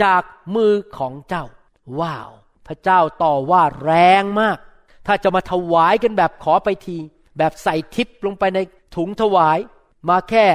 [0.02, 0.22] จาก
[0.54, 1.44] มือของเจ้า
[2.00, 2.30] ว้าว
[2.66, 4.58] พระเจ้าต่อว่าแรงมาก
[5.06, 6.96] ถ้าจะมาถวายกันแบบขอไปที
[7.38, 8.58] แบบใส่ทิปลงไปใน
[8.96, 9.58] ถุงถวาย
[10.08, 10.46] มาแค่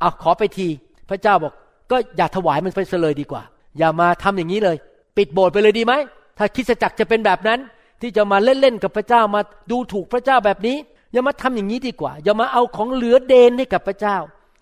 [0.00, 0.68] เอาขอไปที
[1.08, 1.52] พระเจ้าบอก
[1.90, 3.42] ก็อย่าถวายมันไปเลยดีกว่า
[3.78, 4.76] อย่ามาทำอย่างนี้เลย
[5.16, 5.94] ปิดโบสถ์ไปเลยดีไหม
[6.38, 7.58] ถ้าคิดจักรจะเป็นแบบนั้น
[8.00, 10.76] ที่จะมาเล่นๆกับพระเจ้ามาดูถูกพระเจ้าแบบนี้
[11.12, 14.16] อย่ามาทำอย่างนี้ดีกว่า อย่ามาเอาของเหลือเดนให้กับพระเจ้า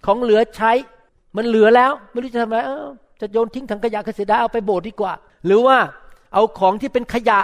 [0.07, 0.73] ของเหลือใช้
[1.37, 2.89] มันเหลือแล้ว ไม่รู้จะทำไงเออ
[3.21, 5.13] จะโยนทิ้งถังขยะก็เสียดายเอาไปโบสถ์ดีกว่า
[5.47, 5.79] หรือว่า
[6.35, 7.41] เอาของที่เป็นขยะ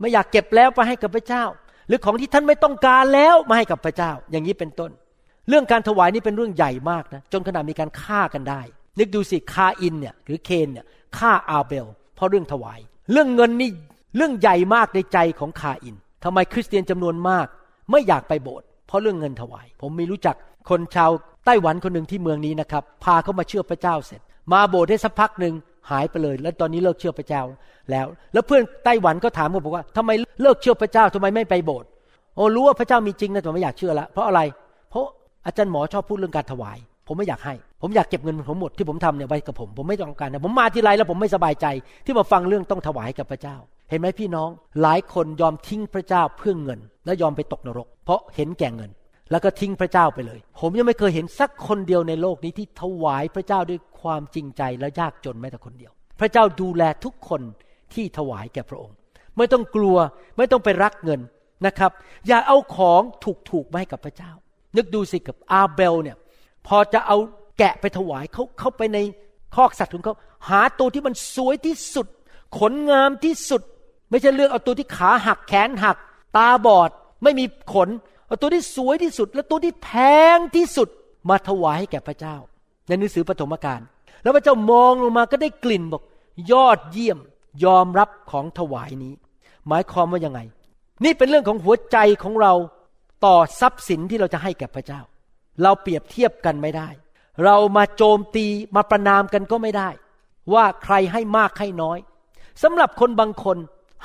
[0.00, 1.44] ไม่อยากเก็บแล้วไปให้กับพระเจ้า
[1.88, 4.90] หรือของที่ท่านไม่ต้องการแล้วมาให้กับพระเจ้า อย่างนี้เป็นต้น
[5.48, 8.60] เรื่องการถวายนี่เป็นเรื่องใหญ่มากนะจนขนาดมีการฆ่ากันได้
[8.98, 10.86] นึกดูสิคาอินเนี่ยหรือเคนเนี่ย
[11.18, 12.80] ฆ่าอาเบล เพราะเรื่องถวาย
[13.12, 13.70] เรื่องเงินนี่
[14.16, 17.46] เรื่องใหญ่มากในใจของคาอินทำไมคริสเตียนจำนวนมาก
[17.90, 20.36] ไม่อยากไปโบสถ์เพราะเรื่องเงินถวาย ผมมีรู้จัก
[20.70, 21.10] คนชาว
[21.46, 24.20] ไต้หวันคนหนึ่งที่เมืองนี้นะครับ พาเขามาเชื่อพระเจ้าเสร็จ
[24.52, 25.54] มาโบสถ์ได้สักพักหนึ่ง
[25.90, 27.42] หายไปเลย แล้วตอนนี้เลิกเชื่อพระเจ้า
[27.90, 30.10] แล้ว แล้วเพื่อนไต้หวันก็ถามผมบอกว่าทำไม
[30.42, 31.88] เลิกเชื่อพระเจ้าทำไมไม่ไปโบสถ์
[32.36, 34.40] โอ้รู้ว่าพระเจ้ามีจริงนะแต่ไม่อยากเชื่อล้วเพราะอะไร
[34.90, 35.06] เพราะ
[35.46, 41.66] อาจารย์หมอชอบพูดเรื่องการถวาย ผมไม่อยากให้ ผมอยากเก็บเงินผมหมดที่ผมทำเนี่ยไว้กับผม ผมไม่ต้องการนะผมมาที่ไรแล้วผมไม่สบายใจ
[42.04, 43.56] ที่มาฟังเรื่องต้องถวายกับพระเจ้า
[43.90, 44.48] เห็นไหมพี่น้อง
[44.82, 48.90] หลายคนยอมทิ้งพระเจ้าเพื่อเงิน และยอมไปตกนรก เพราะเห็นแก่เงิน
[49.30, 57.42] แล้วก็ทิ้งพระเจ้าไปเลย ผมยังไม่เคยเห็นสักคนเดียวในโลกนี้ที่ถวายพระเจ้าด้วยความจริงใจและยากจนแม้แต่คนเดียว พระเจ้าดูแลทุกคน
[57.94, 58.96] ที่ถวายแก่พระองค์
[59.36, 59.96] ไม่ต้องกลัว
[60.36, 61.20] ไม่ต้องไปรักเงิน
[61.66, 61.90] นะครับ
[62.26, 63.00] อย่าเอาของ
[63.50, 64.30] ถูกๆมาให้กับพระเจ้า
[64.76, 66.16] นึกดูสิกับอาเบลเนี่ย
[66.66, 67.16] พอจะเอา
[67.58, 68.98] แกะไปถวายเขาเข้าไปใน
[69.54, 70.14] คอกสัตว์ของเขา
[70.48, 72.06] หาตัวที่มันสวยที่สุด
[72.58, 73.62] ขนงามที่สุด
[74.10, 75.96] ไม่ใช่เลือกเอาตัวที่ขาหักแขนหัก
[76.36, 76.90] ตาบอด
[77.22, 77.44] ไม่มี
[77.74, 77.88] ขน
[78.26, 79.90] เอาตัวที่สวยที่สุด และตัวที่แพ
[80.36, 80.88] งที่สุด
[81.28, 82.36] มาถวายให้แก่พระเจ้า
[82.86, 83.80] ในหนังสือปฐมกาล
[84.22, 86.02] แล้วพระเจ้ามองลงมาก็ได้กลิ่นบอก
[86.52, 87.18] ยอดเยี่ยม
[87.64, 89.12] ยอมรับของถวายนี้
[89.68, 90.40] หมายความว่ายังไง
[91.04, 92.52] นี่เป็นเรื่องของหัวใจของเรา
[93.24, 95.00] ต่อทรัพย์สินที่เราจะให้แก่พระเจ้า
[95.62, 96.88] เราเปรียบเทียบกันไม่ได้
[97.44, 98.46] เรามาโจมตี
[98.76, 99.88] มาประนามกันก็ไม่ได้
[100.54, 101.98] ว่าใครให้มากให้น้อย
[102.62, 103.58] สำหรับคนบางคน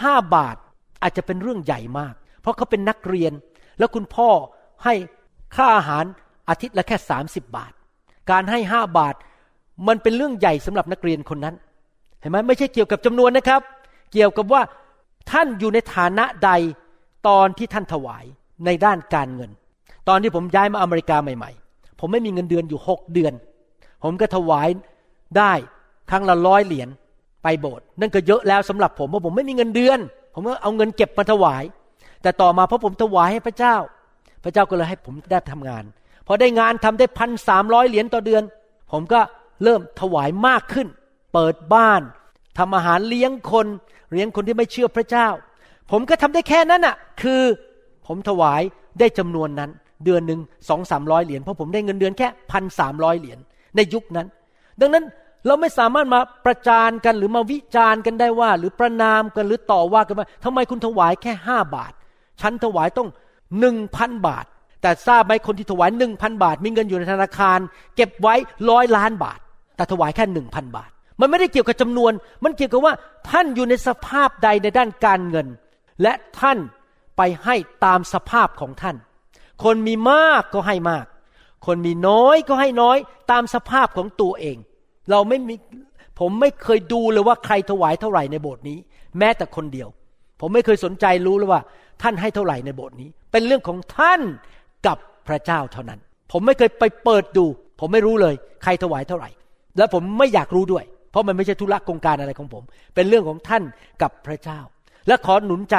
[0.03, 0.57] ห้าบาท
[1.01, 3.33] อาจจะเป็นเรื่องใหญ่มาก เพราะเขาเป็นนักเรียน
[3.77, 4.29] แล้วคุณพ่อ
[4.83, 4.93] ให้
[5.55, 6.05] ค่าอาหาร
[6.49, 7.71] อาทิตย์ละแค่สามสิบบาท
[8.31, 9.15] การให้ห้าบาท
[9.87, 11.55] มันเป็นเรื่องใหญ่สำหรับนักเรียนคนนั้น
[12.19, 13.61] เห็นไหมไม่ใช่เกี่ยวกับจำนวนนะครับ
[14.13, 14.61] เกี่ยวกับว่า
[15.31, 16.51] ท่านอยู่ในฐานะใด
[17.27, 18.25] ตอนที่ท่านถวาย
[18.65, 19.51] ในด้านการเงิน
[20.09, 23.33] ตอนที่ผมย้ายมาอเมริกาใหม่ ๆ ผมไม่มีเงินเดือนอยู่หกเดือน
[24.03, 24.67] ผมก็ถวาย
[25.37, 25.53] ได้
[26.09, 26.89] ครั้งละร้อยเหรียญ
[27.43, 29.99] ไปโบสถ์นั่นก็เยอะแล้วสำหรับผมเพราะผมไม่มีเงินเดือน
[30.33, 31.63] ผมก็เอาเงินเก็บมาถวาย
[32.21, 33.75] แต่ต่อมาเพราะผมถวายให้พระเจ้า
[34.43, 35.83] พระเจ้าก็เลยให้ผมได้ทำงาน
[36.27, 38.43] พอได้งานทำได้พันสามร้อยเหรียญต่อเดือน
[38.91, 39.19] ผมก็
[39.63, 40.87] เริ่มถวายมากขึ้น
[41.33, 42.01] เปิดบ้าน
[42.57, 43.67] ทำอาหารเลี้ยงคน
[44.11, 45.27] เลี้ยงคนที่ไม่เชื่อพระเจ้า
[45.91, 47.41] ผมก็ทำได้แค่นั้นอะ คือ
[48.07, 48.61] ผมถวาย
[48.99, 49.71] ได้จำนวนนั้น
[50.05, 50.39] เดือนหนึ่ง
[50.69, 53.39] สองสามร้อยเหรียญเพราะผมได้เงินเดือนแค่พันสามร้อยเหรียญ
[53.75, 54.27] ในยุคนั้น
[54.81, 55.05] ดังนั้น
[55.47, 61.93] เราไม่สามารถมาประจานกันหรือมาวิจารณ์กันได้ว่า หรือประนามกันหรือต่อว่ากันว่าทำไมคุณถวายแค่ห้าบาท
[62.41, 63.09] ฉันถวายต้อง
[63.59, 64.45] หนึ่งพันบาท
[64.81, 67.59] แต่ทราบไหมคนที่ถวายหนึ่งพันบาท มีเงินอยู่ในธนาคาร
[67.95, 68.35] เก็บไว้
[68.69, 69.39] ร้อยล้านบาท
[69.75, 70.89] แต่ถวายแค่หนึ่งพันบาท
[71.19, 72.11] มันไม่ได้เกี่ยวกับจำนวน
[72.43, 72.93] มันเกี่ยวกับว่า
[73.29, 75.47] ท่านอยู่ในสภาพใดในด้านการเงิน
[76.01, 76.57] และท่าน
[77.17, 78.95] ไปให้ตามสภาพของท่าน
[79.63, 81.05] คนมีมากก็ให้มาก
[81.65, 82.97] คนมีน้อยก็ให้น้อย
[83.31, 84.57] ตามสภาพของตัวเอง
[85.11, 85.55] เราไม่มี
[86.19, 88.77] ผมไม่เคยดูเลยว่าใครถวายเท่าไหร่ในโบสถ์นี้
[89.19, 89.89] แม้แต่คนเดียว
[90.41, 91.61] ผมไม่เคยสนใจรู้เลยว่า
[92.01, 94.21] ท่านให้เท่าไหร่ในโบสถ์นี้ เป็นเรื่องของท่าน
[94.87, 94.97] กับ
[95.27, 95.99] พระเจ้าเท่านั้น
[96.31, 97.45] ผมไม่เคยไปเปิดดู
[97.79, 99.29] ผมไม่รู้เลย ใครถวายเท่าไหร่
[99.77, 102.63] และผมไม่อยากรู้ด้วย เพราะมันไม่ใช่ธุระกงการอะไรของผม
[102.95, 103.63] เป็นเรื่องของท่าน
[104.01, 104.59] กับพระเจ้า
[105.07, 105.77] และขอหนุนใจ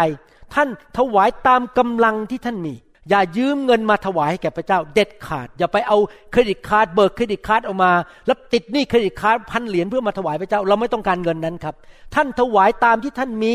[0.54, 2.74] ท่านถวายตามกำลังที่ท่านมี
[3.10, 5.98] อย่ายืมเงินมาถวายให้แก่พระเจ้า เด็ดขาด อย่าไปเอา
[6.30, 7.92] credit card เบิก credit card ออกมา
[8.26, 11.74] แล้วติดหนี้ credit card พันเหรียญเพื่อมาถวายพระเจ้า เราไม่ต้องการเงินนั้นครับ
[12.14, 13.54] ท่านถวายตามที่ท่านมี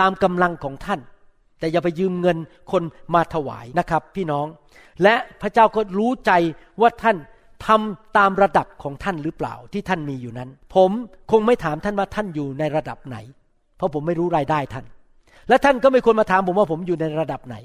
[0.00, 1.00] ตามกำลังของท่าน
[1.60, 2.38] แต่อย่าไปยืมเงิน
[2.72, 2.82] คน
[3.14, 4.46] มาถวายนะครับ พี่น้อง
[5.02, 6.32] และพระเจ้าก็รู้ใจ
[6.80, 7.16] ว่าท่าน
[7.66, 10.90] ทำตามระดับของท่านหรือเปล่าที่ท่านมีอยู่นั้น ผม
[11.30, 13.16] คงไม่ถามท่านว่าท่านอยู่ในระดับไหน
[13.76, 14.84] เพราะผมไม่รู้รายได้ท่าน
[15.48, 17.56] และท่านก็ไม่ควรมาถามผมว่าผมอยู่ในระดับไหน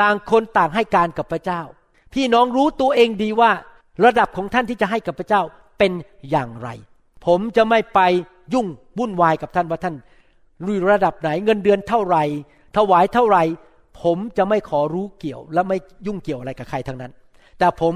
[0.00, 1.62] ต่างคนต่างให้การกับพระเจ้า
[2.14, 3.50] พี่น้องรู้ตัวเองดีว่า
[4.04, 5.42] ระดับของท่านที่จะให้กับพระเจ้า
[5.78, 5.92] เป็น
[6.30, 6.68] อย่างไร
[7.26, 8.00] ผมจะไม่ไป
[8.54, 8.66] ยุ่ง
[8.98, 9.96] วุ่นวายกับท่านว่าท่าน
[10.66, 12.24] รู้ระดับไหนเงินเดือนเท่าไหร่
[12.76, 13.42] ถวายเท่าไหร่
[14.02, 17.12] ผมจะไม่ขอรู้เกี่ยว และไม่ยุ่งเกี่ยวอะไรกับใครทั้งนั้น
[17.58, 17.94] แต่ผม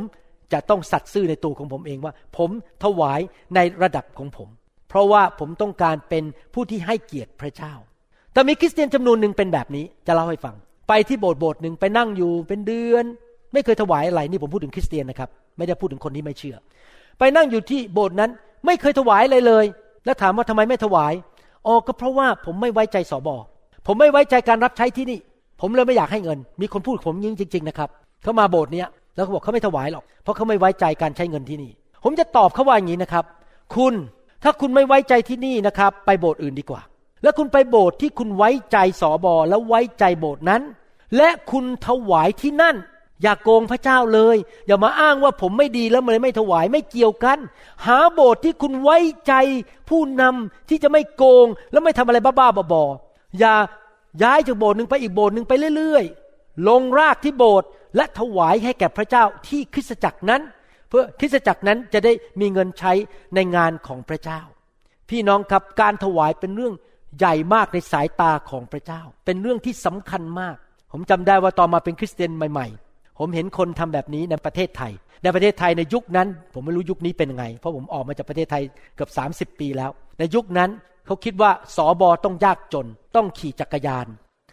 [0.53, 2.51] จะต้องสัตย์ซื่อในตัวของผมเองว่า ผม
[2.85, 3.21] ถวาย
[3.55, 4.49] ในระดับของผม
[4.89, 6.25] เพราะว่าผมต้องการเป็น
[6.55, 7.75] ผู้ที่ให้เกียรติพระเจ้า
[8.33, 10.55] แต่มีคริสเตียนจำนวนหนึ่งเป็นแบบนี้จะเล่าให้ฟัง
[10.89, 13.05] ไปที่โบสถ์โบสถ์หนึ่งไปนั่งอยู่เป็นเดือน
[13.53, 15.29] ไม่เคยถวายอะไรนี่ผมพูดถึงคริสเตียนนะครับ
[15.59, 16.57] ไม่ได้พูดถึงคนที่ไม่เชื่อ
[17.19, 18.31] ไปนั่งอยู่ที่โบสถ์นั้น
[18.67, 19.65] ไม่เคยถวายอะไรเลย
[20.05, 21.13] แล้วถามว่าทำไมไม่ถวาย
[21.67, 23.37] อ๋อก็เพราะว่าผมไม่ไว้ใจสอบอ
[23.87, 25.19] ผมไม่ไว้ใจการรับใช้ที่นี่
[25.61, 27.89] ผมเลยไม่อยากให้เงิน มีคนพูดผมยิงจริง ๆ นะครับ
[28.23, 31.71] เขามาโบสถ์เนี้ยแล้วเขาบอกเขาไม่ถวายหรอกเพราะเขาไม่ไว้ใจการใช้เงินที่นี่
[32.05, 33.25] ผมจะตอบเขาว่าอย่างนี้นะครับ
[33.75, 33.95] คุณ
[34.43, 36.81] ถ้าคุณไม่ไว้ใจที่นี่นะครับ ไปโบสถ์อื่นดีกว่า
[37.25, 40.63] แล้วคุณไปโบสถ์ที่คุณไว้ใจสอบอแล้วไว้ใจโบสถ์นั้น
[41.17, 42.77] และคุณถวายที่นั่น
[43.23, 47.39] อย่ากโกงพระเจ้าเลย อย่ามาอ้างว่าผมไม่ดีแล้วมันไม่ถวายไม่เกี่ยวกัน
[47.87, 48.99] หาโบสถ์ที่คุณไว้
[49.29, 49.35] ใจ
[49.91, 53.55] ผู้นำที่จะไม่โกงแล้วไม่ทำอะไรบ้าๆบอๆอย่า
[54.23, 60.43] ย้ายจากโบสถ์หนึ่งไปอีกโบสถ์หนึ่งไปเรื่อยๆ ลงรากที่โบสถ์และถวายให้แก่พระเจ้าที่คริสตจักรนั้น
[60.89, 62.93] เพื่อคริสตจักรนั้นจะได้มีเงินใช้
[63.35, 64.41] ในงานของพระเจ้า
[65.11, 66.75] พี่น้องครับการถวายเป็นเรื่อง
[67.19, 70.57] ใหญ่มากในสายตาของพระเจ้า เป็นเรื่องที่สำคัญมาก
[70.93, 74.93] ผมจำได้ว่าตอนมาเป็นคริสเตียนใหม่ ๆ ผมเห็นคนทำแบบนี้ในประเทศไทย
[75.23, 78.63] ในประเทศไทยในยุคนั้น ผมไม่รู้ยุคนี้เป็นยังไง เพราะผมออกมาจากประเทศไทย
[78.97, 79.11] เกือบ
[79.55, 80.71] 30 ปีแล้ว ในยุคนั้น
[81.07, 82.87] เขาคิดว่าสอบอต้องยากจน
[83.17, 84.07] ต้องขี่จักรยาน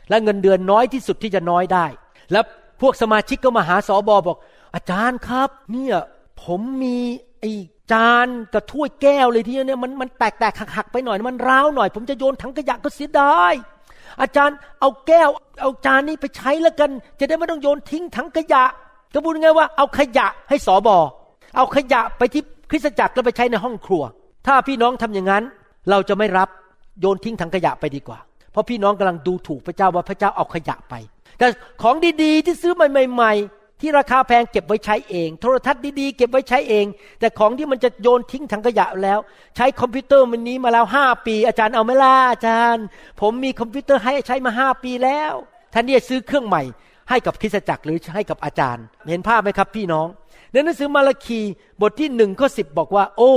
[0.09, 1.85] และเงินเดือนน้อยที่สุดที่จะน้อยได้
[2.31, 2.43] แล้ว
[2.81, 4.37] พวกสมาชิกก็มาหาสอบอบอก
[4.75, 5.95] อาจารย์ครับ เนี่ย
[6.43, 6.97] ผมมี
[7.39, 7.45] ไอ
[7.91, 13.53] จานกับถ้วยแก้วเลยที่เนี่ยมันมันแตกแตกหักหักไปหน่อยมันร้าวหน่อย ผมจะโยนถังขยะก็เสียดาย
[14.21, 15.29] อาจารย์เอาแก้ว
[15.61, 18.63] เอาจานนี้ไปใช้แล้วกัน จะได้ไม่ต้องโยนทิ้งถังขยะ
[19.13, 20.97] ก็พูดง่ายว่าเอาขยะให้สอบอ
[21.55, 24.03] เอาขยะไปที่คริสตจักรแล้วไปใช้ในห้องครัว
[24.47, 25.43] ถ้าพี่น้องทำอย่างนั้น
[25.89, 26.49] เราจะไม่รับ
[27.01, 28.19] โยนทิ้งถังขยะไปดีกว่า
[28.51, 30.93] เพราะพี่น้องกำลังดูถูกพระเจ้าว่าพระเจ้าเอาขยะไป
[31.37, 31.47] แต่
[31.81, 36.85] ของดีๆที่ซื้อใหม่ๆ ที่ราคาแพงเก็บไว้ใช้เอง โทรทัศน์ดีๆเก็บไว้ใช้เอง
[37.19, 39.19] แต่ของที่มันจะโยนทิ้งถังขยะแล้ว
[39.55, 42.85] ใช้คอมพิวเตอร์อันนี้มาแล้วห้าปี อาจารย์เอาไหมล่ะอาจารย์
[43.21, 45.33] ผมมีคอมพิวเตอร์ให้ใช้มาห้าปีแล้ว
[45.73, 46.63] ท่านนี่ซื้อเครื่องใหม่
[47.09, 50.07] ให้กับคริสตจักรหรือให้กับอาจารย์ เห็นภาพไหมครับพี่น้อง
[50.51, 51.39] ในหนังสือมาราคี
[51.81, 53.33] บทที่หนึ่งข้อสิบบอกว่า โอ้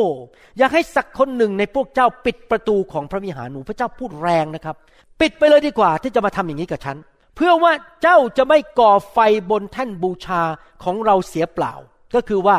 [0.58, 4.76] อยากให้สักคนหนึ่งในพวกเจ้าปิดประตูของพระวิหารหนูพระเจ้าพูดแรงนะครับ
[5.20, 6.96] ปิดไปเลยดีกว่าที่จะมาทำอย่างนี้กับฉัน
[7.34, 7.72] เพื่อว่า
[8.02, 9.18] เจ้าจะไม่ก่อไฟ
[9.50, 10.42] บนแท่นบูชา
[10.82, 11.74] ของเราเสียเปล่า
[12.14, 12.56] ก็คือว่า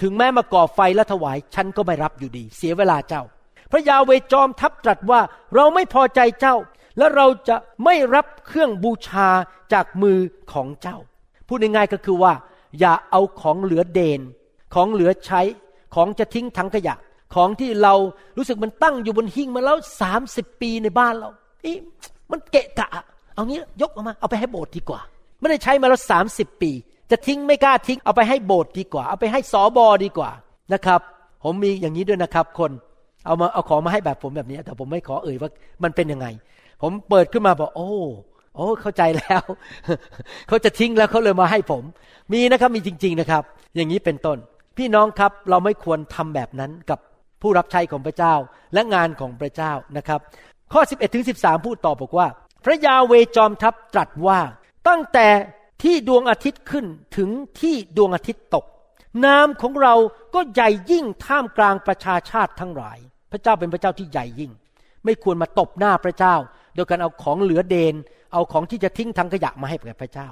[0.00, 3.22] ถึงแม้มาก่อไฟและถวาย ฉันก็ไม่รับอยู่ดี เสียเวลาเจ้า
[3.70, 5.20] พระยาเวจอมทัพตรัสว่า
[5.54, 6.56] เราไม่พอใจเจ้า
[6.98, 9.28] และเราจะไม่รับเครื่องบูชา
[9.72, 10.18] จากมือ
[10.52, 10.98] ของเจ้า
[11.46, 12.32] พูดง่ายๆก็คือว่า
[12.80, 14.20] อย่าเอาของเหลือเดน
[14.74, 15.40] ของเหลือใช้
[15.94, 16.94] ของจะทิ้งถังขยะ
[17.34, 17.94] ของที่เรา
[18.36, 21.30] รู้สึกมันตั้งอยู่บนหิ้งมาแล้วสามสิบปีในบ้านเรา
[21.64, 21.72] อี
[22.30, 22.88] มันเกะกะ
[23.34, 25.00] เอางี้ยกออกมาเอาไปให้โบสถ์ดีกว่า
[25.40, 26.70] ไม่ได้ใช้มาแล้วสามสิบปี
[27.10, 30.30] จะทิ้งไม่กล้าทิ้งเอาไปให้โบสถ์ดีกว่า เอาไปให้สอบอดีกว่า
[30.72, 31.00] นะครับ
[31.44, 32.70] ผมมีอย่างนี้ด้วยนะครับคน
[33.26, 35.50] เอามาเอาของมาให้แบบผมแบบนี้ แต่ผมไม่ขอเอ่ยว่า
[35.82, 36.26] มันเป็นยังไง
[36.82, 37.88] ผมเปิดขึ้นมาบอกโอ้
[38.56, 39.42] โอ้เข้าใจแล้ว
[40.48, 41.82] เขาจะทิ้งแล้วเขาเลยมาให้ผม
[42.32, 43.42] มีนะครับมีจริง ๆนะครับ
[43.76, 44.38] อย่างนี้เป็นต้น
[44.76, 46.98] พี่น้องครับเราไม่ควรทำแบบนั้นกับ
[47.42, 48.34] ผู้รับใช้ของพระเจ้า
[48.74, 50.20] และงานของพระเจ้านะครับ
[50.72, 52.26] ข้อ 11ถึง13พูดต่อบอกว่า
[52.64, 54.40] พระยาเวจอมทัพตรัสว่า
[54.88, 55.28] ตั้งแต่
[55.82, 56.86] ที่ดวงอาทิตย์ขึ้น
[57.16, 58.64] ถึงที่ดวงอาทิตย์ตก
[59.24, 59.94] นามของเรา
[60.34, 62.98] ก็ใหญ่ยิ่งท่ามกลางประชาชาติทั้งหลาย
[63.32, 64.52] พระเจ้าเป็นพระเจ้าที่ใหญ่ยิ่ง
[65.04, 66.34] ไม่ควรมาตบหน้าพระเจ้า
[66.74, 67.94] โดยการเอาของเหลือเดน
[68.32, 70.28] เอาของที่จะทิ้งทางขยะมาให้แก่พระเจ้า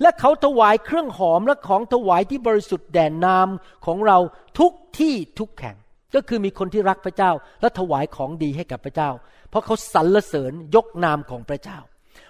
[0.00, 3.48] และเขาถวายเครื่องหอมและของถวายที่บริสุทธิ์แด่นาม
[3.86, 4.18] ของเรา
[4.58, 5.76] ทุกที่ทุกแห่ง
[6.14, 9.10] ก็คือมีคนที่รักพระเจ้าและถวายของดีให้กับพระเจ้า
[9.54, 11.78] เพราะเขาสรรเสริญยกนามของพระเจ้า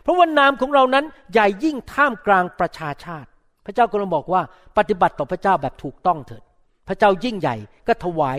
[0.02, 3.28] เพราะว่านามของเรานั้นใหญ่ยิ่งท่ามกลางประชาชาติ
[3.66, 4.42] พระเจ้ากำลังบอกว่า
[4.76, 6.42] ปฏิบัติต่อพระเจ้าแบบถูกต้องเถิด
[6.88, 7.56] พระเจ้ายิ่งใหญ่
[7.86, 8.38] ก็ถวาย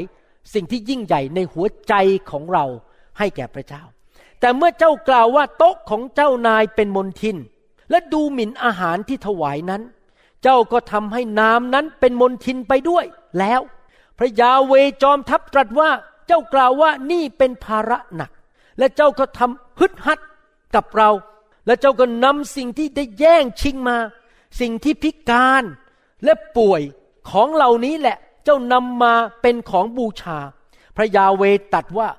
[0.54, 1.94] สิ่งที่ยิ่งใหญ่ในหัวใจ
[2.32, 2.66] ของเรา
[3.18, 3.84] ให้แก่พระเจ้า
[4.40, 7.38] แต่เมื่อเจ้ากล่าวว่าโต๊ะของเจ้านายเป็นมนทิน
[7.90, 9.82] และดูหมิ่นอาหารที่ถวายนั้น
[10.44, 13.06] เจ้าก็ทำให้น้ำนั้นเป็นมนทินไปด้วย
[13.40, 13.62] แล้ว
[14.18, 14.74] พระยาเว
[15.04, 15.90] จอมทัพตรัสว่า
[16.28, 18.32] เจ้ากล่าวว่านี่เป็นภาระหนัก
[18.80, 20.20] และเจ้าก็ทำฮึดฮัด
[20.76, 21.10] กับเรา
[21.68, 23.98] และเจ้าก็นำสิ่งที่ได้แย่งชิงมา
[24.60, 25.64] สิ่งที่พิการ
[26.24, 26.82] และป่วย
[27.30, 30.40] ของเหล่านี้แหละ เจ้านำมาเป็นของบูชา
[30.96, 32.10] พระยาเวตัดว่า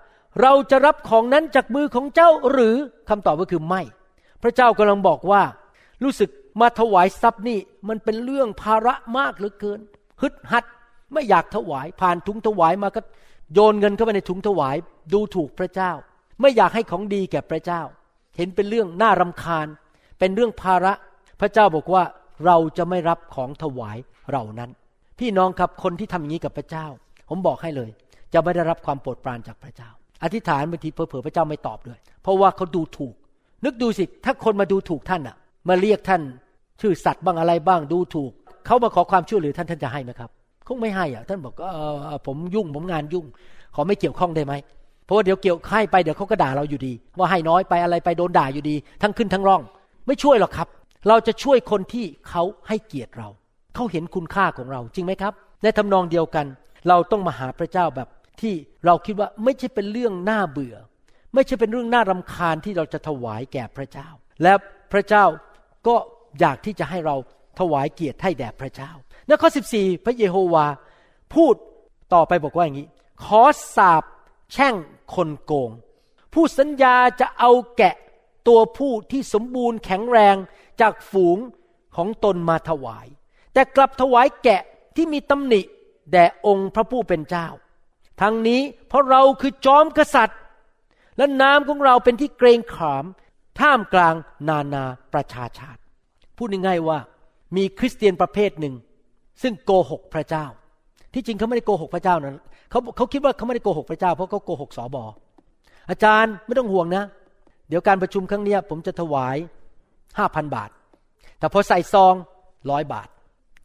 [0.43, 2.77] เราจะรับของนั้นจากมือของเจ้าหรือ
[3.09, 3.83] คำตอบก็คือไม่
[4.43, 5.43] พระเจ้ากำลังบอกว่า
[6.05, 6.31] รู้สึก
[6.61, 9.81] มาถวายทรัพย์นี่มันเป็นเรื่องภาระมากเหลือเกิน
[10.23, 10.65] ฮึดฮัด
[11.13, 13.01] ไม่อยากถวาย ผ่านถุงถวายมาก็
[13.55, 14.77] โยนเงินเข้าไปในถุงถวาย
[15.13, 15.93] ดูถูกพระเจ้า
[16.41, 17.82] ไม่อยากให้ของดีแก่พระเจ้า
[18.37, 19.66] เห็นเป็นเรื่องน่ารำคาญ
[20.18, 20.93] เป็นเรื่องภาระ
[21.41, 22.03] พระเจ้าบอกว่า
[22.47, 23.97] เราจะไม่รับของถวาย
[24.28, 24.70] เหล่านั้น
[25.18, 26.87] พี่น้องครับคนที่ทำอย่างนี้กับพระเจ้า
[27.28, 27.91] ผมบอกให้เลย
[28.32, 29.91] จะไม่ได้รับความโปรดปรานจากพระเจ้า
[30.22, 33.14] อธิษฐานบางทีเผลอพระเจ้าไม่ตอบด้วย เพราะว่าเขาดูถูก
[33.64, 35.37] นึกดูสิถ้าคนมาดูถูกท่านอะ
[35.68, 36.22] มาเรียกท่าน
[36.80, 38.30] ชื่อสัตว์บ้างอะไรบ้างดูถูก
[38.66, 40.30] เขามาขอความช่วยเหลือท่านท่านจะให้ไหมครับ
[40.66, 41.78] คงไม่ให้อะท่านบอกเอ
[42.14, 43.26] อผมยุ่งผมงานยุ่ง
[43.74, 44.55] ขอไม่เกี่ยวข้องได้ไหม
[45.07, 49.63] เพราะว่าเดี๋ยวเกี่ยวให้ไปเดี๋ยวเขาก็ด่าเราอยู่ดี ว่าให้น้อยไปอะไรไปโดนด่าอยู่ดี ทั้งขึ้นทั้งร่อง
[50.07, 50.69] ไม่ช่วยหรอกครับ
[51.09, 53.29] เราจะช่วยคนที่เขาให้เกียรติเรา
[53.75, 55.33] เขาเห็นคุณค่าของเราจริงไหมครับ
[55.63, 56.47] ในทำนองเดียวกัน
[56.89, 58.09] เราต้องมาหาพระเจ้าแบบ
[58.41, 58.55] ที่
[58.87, 60.77] เราคิดว่าไม่ใช่เป็นเรื่องน่าเบื่อ
[61.35, 64.09] ไม่ใช่เป็นเรื่องน่ารำคาญที่เราจะถวายแก่พระเจ้า
[64.43, 64.53] และ
[64.93, 65.25] พระเจ้า
[65.87, 65.97] ก็
[66.41, 67.17] อยากที่จะให้เรา
[67.61, 68.91] ถวายเกียรติให้แด่พระเจ้า
[69.27, 70.67] ในข้อ 14 พระเยโฮวา
[71.35, 71.55] พูด
[72.15, 72.89] ต่อไปบอกว่าอย่างนี้
[73.25, 73.43] ขอ
[73.77, 74.03] สาบ
[74.53, 74.74] แช่ง
[75.14, 75.70] คนโกง
[76.32, 77.94] ผู้สัญญาจะเอาแกะ
[78.49, 80.36] ตัวผู้ที่สมบูรณ์แข็งแรง
[80.80, 81.38] จากฝูง
[81.97, 83.07] ของตนมาถวาย
[83.53, 84.62] แต่กลับถวายแกะ
[84.97, 85.61] ที่มีตำหนิ
[86.12, 87.49] แด่องค์พระผู้เป็นเจ้า
[88.20, 90.40] ทั้งนี้เพราะเราคือจอมกษัตริย์
[91.16, 93.05] และนามของเราเป็นที่เกรงขาม
[93.61, 94.14] ท่ามกลาง
[94.49, 95.80] นานาประชาชาติ
[96.36, 96.99] พูดง่ายๆว่า
[97.57, 98.74] มีคริสเตียนประเภทหนึ่ง
[99.42, 100.47] ซึ่งโกหกพระเจ้า
[101.15, 105.05] ที่จริงเขาไม่ได้โกหกพระเจ้านะเขาเขาคิดว่าเขาไม่ได้โกหกพระเจ้าเพราะเขาโกหกสอบอ
[105.91, 107.05] อาจารย์ไม่ต้องห่วงนะ
[107.69, 109.37] เดี๋ยวการประชุมครั้งนี้ผมจะถวาย
[110.19, 110.71] ห้าพันบาท
[111.39, 112.15] แต่พอใส่ซอง
[112.71, 113.09] ร้อยบาท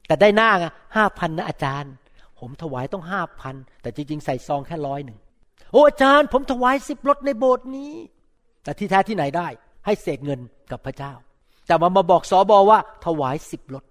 [0.07, 0.65] แต่ได้หน้าไง
[0.95, 1.91] ห้าพันนะอาจารย์
[2.39, 5.17] ผมถวายต้องห้าพันแต่จริง ๆ ใส่ซองแค่ร้อยหนึ่ง
[5.71, 7.91] โอ้อาจารย์ ผมถวายสิบรถในโบสถ์นี้
[8.63, 9.47] แต่ที่แท้ที่ไหนได้
[9.85, 10.39] ให้เศษเงิน
[10.71, 11.13] กับพระเจ้า
[11.67, 13.83] แต่มามาบอกสอบอว่าถวายสิบรถ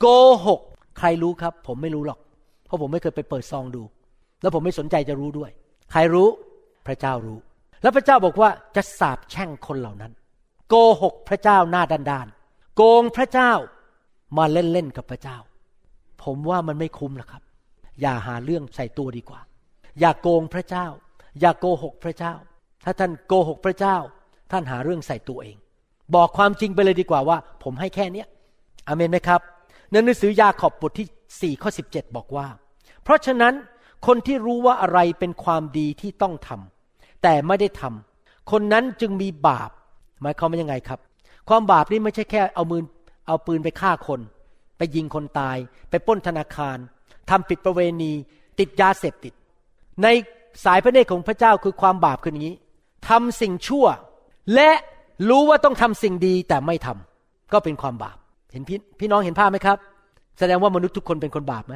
[0.00, 0.06] โก
[0.46, 0.60] หก
[0.98, 2.18] ใครรู้ครับ ผมไม่รู้หรอก
[2.68, 3.82] เพราะผมไม่เคยไปเปิดซองดู
[4.42, 5.50] แล้วผมไม่สนใจจะรู้ด้วย
[5.90, 6.28] ใครรู้
[6.86, 7.38] พระเจ้ารู้
[7.82, 10.12] แล้วพระเจ้าบอกว่าจะสาบแช่งคนเหล่านั้น
[10.68, 13.52] โกหกพระเจ้าหน้าด้านๆโกงพระเจ้า
[14.38, 15.36] มาเล่นๆกับพระเจ้า
[16.22, 17.42] ผมว่ามันไม่คุ้มหรอกครับ
[18.00, 19.40] อย่าหาเรื่องใส่ตัวดีกว่า
[20.00, 20.86] อย่าโกงพระเจ้า
[21.40, 22.34] อย่าโกหกพระเจ้า
[22.84, 23.96] ถ้าท่านโกหกพระเจ้า
[24.50, 25.56] ท่านหาเรื่องใส่ตัวเอง
[26.14, 28.26] บอกความจริงไปเลยดีกว่าว่า ผมให้แค่เนี้ย
[28.86, 29.40] อเมนไหมครับ
[29.90, 32.46] ในหนังสือยาขอบบทที่4ข้อ17 บอกว่า
[33.02, 33.54] เพราะฉะนั้น
[34.06, 39.70] คนที่รู้ว่าอะไรเป็นความดีที่ต้องทำแต่ไม่ได้ทำคนนั้นจึงมีบาป
[40.22, 41.00] หมายความว่ายังไงครับ
[41.48, 42.82] ความบาปนี่ไม่ใช่แค่เอามือ
[43.26, 44.20] เอาปืนไปฆ่าคน
[44.78, 45.56] ไปยิงคนตาย
[45.90, 46.76] ไปป้นธนาคาร
[47.30, 48.12] ทำผิดประเวณี
[48.58, 49.32] ติดยาเสพติด
[50.02, 50.06] ใน
[50.64, 52.56] สายพระเนตรของพระเจ้าคือความบาปคืออย่างนี้
[53.08, 53.86] ทำสิ่งชั่ว
[54.54, 54.70] และ
[55.28, 58.18] รู้ว่าต้องทำสิ่งดีแต่ไม่ทำก็เป็นความบาป
[58.52, 59.78] เห็นพี่พี่น้องเห็นภาพไหมครับ
[60.38, 61.74] แสดงว่ามนุษย์ทุกคนเป็นคนบาปไหม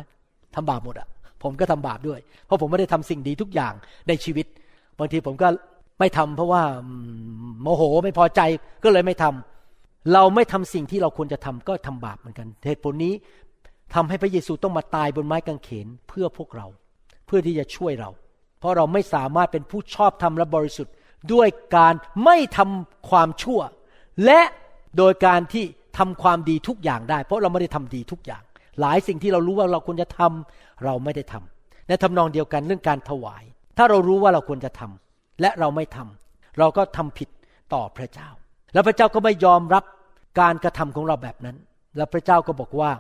[0.55, 1.09] ทำบาปหมดอะ
[1.43, 3.73] ผมก็ทำบาปด้วย เพราะผมไม่ได้ทำสิ่งดีทุกอย่าง
[4.09, 4.47] ในชีวิต
[4.99, 5.49] บางทีผมก็
[5.99, 6.63] ไม่ทำเพราะว่า
[7.63, 8.41] โมโหไม่พอใจ
[8.85, 13.15] ก็เลยไม่ทำเราไม่ทำสิ่งที่เราควรจะทำก็ทำบาปเหมือนกัน เหตุผลนี้
[13.95, 16.67] ทำให้พระเยซูต้องมาตายบนไม้กางเขนเพื่อพวกเรา
[17.27, 18.11] เพื่อที่จะช่วยเรา
[18.59, 20.95] เพราะเราไม่สามารถเป็นผู้ชอบธรรมและบริสุทธิ์
[21.33, 21.95] ด้วยการ
[22.25, 23.61] ไม่ทำความชั่ว
[24.25, 24.41] และ
[24.97, 25.65] โดยการที่
[25.99, 28.43] ทำความดีทุกอย่างได้ เพราะเราไม่ได้ทำดีทุกอย่าง
[28.81, 33.43] หลายสิ่งที่เรารู้ว่าเราควรจะทำเราไม่ได้ทำในทำนองเดียวกันเรื่องการถวาย
[33.77, 37.29] ถ้าเรารู้ว่าเราควรจะทำและเราไม่ทำเราก็ทำผิด
[37.75, 38.29] ต่อพระเจ้า
[38.73, 39.85] แล้วพระเจ้าก็ไม่ยอมรับ
[40.41, 41.57] การกระทำของเราแบบนั้น
[41.97, 42.91] แล้วพระเจ้าก็บอกว่า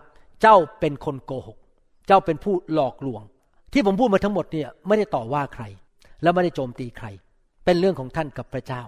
[0.43, 1.59] เจ้าเป็นคนโกหก
[2.07, 3.23] เจ้าเป็นผู้หลอกลวง
[3.73, 5.65] ที่ผมพูดมาทั้งหมดเนี่ยไม่ได้ต่อว่าใคร
[6.23, 7.07] และไม่ได้โจมตีใคร
[7.65, 8.83] เป็นเรื่องของท่านกับพระเจ้า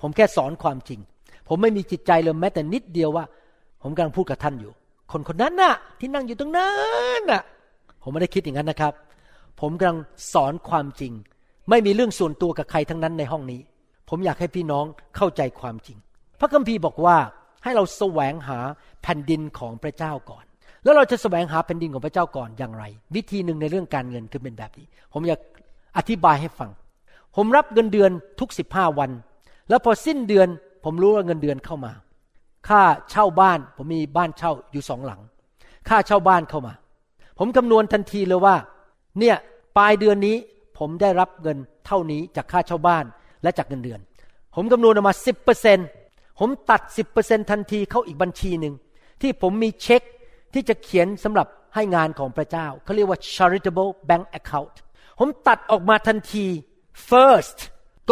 [0.00, 1.00] ผมแค่สอนความจริง
[1.48, 3.24] ผมไม่มีจิตใจเลยแม้แต่นิดเดียวว่า
[3.82, 4.72] ผมกำลังพูดกับท่านอยู่
[5.12, 6.72] คนคนนั้นน่ะ ที่นั่งอยู่ตรงนั้
[7.20, 7.42] นน่ะ
[8.02, 8.92] ผมไม่ได้คิดอย่างนั้นนะครับ
[9.60, 9.98] ผมกำลัง
[10.32, 11.12] สอนความจริง
[11.70, 13.60] ไม่มีเรื่องส่วนตัวกับใครทั้งนั้นในห้องนี้
[14.08, 14.84] ผมอยากให้พี่น้อง
[15.16, 15.98] เข้าใจความจริง
[16.40, 17.16] พระคัมภีร์บอกว่า
[17.62, 18.58] ให้เราแสวงหา
[19.02, 20.44] แผ่นดินของพระเจ้าก่อน
[20.84, 25.40] แล้วเราจะแสวงหาแผ่นดินของพระเจ้าก่อนอย่างไร วิธีหนึ่งในเรื่องการเงินคือเป็นแบบนี้ ผมอยาก
[25.98, 26.70] อธิบายให้ฟัง
[27.36, 28.10] ผมรับเงินเดือน
[28.40, 29.10] ทุกสิบห้าวัน
[29.68, 30.48] แล้วพอสิ้นเดือน
[30.84, 31.92] ผมรู้ว่าเงินเดือนเข้ามา
[32.68, 35.20] ค่าเช่าบ้าน ผมมีบ้านเช่าอยู่สองหลัง
[35.88, 36.74] ค่าเช่าบ้านเข้ามา
[37.38, 38.56] ผมคำนวณทันทีเลยว่า
[39.18, 39.36] เนี่ย
[39.76, 40.36] ปลายเดือนนี้
[40.78, 43.04] ผมได้รับเงินเท่านี้จากค่าเช่าบ้าน
[43.42, 44.00] และจากเงินเดือน
[44.54, 45.78] ผมคำนวณออกมาสิบเปอร์เซ็น
[46.38, 48.74] ผมตัดสิบเปอร์เซ็นทันทีเข้าอีกบัญชีหนึ่ง
[49.20, 50.02] ที่ผมมีเช็ค
[50.54, 54.74] ที่จะเขียนสำหรับให้งานของพระเจ้าเขาเรียกว่า charitable bank account
[55.18, 56.46] ผมตัดออกมาทันที
[57.10, 57.58] first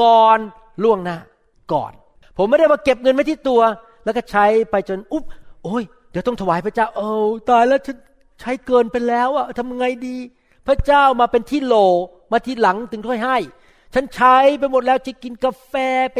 [0.01, 0.38] ก่อน
[0.82, 1.18] ล่วงหน้า
[1.72, 1.92] ก่อน
[2.36, 3.61] ผมไม่ได้มาเก็บเงินไว้ที่ตัว
[4.09, 5.24] แล้วก็ใช้ไปจนอุ๊บ
[5.64, 7.09] โอ้ยเดี๋ยวต้องถวายพระเจ้าโอ้
[7.48, 7.96] ตายแล้วฉัน
[8.40, 10.16] ใช้เกินไปแล้วอะทำไงดี
[10.66, 11.74] พระเจ้ามาเป็นที่โหล
[12.32, 13.38] มาที่หลังถึงค่อยให้
[13.94, 15.74] ฉันใช้ไปหมดแล้วจะกินกาแฟ
[16.14, 16.18] ไป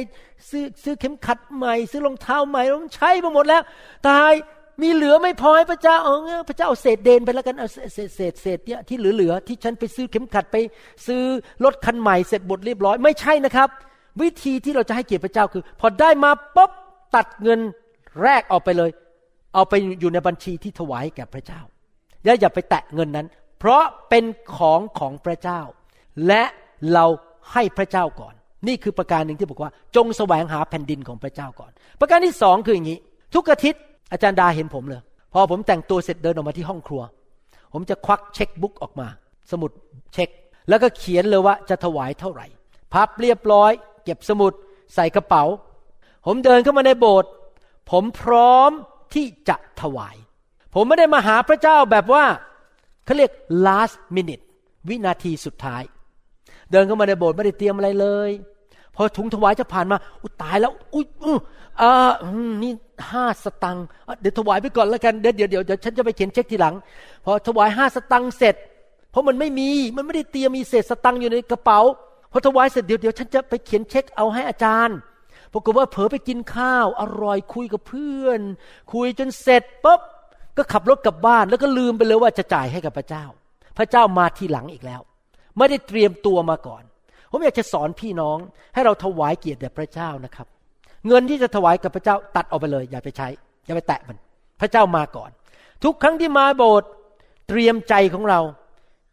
[0.49, 3.62] ซื้อซื้อเข็มขัดใหม่ ซื้อรองเท้าใหม่ผมใช้ไปหมดแล้ว
[4.09, 4.32] ตาย
[4.82, 10.57] มีเหลือไม่พอให้พระเจ้าเออพระเจ้าเอาเศษเดนไปแล้วกันเอาเศษเศษเศษเนี่ยที่เหลือๆที่ฉันไปซื้อเข็มขัดไป
[11.07, 11.22] ซื้อ
[11.64, 13.68] รถคันใหม่เสร็จบทเรียบร้อย ไม่ใช่นะครับ
[14.22, 16.70] วิธีที่เราจะให้เกียรติพระเจ้าคือ พอได้มาปุ๊บ
[17.17, 17.61] ตัดเงิน
[18.23, 18.91] แรกออกไปเลย
[19.55, 21.61] เอาไปอยู่ในบัญชีที่ถวายแก่พระเจ้า
[22.25, 23.27] อย่าอย่าไปแตะเงินนั้น
[23.59, 24.25] เพราะเป็น
[24.57, 25.61] ของของพระเจ้า
[26.27, 26.43] และ
[26.93, 27.05] เรา
[27.53, 28.35] ให้พระเจ้าก่อน
[28.69, 32.99] นี่คือประการหนึ่งที่บอกว่า จงแสวงหาแผ่นดินของพระเจ้าก่อน ประการที่สองคืออย่างนี้
[33.35, 33.83] ทุกอาทิตย์
[34.13, 35.03] อาจารย์ดาเห็นผมเลย
[35.33, 37.03] พอผมแต่งตัวเสร็จเดินออกมาที่ห้องครัว
[37.73, 39.09] ผมจะควักเช็คบุ๊กออกมา
[39.51, 39.71] สมุด
[40.15, 40.29] เช็ค
[40.69, 42.47] แล้วก็เขียนเลยว่าจะถวายเท่าไหร่
[42.93, 43.73] พับเรียบร้อย
[44.05, 44.53] เก็บสมุด
[44.95, 45.43] ใส่กระเป๋า
[46.27, 47.31] ผมเดินเข้ามาในโบสถ์
[47.91, 48.71] ผมพร้อม
[49.14, 50.16] ที่จะถวาย
[50.75, 52.25] ผมไม่ได้มาหาพระเจ้าแบบว่า
[53.05, 53.31] เขาเรียก
[53.66, 54.45] last minute
[54.89, 55.83] วินาทีสุดท้าย
[56.71, 58.31] เดินเข้ามาในโบสถ์ไม่ได้เตรียมอะไรเลย
[58.97, 61.07] พอถุงถวายจะผ่านมาอุตายแล้ว อุ้ย
[61.81, 62.11] อ่า
[62.62, 62.73] นี่
[63.11, 63.85] ห้าสตังค์
[64.21, 66.75] เดี๋ยวถวายไปก่อนแล้วกันเดี๋ยวเดี๋ยวเดี๋ยวฉันจะไปเขียนเช็คทีหลัง
[67.25, 68.55] พอถวายห้าสตังค์เสร็จ
[69.11, 71.81] เพราะมันไม่มีมันไม่ได้เตรียมมีเศษสตังค์อยู่ในกระเป๋า
[72.33, 74.97] พอถวายเสร็จเดี๋ยวเดี๋ยวฉันจะไปเขียนเช็คเอาให้อาจารย์
[75.53, 78.40] ปรากฏว่าเผลอไปกินข้าวอร่อยคุยกับเพื่อน
[78.92, 80.01] คุยจนเสร็จปุ๊บ
[80.57, 83.24] ก็ขับรถกลับบ้าน แล้วก็ลืมไปเลยว่าจะจ่ายให้กับพระเจ้า
[83.78, 85.01] พระเจ้ามาทีหลังอีกแล้ว
[85.57, 86.82] ไม่ได้เตรียมตัวมาก่อน
[87.30, 88.38] ผมอยากจะสอนพี่น้อง
[88.74, 90.46] ให้เราถวายเกียรติแด่พระเจ้านะครับ
[91.07, 93.28] เงินที่จะถวายกับพระเจ้าตัดออกไปเลย อย่าไปใช้
[93.66, 94.18] อย่าไปแตะมัน
[94.61, 95.30] พระเจ้ามาก่อน
[95.84, 96.90] ทุกครั้งที่มาโบสถ์
[97.49, 98.40] เตรียมใจของเรา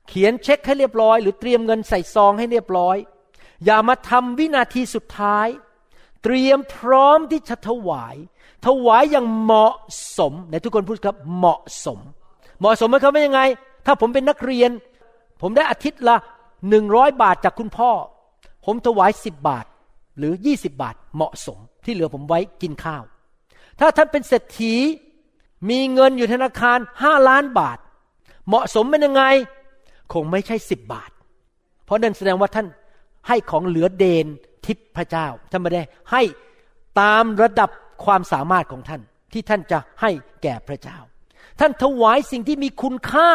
[0.10, 2.98] เขียนเช็คให้เรียบร้อย หรือเตรียมเงินใส่ซองให้เรียบร้อย
[3.66, 5.48] อย่ามาทำวินาทีสุดท้าย
[6.28, 8.16] เตรียมพร้อมที่จะถวาย
[8.66, 9.76] ถวายอย่างเหมาะ
[10.18, 12.00] สมในทุกคนพูดครับ เหมาะสม
[12.60, 13.42] เหมาะสมไหมครับว่ายังไง
[13.86, 14.72] ถ้าผมเป็นนักเรียน
[15.42, 16.18] ผมได้อาทิตย์ละ
[16.70, 17.92] หนึ่งร้อยบาทจากคุณพ่อ
[18.66, 19.66] ผมถวายสิบบาท
[20.18, 23.04] หรือ20บาท เหมาะสม ที่เหลือผมไว้กินข้าว
[23.80, 24.74] ถ้าท่านเป็นเศรษฐี
[25.70, 27.78] มีเงินอยู่ธนาคารห้าล้านบาท
[28.48, 29.24] เหมาะสมเป็นยังไง
[30.14, 31.12] คงไม่ใช่สิบบาท
[31.86, 32.68] เพราะนั่นแสดงว่าท่าน
[33.28, 34.26] ให้ของเหลือเดน
[34.66, 36.22] ทิพพระเจ้าท่านไม่ได้ให้
[37.02, 37.70] ตามระดับ
[38.06, 39.02] ความสามารถของท่าน
[39.34, 40.12] ที่ท่านจะให้
[40.44, 40.98] แก่พระเจ้า
[41.60, 43.30] ท่านถวายสิ่งที่มีคุณค่า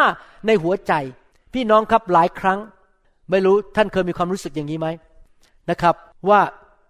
[0.47, 0.93] ในหัวใจ
[1.53, 2.59] พี่น้องครับหลายครั้ง
[3.31, 4.87] ไม่รู้ท่านเคยมีความรู้สึกอย่างนี้ไหม
[5.69, 5.95] นะครับ
[6.29, 6.39] ว่า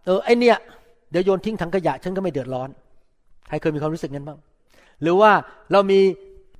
[0.05, 0.57] เออไอเนี่ย
[1.11, 2.69] เดี๋ยวโยนทิ้งถังขยะฉันก็ไม่เดือดร้อน
[3.47, 4.39] ใครเคยมีความรู้สึกงั้นบ้าง
[5.01, 5.31] หรือว่า
[5.71, 5.99] เรามี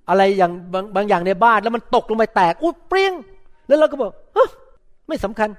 [0.09, 3.13] อะไรอย่างบางบางอย่างในบ้านแล้วมันตกลงไปแตกอุ้ยเปรี้ยง
[3.67, 4.11] แล้วเราก็บอก
[5.07, 5.49] ไม่สำคัญ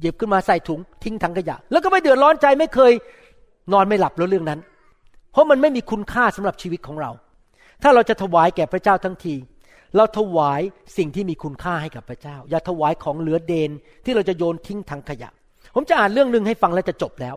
[0.00, 2.92] หยิบขึ้นมาใส่ถุงทิ้งถังขยะ แล้วก็ไม่เดือดร้อนใจไม่เคย
[3.72, 4.60] นอนไม่หลับแล้วเรื่องนั้น
[5.32, 7.10] เพราะมันไม่มีคุณค่าสำหรับชีวิตของเรา
[7.82, 9.34] ถ้าเราจะถวายแก่พระเจ้าทั้งที
[9.96, 10.60] เราถวาย
[10.96, 13.70] สิ่งที่มีคุณค่าให้กับพระเจ้า อย่าถวายของเหลือเดน
[14.04, 15.30] ที่เราจะโยนทิ้งถังขยะ
[15.74, 17.34] ผมจะอ่านเรื่องหนึ่งให้ฟังแล้วจะจบแล้ว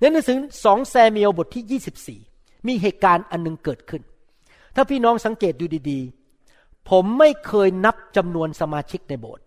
[0.00, 4.02] ในหนังสือสองแซมิเอลบทที่ 24 มีเหตุการณ์อันนึงเกิดขึ้น
[4.76, 9.44] ถ้าพี่น้องสังเกตดูดีๆ ผมไม่เคยนับจำนวนสมาชิกในโบสถ์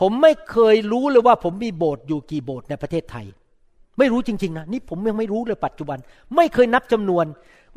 [0.00, 3.26] ผมไม่เคยรู้เลยว่า ผมมีโบสถ์อยู่กี่โบสถ์ในประเทศไทย
[3.98, 5.98] ไม่รู้จริง ๆ นะนี่ผมยังไม่รู้เลยปัจจุบัน
[6.36, 7.24] ไม่เคยนับจำนวน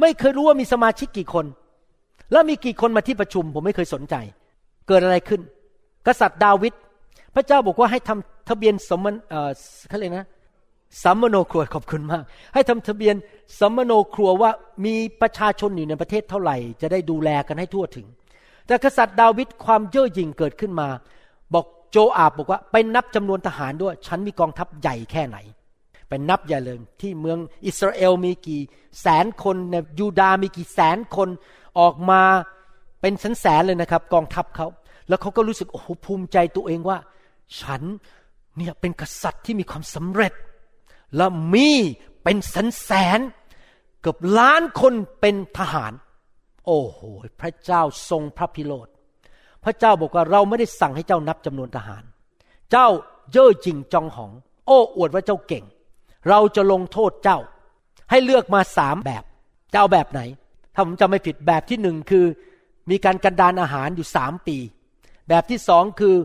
[0.01, 1.45] ไม่เคยรู้ว่ามีสมาชิกกี่คน
[2.31, 4.15] แล้วมีกี่คนมาที่ประชุม ผมไม่เคยสนใจ
[4.87, 5.41] เกิดอะไรขึ้น
[6.07, 6.73] กษัตริย์ดาวิด
[7.35, 9.51] พระเจ้าบอกว่าให้ทำทะเบียนสมนเอ่อ
[9.89, 10.27] เขาเรียกนะ
[11.03, 13.15] สัมมโนครัวขอบคุณมาก ให้ทำทะเบียน
[13.59, 14.51] สัมมโนครัวว่า
[14.85, 18.07] มีประชาชนอยู่ในประเทศเท่าไหร่ จะได้ดูแลกันให้ทั่วถึง
[18.67, 20.87] แต่กษัตริย์ดาวิดความเย่อหยิ่งเกิดขึ้นมา
[21.91, 25.37] โจอาบบอกว่าไปนับจำนวนทหารด้วย ฉันมีกองทัพใหญ่แค่ไหน
[26.09, 28.61] ไปนับใหญ่เลยที่เมืองอิสราเอลมีกี่
[29.01, 31.29] แสนคนในยูดามีกี่แสนคน
[31.79, 32.21] ออกมา
[33.01, 34.67] เป็นแสนแสนเลยนะครับ กองทัพเขา
[35.07, 36.97] แล้วเขาก็รู้สึกโอ้โหภูมิใจตัวเองว่า
[37.59, 37.81] ฉัน
[38.57, 40.33] เนี่ยเป็นกษัตริย์ที่มีความสำเร็จ
[41.15, 41.69] และมี
[42.23, 43.19] เป็นแสนแสน
[44.01, 45.93] เกือบล้านคนเป็นทหาร
[46.65, 46.99] โอ้โห
[47.41, 48.87] พระเจ้าทรงพระพิโรธ
[49.63, 52.03] พระเจ้าบอกว่าเราไม่ได้สั่งให้เจ้านับจำนวนทหาร
[52.71, 52.87] เจ้า
[53.31, 54.31] เย่อจริงจองหอง
[54.67, 55.65] โอ้อวดว่าเจ้าเก่ง
[56.29, 57.39] เราจะลงโทษเจ้า
[58.09, 59.23] ให้เลือกมาสามแบบ
[59.71, 60.21] เจ้าแบบไหน
[60.75, 62.25] ถ้าผมจำไม่ผิดแบบที่หนึ่งคือ
[62.89, 64.57] มีการกันดานอาหารอยู่สามปี
[65.29, 66.15] แบบที่สองคือ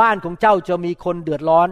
[0.00, 1.68] บ้านของเจ้าจะมีคนเดือดร้อน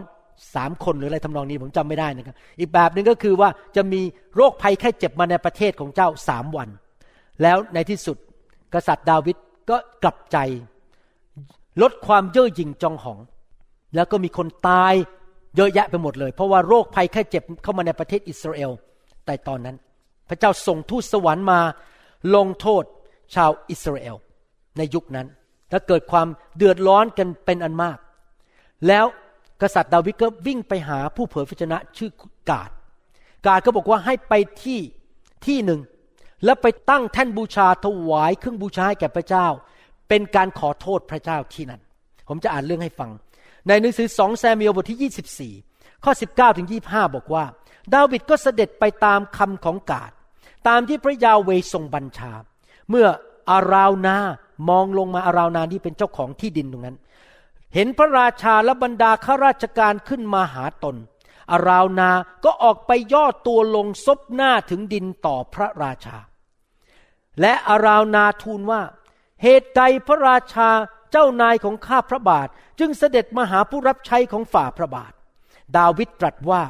[0.55, 4.01] สามคนหรืออะไรทำนองนี้ผมจำไม่ได้นะครับ อีกแบบหนึ่งก็คือว่าจะมี
[4.35, 6.69] โรคภัยแค่เจ็บมาในประเทศของเจ้าสามวัน
[7.41, 8.17] แล้วในที่สุด
[8.73, 9.37] กษัตริย์ดาวิด
[9.69, 10.37] ก็กลับใจ
[11.81, 13.19] ลดความเย่อหยิ่งจองหอง
[13.95, 14.93] แล้วก็มีคนตาย
[15.55, 18.71] เยอะแยะไปหมดเลย เพราะว่าโรคภัยแค่เจ็บเข้ามาในประเทศอิสราเอล
[19.25, 19.75] แต่ตอนนั้น
[20.29, 21.59] พระเจ้าส่งทูตสวรรค์มา
[22.35, 22.83] ลงโทษ
[23.35, 24.15] ชาวอิสราเอล
[24.77, 25.27] ในยุคนั้น
[25.69, 27.97] และเกิดความเดือดร้อนกันเป็นอันมาก
[28.87, 29.05] แล้ว
[29.61, 32.09] กษัตริย์ดาวิดก็วิ่งไปหาผู้เผยพระชนะชื่อ
[32.49, 32.69] กาด
[33.45, 34.79] กาดก็บอกว่าให้ไปที่
[35.45, 35.81] ที่หนึ่ง
[36.45, 39.47] แล้วไปตั้งแท่นบูชาถวายเครื่องบูชาให้แก่พระเจ้า
[40.09, 41.81] เป็นการขอโทษพระเจ้าที่นั่น
[42.27, 43.11] ผมจะอ่านเรื่องให้ฟัง
[43.67, 47.45] ในหนังสือสองแซมิเอลบทที่ 24 ข้อ 19ถึง25 บอกว่า
[47.93, 50.11] ดาวิดก็เสด็จไปตามคำของกาด
[50.67, 52.31] ตามที่พระยาเวทรงบัญชา
[52.89, 53.07] เมื่อ
[53.49, 54.17] อาราวนา
[54.69, 56.97] มองลงมาอาราวนาที่เป็นเจ้าของที่ดินตรงนั้น
[57.73, 60.95] เห็นพระราชาและบรรดาข้าราชการขึ้นมาหาตน
[61.51, 62.09] อาราวนา
[62.43, 66.17] ก็ออกไปย่อตัวลงซบหน้าถึงดินต่อพระราชา
[67.41, 68.81] และอาราวนาทูลว่า
[69.43, 70.69] เหตุใดพระราชา
[71.11, 72.47] เจ้านายของข้าพระบาท
[72.79, 75.13] จึงเสด็จมาหาผู้รับใช้ของฝ่าพระบาท
[75.77, 76.63] ดาวิดตรัสว่า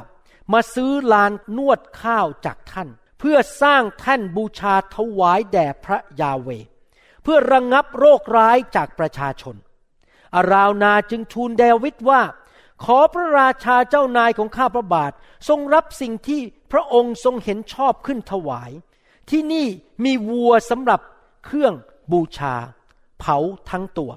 [0.52, 6.48] มาซื้อลานนวดข้าวจากท่าน เพื่อสร้างแท่นบูชาถวายแด่พระยาเว
[7.22, 9.56] เพื่อระงงับโรคร้ายจากประชาชน
[10.34, 12.22] อาราวนาจึงทูลเดวิดว่า
[12.84, 15.12] ขอพระราชาเจ้านายของข้าพระบาท
[15.48, 16.40] ทรงรับสิ่งที่
[16.72, 18.70] พระองค์ทรงเห็นชอบขึ้นถวาย
[19.30, 19.66] ที่นี่
[20.04, 21.00] มีวัวสำหรับ
[21.44, 21.74] เครื่อง
[22.12, 22.54] บูชา
[23.20, 23.36] เผา
[23.70, 24.10] ทั้งตัว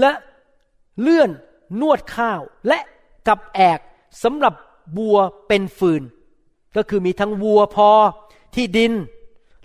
[0.00, 0.12] และ
[1.00, 1.30] เลื่อน
[1.80, 2.78] นวดข้าวและ
[3.28, 3.80] กับแอก
[4.22, 4.54] สำหรับ
[4.96, 5.18] บัว
[5.48, 6.02] เป็นฟืน
[6.76, 7.90] ก็คือมีทั้งวัวพอ
[8.54, 8.92] ที่ดิน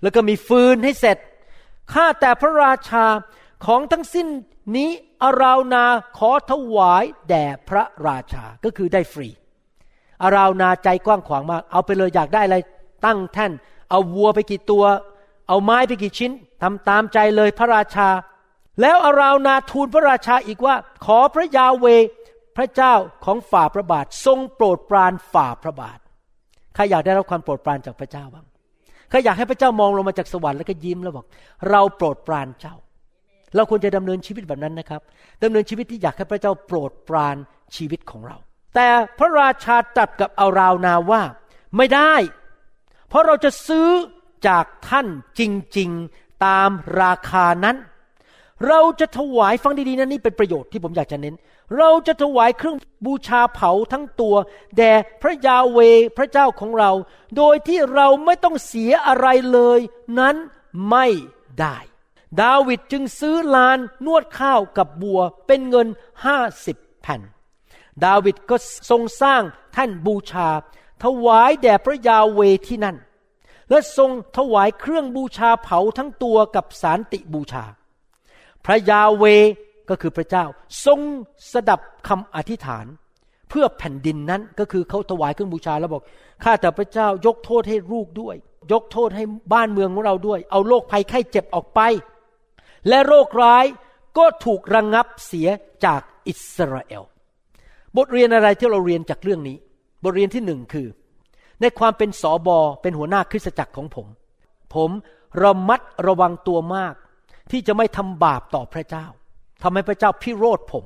[0.02, 1.18] แล้วก็มีฟืนให้เสร็จ
[1.92, 3.04] ข้าแต่พระราชา
[3.66, 4.26] ของทั้งสิ้น
[4.76, 4.90] นี้
[5.22, 5.84] อาราวนา
[6.18, 9.28] ขอถวายแด่พระราชาก็คือได้ฟรี
[10.22, 12.58] อาราวนาใจกว้างขวางมาก เอาไปเลยอยากได้อะไร
[13.06, 13.52] ตั้งแท่น
[13.90, 14.84] เอาวัวไปกี่ตัว
[15.48, 16.32] เอาไม้ไปกี่ชิ้น
[16.62, 18.08] ทำตามใจเลยพระราชา
[18.80, 21.86] แล้วอาราวนาทูลพระราชาอีกว่า ขอพระยาเว
[22.56, 22.94] พระเจ้า
[23.24, 25.98] ของฝ่าพระบาท ทรงโปรดปรานฝ่าพระบาท
[26.74, 28.46] ใครอยากได้รับความโปรดปรานจากพระเจ้าบ้าง
[29.10, 31.26] ใครอยากให้พระเจ้ามองลงมาจากสวรรค์แล้วก็ยิ้มแล้วบอก
[31.70, 32.74] เราโปรดปรานเจ้า
[33.54, 35.00] เราควรจะดำเนินชีวิตแบบนั้นนะครับ
[35.42, 37.36] ดำเนินชีวิตที่อยากให้พระเจ้าโปรดปราน
[37.76, 38.36] ชีวิตของเรา
[38.74, 38.88] แต่
[39.18, 41.22] พระราชาตรัสกับอาราวนาว่า
[41.76, 42.14] ไม่ได้
[43.08, 43.88] เพราะเราจะซื้อ
[44.48, 45.06] จากท่าน
[45.38, 45.40] จ
[45.78, 45.90] ริง
[46.44, 46.70] ตาม
[47.00, 47.76] ราคานั้น
[48.68, 51.34] เราจะถวายฟังดีๆนะนี่เป็นประโยชน์ที่ผมอยากจะเน้น
[51.78, 52.76] เราจะถวายเครื่อง
[53.06, 54.36] บูชาเผาทั้งตัว
[54.76, 55.78] แด่พระยาเว
[56.16, 56.92] พระเจ้าของเรา
[57.36, 59.80] โดยที่เราไม่ต้องเสียอะไรเลย
[60.18, 60.36] นั้น
[60.90, 61.06] ไม่
[61.60, 61.76] ได้
[62.42, 65.88] ดาวิดจึงซื้อลานนวดข้าวกับบัวเป็นเงิน
[66.24, 67.20] ห้าสิบแผ่น
[68.04, 68.56] ดาวิดก็
[68.90, 70.48] ทรงสร้างแท่นบูชา
[71.02, 72.96] ถวายแด่พระยาเวที่นั่น
[73.72, 77.64] และทรงถวายเครื่องบูชาเผาทั้งตัวกับสารติบูชา
[78.64, 79.24] พระยาเว
[79.88, 80.44] ก็คือพระเจ้า
[80.86, 81.00] ทรง
[81.52, 82.86] สดับคำอธิษฐาน
[83.48, 86.02] เพื่อแผ่นดินนั้นก็คือเขาถวายเครื่องบูชาแล้วบอก
[86.44, 88.36] ข้าแต่พระเจ้ายกโทษให้ลูกด้วย
[88.72, 91.80] ยกโทษให้บ้านเมืองของเราด้วย เอาโรคภัยไข้เจ็บออกไป
[92.88, 93.64] และโรคร้าย
[94.18, 95.48] ก็ถูกระงงับเสีย
[95.84, 97.02] จากอิสราเอล
[97.96, 99.56] บทเรียนอะไรที่เราเรียนจากเรื่องนี้
[100.04, 100.86] บทเรียนที่หนึ่งคือ
[101.62, 104.06] ในความเป็นสอบอเป็นหัวหน้าคริสตจักรของผม
[104.74, 104.90] ผม
[105.42, 106.94] ระมัดระวังตัวมาก
[107.50, 109.06] ที่จะไม่ทำบาปต่อพระเจ้า
[109.62, 110.84] ทำให้พระเจ้าพิโรธผม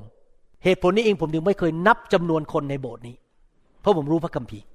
[0.63, 3.15] เหตุผลนี้เองผมถึงไม่เคยนับจำนวนคนในโบสถ์นี้
[3.81, 4.65] เพราะผมรู้พระคัมภีร์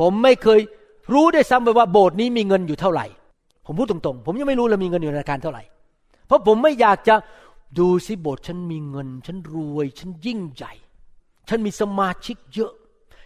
[0.00, 0.60] ผมไม่เคย
[1.12, 3.06] รู้ได้ซ้ำไปว่าโบสถ์นี้มีเงินอยู่เท่าไหร่
[3.66, 5.62] ผมพูดตรงๆ ผมยังไม่รู้เลยมีเงินอยู่ในธนาคารเท่าไหร่
[6.26, 7.14] เพราะผมไม่อยากจะ
[7.78, 10.72] ดูสิโบสถ์ฉันมีเงิน ฉันรวย ฉันยิ่งใหญ่
[11.48, 12.72] ฉันมีสมาชิกเยอะ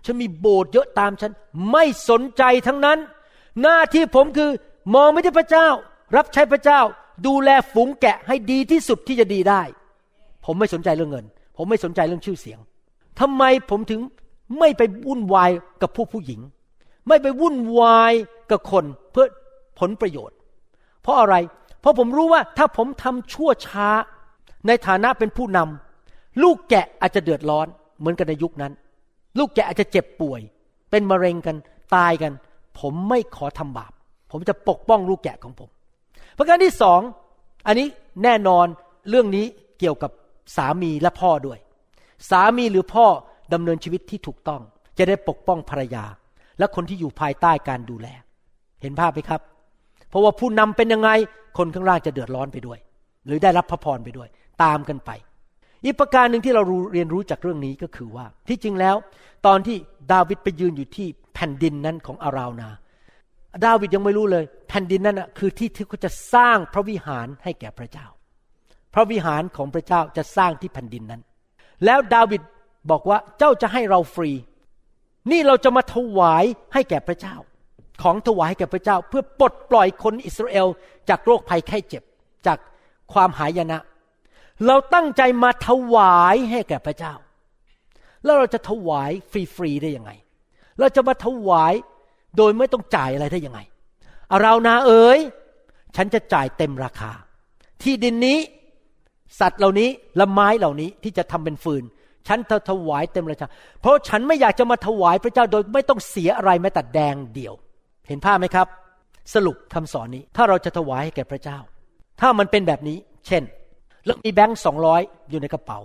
[0.05, 1.32] ฉันมีโบสถ์เยอะตามฉัน
[1.72, 2.99] ไม่สนใจทั้งนั้น
[3.62, 4.51] หน้าที่ผมคือ
[4.94, 5.68] มองไม่ที่พระเจ้า
[6.16, 6.80] รับใช้พระเจ้า
[7.26, 9.62] ดูแลฝูงแกะให้ดีที่สุดที่จะดีได้
[10.44, 11.26] ผมไม่สนใจเรื่องเงิน
[11.57, 12.59] ผมไม่สนใจเรื่องชื่อเสียง
[13.20, 14.01] ทำไมผมถึง
[14.59, 15.51] ไม่ไปวุ่นวาย
[15.82, 16.40] กับผู้ผู้หญิง
[17.09, 18.12] ไม่ไปวุ่นวาย
[18.51, 19.26] กับคนเพื่อ
[19.78, 20.36] ผลประโยชน์
[21.03, 21.34] เพราะอะไร
[21.80, 23.88] เพราะผมรู้ว่าถ้าผมทำชั่วช้า
[24.66, 27.66] ในฐานะเป็นผู้นำลูกแกะอาจจะเดือดร้อน
[27.99, 28.72] เหมือนกันในยุคนั้น
[29.39, 30.41] ลูกแกะอาจจะเจ็บป่วย
[30.91, 31.57] เป็นมะเร็งกัน
[31.97, 32.33] ตายกัน
[32.79, 33.93] ผมไม่ขอทำบาป
[34.31, 35.68] ผมจะปกป้องลูกแกะของผม
[36.37, 37.01] ประการที่สอง
[37.66, 37.87] อันนี้
[38.22, 38.66] แน่นอน
[39.09, 39.47] เรื่องนี้
[39.79, 40.11] เกี่ยวกับ
[40.57, 41.59] สามีและพ่อด้วย
[42.31, 43.07] สามีหรือพ่อ
[43.53, 44.61] ดำเนินชีวิตที่ถูกต้อง
[44.99, 46.05] จะได้ปกป้องภรรยา
[46.59, 48.09] และคนที่อยู่ภายใต้การดูแล
[48.83, 49.41] เห็นภาพไหมครับ
[50.09, 51.11] เพราะว่าผู้นำเป็นยังไง
[51.59, 52.79] คนข้างล่างจะเดือดร้อนไปด้วย
[53.26, 54.29] หรือได้รับพระพรไปด้วย
[54.62, 55.11] ตามกันไป
[55.85, 56.62] อีกประการหนึ่งที่เรา
[56.93, 58.97] เรียนรู้จากเรื่องนี้ก็คือว่า ที่จริงแล้ว
[59.47, 59.76] ตอนที่
[60.12, 62.68] ดาวิดไปยืนอยู่ที่แผ่นดินนั้นของอาราวนา
[63.64, 68.07] ดาวิดยังไม่รู้เลย แผ่นดินนั้นคือที่ที่เขาจะสร้างพระวิหารให้แก่พระเจ้า
[68.95, 71.22] พระวิหารของพระเจ้าจะสร้างที่แผ่นดินนั้น
[71.85, 72.41] แล้วดาวิด
[72.91, 74.31] บอกว่าเจ้าจะให้เราฟรี
[75.31, 77.37] นี่เราจะมาถวายให้แก่พระเจ้า
[78.03, 80.66] ของถวายให้แก่พระเจ้า เพื่อปลดปล่อยคนอิสราเอล
[81.09, 82.03] จากโรคภัยไข้เจ็บ
[82.47, 82.59] จาก
[83.12, 83.79] ความหายนะ
[84.66, 87.14] เราตั้งใจมาถวายให้แก่พระเจ้า
[88.24, 89.11] แล้วเราจะถวาย
[89.54, 90.11] ฟรีๆได้ยังไง
[90.78, 91.74] เราจะมาถวาย
[92.36, 93.61] โดยไม่ต้องจ่ายอะไรได้ยังไง
[94.32, 95.18] อารานาเอ๋ย
[95.96, 97.12] ฉันจะจ่ายเต็มราคา
[97.82, 98.38] ที่ดินนี้
[99.40, 101.84] สัตว์เหล่านี้และไม้เหล่านี้ที่จะทำเป็นฟืน
[102.28, 103.48] ฉันจะถวายเต็มราคา
[103.80, 107.54] เพราะฉันไม่อยากจะมาถวายพระเจ้าโดยไม่ต้องเสียอะไรแม้แต่แดงเดียว
[108.09, 108.66] เห็นภาพไหมครับ
[109.34, 111.59] สรุปคำสอนนี้ ถ้าเราจะถวายให้แก่พระเจ้า
[112.20, 113.42] ถ้ามันเป็นแบบนี้ เช่น
[114.09, 115.00] แล้วมีแบงค์สองร้อย
[115.30, 115.78] อยู่ในกระเป๋า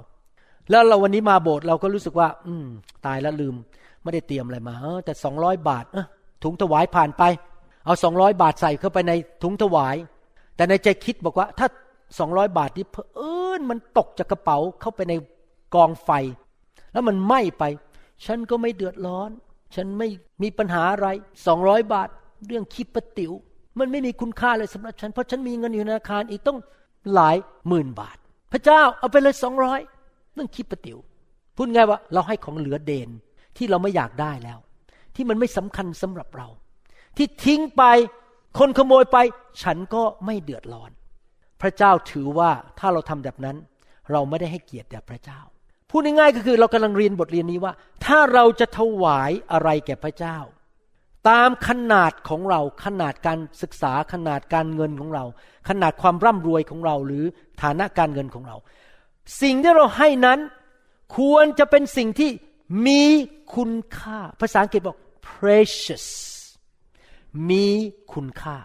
[0.69, 2.67] แล้วเราวันนี้มาโบสถ์เราก็รู้สึกว่า อืม
[3.05, 3.55] ตายแล้วลืม
[4.03, 5.86] ไม่ได้เตรียมอะไรมาแต่สองร้อยบาท
[6.43, 7.24] ถุงถวายผ่านไป
[7.86, 9.13] เอาสองร้อยบาทใส่เข้าไปใน
[9.43, 9.95] ถุงถวาย
[10.55, 11.67] แต่ในใจคิดบอกว่า ถ้า
[12.19, 15.13] สองร้อยบาทนี้เอิญมันตกจากกระเป๋าเข้าไปใน
[15.76, 16.09] กองไฟ
[16.93, 17.63] แล้วมันไหม้ไป
[18.26, 19.30] ฉันก็ไม่เดือดร้อน
[19.76, 20.07] ฉันไม่
[20.41, 21.07] มีปัญหาอะไร
[21.47, 22.09] สองร้อยบาท
[22.47, 23.32] เรื่องคิดประติว
[23.80, 26.57] มันไม่มีคุณค่าเลยสำหรับฉัน เพราะฉันมีเงินอยู่ในธนาคารอีกต้อง
[27.14, 27.36] หลาย
[27.68, 28.18] หมื่นบาท
[28.51, 29.80] พระเจ้าเอาไปเลยสองร้อย
[30.34, 30.97] เรื่องคิดประติว
[31.56, 33.10] พูดไงว่าเราให้ของเหลือเดน
[33.58, 34.60] ที่เราไม่อยากได้แล้ว
[35.16, 36.47] ที่มันไม่สำคัญสำหรับเรา
[37.18, 37.84] ที่ทิ้งไป
[38.60, 39.18] คนขโมยไป
[39.62, 40.91] ฉันก็ไม่เดือดร้อน
[41.62, 43.58] พระเจ้าถือว่าถ้าเราทำแบบนั้น
[44.12, 45.39] เราไม่ได้ให้เกียรติแด่พระเจ้า
[45.89, 47.74] พูดง่ายๆก็คือเรากำลังเรียนบทเรียนนี้ว่า
[48.06, 50.38] ถ้าเราจะถวายอะไรแก่พระเจ้า
[51.30, 55.26] ตามขนาดของเราขนาดการศึกษาขนาดการเงินของเรา
[55.69, 57.26] ขนาดความร่ำรวยของเราหรือ
[57.61, 58.55] ฐานะการเงินของเรา
[59.41, 60.39] สิ่งที่เราให้นั้น
[61.17, 62.32] ควรจะเป็นสิ่งที่
[62.88, 63.03] มี
[63.55, 64.97] คุณค่า ภาษาอังกฤษบอก
[65.30, 66.07] precious
[67.49, 67.67] มี
[68.13, 68.57] คุณค่า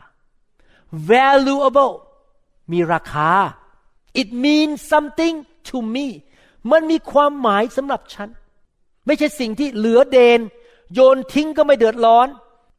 [1.10, 1.94] valuable
[2.72, 3.30] มีราคา
[4.20, 5.36] it means something
[5.68, 6.06] to me
[6.70, 8.28] มันมีความหมายสำหรับฉัน
[9.06, 10.40] ไม่ใช่สิ่งที่เหลือเดน
[10.94, 12.28] โยนทิ้งก็ไม่เดือดร้อน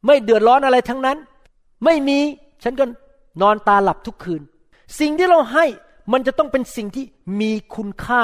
[0.06, 1.18] ไม่เดือดร้อนอะไรทั้งนั้น
[1.84, 2.18] ไม่มี
[2.62, 2.84] ฉันก็
[3.42, 4.42] นอนตาหลับทุกคืน
[5.00, 5.64] สิ่งที่เราให้
[6.12, 7.04] มันจะต้องเป็นสิ่งที่
[7.40, 8.22] มีคุณค่า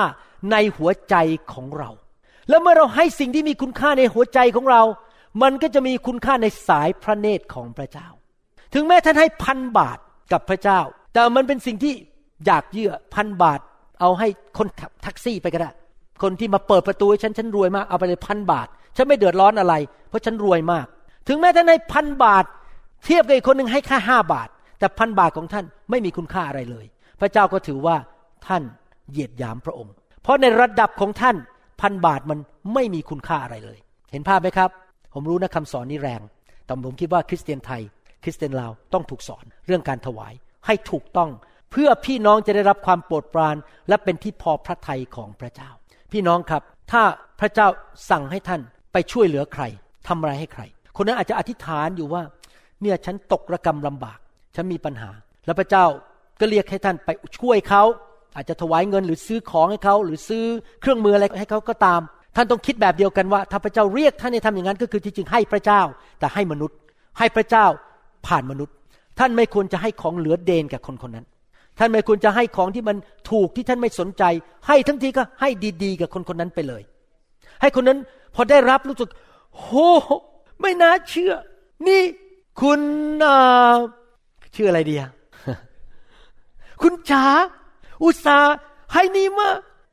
[0.53, 1.15] ในหัวใจ
[1.53, 1.91] ของเรา
[2.49, 4.83] แล้วเมื่อเราให้สิ่งที่มีคุณค่าในหัวใจของเรา
[5.43, 8.09] มันก็จะมีคุณค่าในสายพระเนตรของพระเจ้า
[8.75, 9.99] ถึงแม้ท่านให้พันบาท
[10.33, 10.81] กับพระเจ้า
[11.13, 11.95] แต่มันเป็นสิ่งที่
[12.47, 13.61] อยากเยื่อพันบาท
[14.01, 15.71] เอาให้คนขับแท็กซี่ไปก็ได้
[16.23, 18.67] คนที่มาเปิดประตูให้ฉันฉันรวยมากเอาไปเลยพันบาท
[18.97, 19.75] ฉันไม่เดือดร้อนอะไร
[20.09, 20.87] เพราะฉันรวยมาก
[21.29, 22.45] ถึงแม้ท่านให้พันบาท
[23.05, 24.49] เทียบกับอีกคนหนึ่งให้แค่ห้าบาท
[24.79, 26.87] แต่พันบาทของท่านไม่มีคุณค่าอะไรเลย
[27.21, 27.97] พระเจ้าก็ถือว่า
[28.47, 28.63] ท่าน
[29.11, 31.37] เหยียดหยามพระองค์ เพราะในระดับของท่าน
[31.81, 32.39] พันบาทมัน
[32.75, 33.79] ไม่มีคุณค่าอะไรเลย
[34.13, 34.71] เห็นภาพไหมครับ
[35.15, 36.21] ผมรู้นะคำสอนนี้แรง
[36.65, 37.83] แต่ผมคิดว่าคริสเตียนไทย
[38.23, 40.33] คริสเตียนลาวต้องถูกสอนเรื่องการถวาย
[40.67, 41.31] ให้ถูกต้อง
[41.71, 43.57] เพื่อพี่น้องจะได้รับความโปรดปราน
[43.89, 45.71] และเป็นที่พอพระทัยของพระเจ้า
[46.13, 46.63] พี่น้องครับ
[46.93, 47.03] ถ้า
[47.41, 47.67] พระเจ้า
[48.11, 48.61] สั่งให้ท่าน
[48.93, 49.65] ไปช่วยเหลือใคร
[50.09, 50.63] ทำอะไรให้ใคร
[50.97, 52.23] คนนั้นอาจจะอธิษฐานอยู่ว่า
[52.83, 54.19] เนี่ยฉันตกระกรรมลำบาก
[54.55, 55.11] ฉันมีปัญหา
[55.47, 55.85] แล้วพระเจ้า
[56.41, 57.83] ก็เรียกให้ท่านไปช่วยเขา
[58.37, 60.45] อาจจะถวายเงินหรือซื้อของให้เขา หรือซื้อ
[60.81, 62.01] เครื่องมืออะไรให้เขาก็ตาม
[62.37, 65.83] ท่านต้องคิดแบบเดียวกันว่า ถ้าพระเจ้าเรียกท่านให้ทำอย่างนั้น ก็คือที่จริงให้พระเจ้า
[66.19, 66.77] แต่ให้มนุษย์
[67.19, 67.67] ให้พระเจ้า
[68.27, 68.75] ผ่านมนุษย์
[69.19, 71.27] ท่านไม่ควรจะให้ของเหลือเดนกับคนคนนั้น
[71.79, 72.97] ท่านไม่ควรจะให้ของที่มัน
[73.31, 74.23] ถูกที่ท่านไม่สนใจ
[74.67, 75.49] ให้ทั้งทีก็ให้
[75.85, 76.83] ดีๆ กับคนคนนั้นไปเลย
[77.61, 77.99] ให้คนนั้น
[78.35, 79.11] พอได้รับรู้สึก
[79.57, 79.67] โห
[80.61, 81.33] ไม่น่าเชื่อ
[81.89, 82.03] นี่
[82.61, 82.81] คุณ
[84.55, 85.11] ชื่ออะไรดีอะ
[86.83, 87.25] คุณจ๋า
[88.05, 88.55] อุตส่าห์
[88.93, 89.49] ให้นี่มา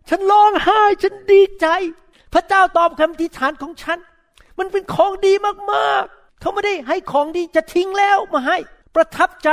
[0.10, 1.68] ฉันร้องไห้ฉันดีใจ
[2.34, 4.00] พระเจ้าตอบคำทิฐานของฉัน
[4.60, 5.34] มันเป็นของดี
[5.72, 8.58] มากๆ เขาไม่ได้ให้ของดีจะทิ้งแล้วมาให้
[8.96, 9.50] ประทับใจ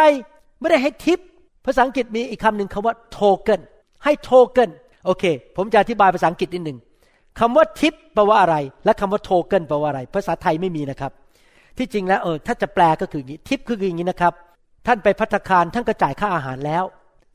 [0.61, 1.19] ไม่ได้ให้ทิป
[1.65, 3.61] ภาษาอังกฤษมีอีกคำหนึ่งคำว่าโทเกิน
[4.05, 4.71] ให้โทเกิน
[5.07, 5.25] โอเค
[5.57, 6.79] ผมจะอธิบายภาษาอังกฤษนิดหนึ่ง
[7.41, 11.13] คำว่าทิปแปลว่าอะไร และคำว่าโทเกินแปลว่าอะไร ภาษาไทยไม่มีนะครับ
[11.79, 14.33] ที่จริงแล้วเออถ้าจะแปลก็คืออย่างนี้ทิปคืออย่างนี้นะครับ
[14.87, 16.85] ท่านไปพัตคารท่านก็จ่ายค่าอาหารแล้ว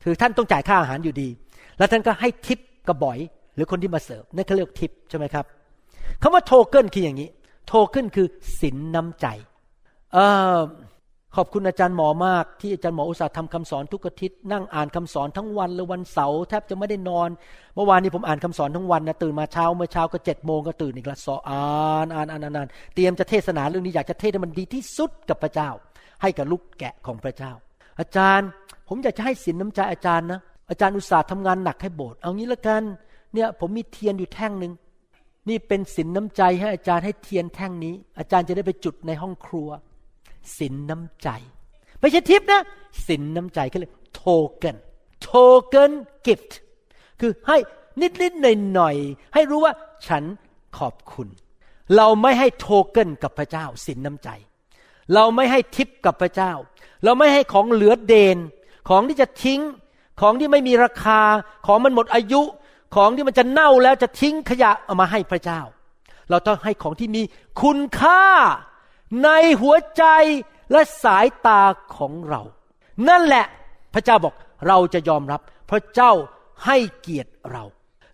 [0.04, 1.28] คือท่านต้องจ่ายค่าอาหารอยู่ดี
[1.78, 3.18] แล้วท่านก็ให้ทิปกระบ่อย
[3.54, 5.44] หรือคนที่มาเสิร์ฟนั่นเขาเรียกทิปใช่ไหมครับ
[6.22, 7.28] คำว่าโทเกินคืออย่างนี้
[7.68, 8.26] โทเกินคือ
[8.60, 9.26] สินน้ำใจ
[10.16, 10.18] อ
[11.36, 17.28] ขอบคุณอาจารย์หมอมากที่อาจารย์หมออุตสาห์ทำคำสอนทุกอาทิตย์นั่งอ่านคำสอนทั้งวันเลยวันเสาร์แทบจะไม่ได้นอน
[17.74, 21.62] เมื่อวานนี้ผมอ่านคำสอนทั้งวันนะตื่นมาเช้าเมื่อเช้าก็เจ็ดโมงก็ตื่นอีกละสออ่า
[22.04, 25.70] นอ่านอ่านอ่านเตรียมจะเทศนาเรื่องนี้อยากจะเทศให้มันดีที่สุดกับพระเจ้า
[26.22, 27.52] ให้กับลูกแกะของพระเจ้า
[28.00, 28.48] อาจารย์
[28.88, 32.82] ผมอยากจะให้สินน้ำใจอาจารย์นะอาจารย์อุตส่าห์ทำงานหนักให้โบสถ์เอางี้ละกัน
[33.34, 34.72] เนี่ยผมมีเทียนอยู่แท่งหนึ่ง
[35.48, 39.68] นี่เป็นสินน้ำใจให้อาจารย์ให้เทียนแท่งนี้ อาจารย์จะได้ไปจุดในห้องครัว
[40.58, 41.28] สินน้ำใจ
[42.00, 42.62] ไม่ใช่ทิปนะ
[43.08, 44.76] สินน้ำใจเขาเรียก token
[45.22, 45.92] token
[46.26, 46.58] gift
[47.20, 47.56] คือให้
[48.00, 48.96] นิดนิดหน่อยหน่อย
[49.34, 49.72] ให้รู้ว่า
[50.06, 50.24] ฉัน
[50.78, 51.28] ขอบคุณ
[51.96, 54.28] เราไม่ให้โทเกนกับพระเจ้า สินน้ำใจ
[55.14, 56.52] เราไม่ให้ทิปกับพระเจ้า
[57.04, 58.36] เราไม่ให้ของเหลือเดน
[58.88, 59.60] ของที่จะทิ้ง
[60.20, 61.20] ของที่ไม่มีราคา
[61.66, 62.42] ของมันหมดอายุ
[62.96, 65.60] ของที่มันจะเน่าแล้วจะทิ้งขยะเอามาให้พระเจ้า
[66.30, 67.22] เราต้องให้ของที่มี
[67.62, 68.22] คุณค่า
[69.24, 69.28] ใน
[69.60, 70.04] หัวใจ
[70.72, 71.62] และสายตา
[71.96, 72.42] ของเรา
[73.08, 73.46] นั่นแหละ
[73.94, 74.34] พระเจ้าบอก
[74.66, 75.40] เราจะยอมรับ
[75.70, 76.12] พระเจ้า
[76.64, 77.64] ให้เกียรติเรา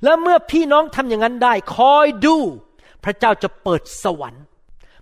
[0.04, 2.36] และเมื่อพี่น้องทำอย่างนั้นได้ คอยดู
[3.04, 4.44] พระเจ้าจะเปิดสวรรค์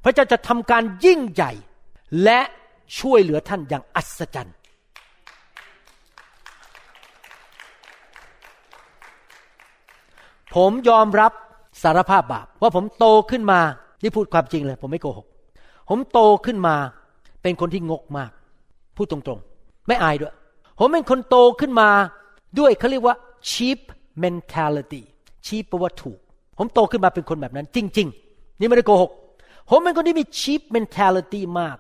[0.04, 1.52] พระเจ้าจะทำการยิ่งใหญ่
[2.24, 2.40] และ
[2.98, 4.56] ช่วยเหลือท่านอย่างอัศจรรย์
[10.54, 11.32] ผมยอมรับ
[11.82, 13.60] สารภาพบาปว่าผมโตขึ้นมา
[14.00, 15.26] ที่พูดความจริงเลย ผมไม่โกหก
[15.90, 16.76] ผมโตขึ้นมา
[17.42, 18.30] เป็นคนที่งกมาก
[18.96, 20.34] พูดตรงๆ ไม่อายด้วย
[20.78, 21.88] ผมเป็นคนโตขึ้นมา
[22.58, 23.16] ด้วยเขาเรียกว่า
[23.50, 23.80] cheap
[24.22, 25.02] mentality
[25.46, 26.18] cheap แปลว่าถูก
[26.58, 29.10] ผมโตขึ้นมาเป็นคนแบบนั้น จริง ๆ นี่ไม่ได้โกหก
[29.70, 31.76] ผมเป็นคนที่มี cheap mentality มาก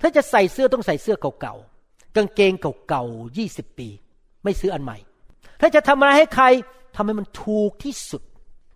[0.00, 2.52] ถ้าจะใส่เสื้อต้องใส่เสื้อเก่าๆ กางเกง
[2.88, 3.88] เก่าๆยี่สิบปี
[4.44, 4.96] ไม่ซื้ออันใหม่
[5.60, 6.44] ถ้าจะทำอะไรให้ใคร
[6.96, 8.22] ทำให้มันถูกที่สุด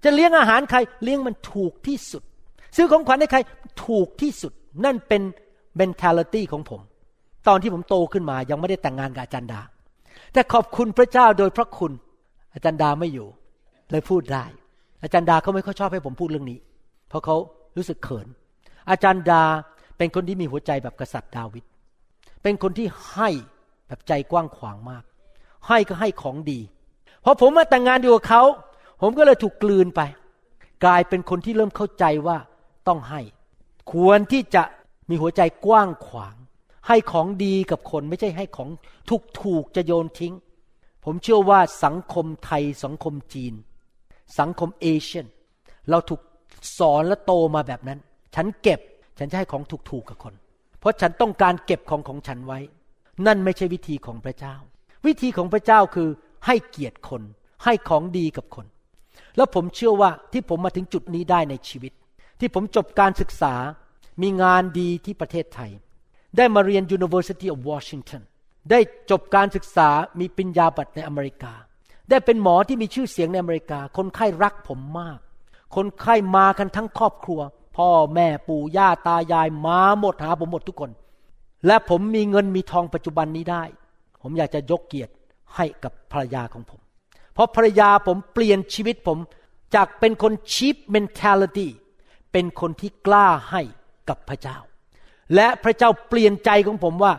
[0.05, 2.23] จะเลี้ยงอาหารใครเลี้ยงมันถูกที่สุด
[2.77, 3.39] ซื้อของขวัญให้ใคร
[3.87, 4.53] ถูกที่สุด
[4.85, 5.23] นั่นเป็น
[5.81, 6.81] mentality ของผม
[7.49, 9.61] ตอนที่ผมโตขึ้นมายังไม่ได้แต่งงานกับอาจารย์ดา
[10.33, 11.93] แต่ขอบคุณพระเจ้าโดยพระคุณ
[12.55, 13.29] อาจารย์ดาไม่อยู่
[13.91, 14.45] เลยพูดได้
[15.03, 16.59] อาจารย์ดาเขาไม่ค่อยชอบให้ผมพูดเรื่องนี้
[17.09, 17.37] เพราะเขา
[17.77, 18.27] รู้สึกเขิน
[18.91, 19.43] อาจารย์ดา
[19.99, 21.65] เป็นคนที่มีหัวใจแบบกษัตริย์ดาวิด
[22.43, 23.31] เป็นคนที่ให้
[23.87, 25.05] แบบใจกว้างขวางมาก
[25.69, 26.61] ให้ก็ให้ของดี
[27.25, 28.43] พอผมมาแต่งงานอยู่กับเขา
[29.03, 30.01] ผมก็เลยถูกกลืนไป
[30.85, 32.37] กลายเป็นคนที่เริ่มเข้าใจว่า
[32.89, 33.21] ต้องให้
[33.93, 34.63] ควรที่จะ
[35.09, 36.37] มีหัวใจกว้างขวาง
[36.89, 38.69] ให้ของดีกับคนไม่ใช่ให้ของ
[39.09, 40.35] ถูกถูกจะโยนทิ้ง
[41.05, 43.55] ผมเชื่อว่าสังคมไทยสังคมจีน
[44.39, 45.27] สังคมเอเชียน
[45.91, 46.21] เราถูก
[46.79, 47.99] สอนและโตมาแบบนั้น
[48.35, 48.81] ฉันเก็บ
[49.19, 50.35] ฉันจะให้ของถูกถูกกับคน
[50.79, 52.59] เพราะฉันต้องการเก็บของของฉันไว้
[53.27, 54.55] นั่นไม่ใช่วิธีของพระเจ้า
[55.07, 56.09] วิธีของพระเจ้าคือ
[56.47, 57.23] ให้เกียรติคน
[57.65, 58.67] ให้ของดีกับคน
[59.37, 61.93] แล้วผมเชื่อว่าที่ผมมาถึงจุดนี้ได้ในชีวิต
[62.43, 63.55] ที่ผมจบการศึกษา
[64.23, 65.71] มีงานดีที่ประเทศไทย
[66.37, 68.23] ได้มาเรียน University of Washington
[68.71, 68.81] ได้
[69.11, 69.89] จบการศึกษา
[70.21, 71.53] มีปริญญาบัตรในอเมริกา
[72.11, 75.19] ได้เป็นหมอที่มีชื่อเสียงในอเมริกา คนไข้รักผมมาก
[75.77, 77.41] คนไข้มากันทั้งครอบครัว
[77.77, 80.91] พ่อแม่ปู่ย่าตายายมาหมดหาผมหมดทุกคน
[81.67, 83.65] และผมมีเงินมีทองปัจจุบันนี้ได้
[84.23, 85.13] ผมอยากจะยกเกียรติ
[85.57, 86.81] ให้กับภรรยาของผม
[87.35, 89.19] เพราะภรรยาผมเปลี่ยนชีวิตผม
[89.75, 91.69] จากเป็นคน cheap mentality
[92.33, 93.63] เป็นคนที่กล้าให้
[94.09, 94.59] กับพระเจ้า
[95.35, 97.13] และพระเจ้าเปลี่ยนใจของผมว่า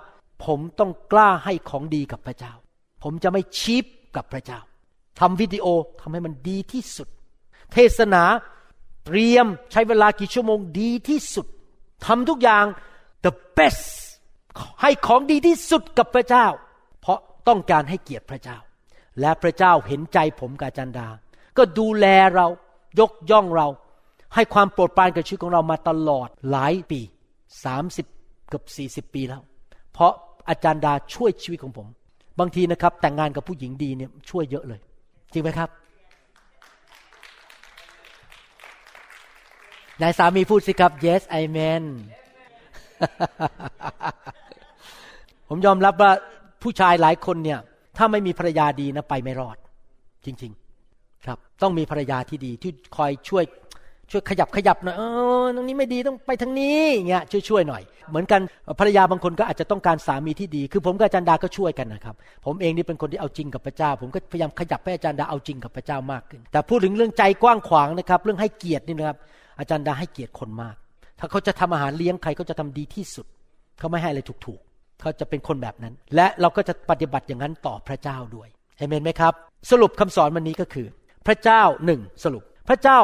[0.46, 2.54] ผมต้องกล้าให้ของดีกับพระเจ้า
[3.04, 3.86] ผมจะไม่ชีพ
[4.16, 4.60] กับพระเจ้า
[5.20, 5.66] ทำวิดีโอ
[6.02, 7.08] ทำให้มันดีที่สุด
[7.74, 8.24] เทศนา
[9.06, 11.48] เตรียมใช้เวลากี่ชั่วโมงดีที่สุด
[12.06, 12.66] ทำทุกอย่าง
[13.26, 13.86] the best
[14.82, 16.48] ให้ของดีที่สุดกับพระเจ้า
[17.02, 18.58] เพราะต้องการให้เกียรติพระเจ้า
[19.20, 21.08] และพระเจ้าเห็นใจผมกาจันดา
[21.58, 22.06] ก็ดูแล
[22.36, 22.48] เรา
[23.00, 23.68] ยกย่องเรา
[24.36, 27.02] ให้ความโปรดปรานกับชีวิตของเรามาตลอดหลายปี
[27.66, 28.06] สามสิบ
[28.54, 29.42] กับสี่สิบปีแล้ว
[29.94, 30.12] เพราะ
[30.50, 31.88] อาจารย์ดาช่วยชีวิตของผม
[32.40, 34.80] บางทีนะครับ แต่งงานกับผู้หญิงดีเนี่ยช่วยเยอะเลย
[35.34, 35.70] จริงไหมครับ
[40.02, 41.84] นายสามีพูดสิครับ yes amen
[45.50, 46.12] ผมยอมรับว่า
[46.64, 47.60] ผู้ชายหลายคนเนี่ย
[47.98, 49.58] ถ้าไม่มีภรรยาดีนะไปไม่รอด
[50.26, 50.52] จริง
[50.90, 53.44] ๆ ครับ ต้องมีภรรยาที่ดีที่คอยช่วย
[54.14, 55.04] ช่วยขยับขยับหน่อยเอ
[55.44, 58.42] อตรงนี้ไม่ดีต้องไปทางนี้เงี้ยช่วยช่วยหน่อย เหมือนกัน
[58.80, 69.18] ภรรยาบางคนก็อาจจะต้องการสามีที่ดี คือผมกับอาจารย์ดาก็ช่วยกันนะครับ ผมเองนี่เป็นคนที่เอาจริงกับพระเจ้า ผมก็พยายามขยับให้อาจารย์ดาเอาจริงกับพระเจ้ามากขึ้น แต่พูดถึงเรื่องใจกว้างขวางนะครับ เรื่องให้เกียรตินี่นะครับ
[69.60, 70.76] อาจารย์ดาให้เกียรติคนมาก
[71.20, 73.26] ถ้าเขาจะทำอาหารเลี้ยงใครก็จะทำดีที่สุด
[73.80, 78.48] เขาไม่ให้อะไรถูกๆ เขาจะเป็นคนแบบนั้น และเราก็จะปฏิบัติอย่างนั้นต่อพระเจ้าด้วย
[78.78, 79.34] เห็นไหมครับ
[79.72, 80.88] สรุปคำสอนวันนี้ก็คือ
[81.28, 83.00] พระเจ้าหนึ่งสรุป พระเจ้า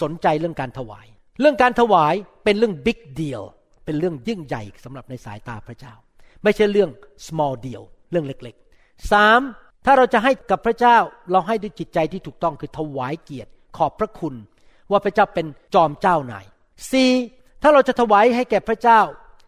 [0.00, 1.06] สนใจเรื่องการถวาย
[1.40, 2.14] เรื่องการถวาย
[2.44, 3.42] เป็นเรื่อง big deal
[3.84, 5.94] เป็นเรื่องยิ่งใหญ่สำหรับในสายตาพระเจ้า
[6.42, 6.90] ไม่ใช่เรื่อง
[7.26, 9.40] small deal เรื่องเล็กๆสาม
[9.84, 10.96] ถ้าเราจะให้กับพระเจ้า
[11.30, 14.34] เราให้ด้วยจิตใจที่ถูกต้องคือถวายเกียรติ ขอบพระคุณ
[14.90, 16.46] ว่าพระเจ้าเป็นจอมเจ้านาย
[16.90, 17.10] สี่
[17.62, 19.00] ถ้าเราจะถวายให้แก่พระเจ้า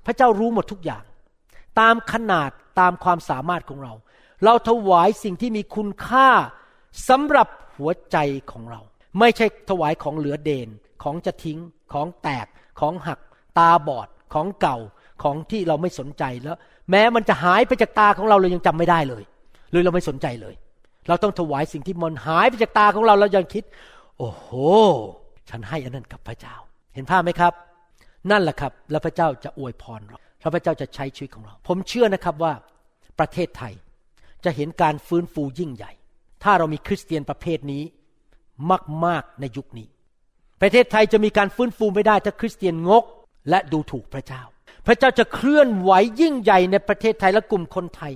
[0.06, 1.04] พระเจ้ารู้หมดทุกอย่าง
[1.80, 3.92] ตามขนาดตามความสามารถของเรา
[4.44, 6.28] เราถวายสิ่งที่มีคุณค่า
[7.08, 8.16] สำหรับหัวใจ
[8.50, 8.80] ของเรา
[9.18, 10.68] ไม่ใช่ถวายของเหลือเดน
[11.02, 11.58] ของจะทิ้ง
[11.92, 12.46] ของแตก
[12.80, 13.20] ของหัก
[13.58, 14.78] ตาบอด ของเก่า
[15.22, 16.56] ของที่เราไม่สนใจแล้ว
[16.90, 19.22] แม้มันจะหายไปจากตาของเราเรายังจำไม่ได้เลย
[19.70, 20.54] หรือเราไม่สนใจเลย
[21.08, 23.64] เราต้องถวายสิ่งที่มันหายไปจากตาของเราเรายังคิด
[24.18, 24.48] โอ้โห
[25.50, 26.56] ฉันให้อันนั้นกับพระเจ้า
[26.94, 27.52] เห็นภาพไหมครับ
[28.30, 32.52] นั่นแหละครับ แล้วพระเจ้าจะอวยพรเราแล้วพระเจ้าจะใช้ชีวิตของเรา ผมเชื่อนะครับว่า
[33.18, 33.72] ประเทศไทย
[34.44, 35.92] จะเห็นการฟื้นฟูยิ่งใหญ่
[36.42, 37.82] ถ้าเรามีคริสเตียนประเภทนี้
[39.04, 39.88] มาก ๆ ในยุคนี้
[40.60, 43.04] ประเทศไทยจะมีการฟื้นฟูไม่ได้ถ้าคริสเตียนงก
[43.50, 44.42] และดูถูกพระเจ้า
[44.86, 48.12] พระเจ้าจะเคลื่อนไหวยิ่งใหญ่ในประเทศไทยและกลุ่มคนไทย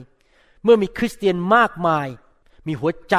[0.65, 2.07] เมื่อมีคริสเตียนมากมาย
[2.67, 3.17] มีหัวใจ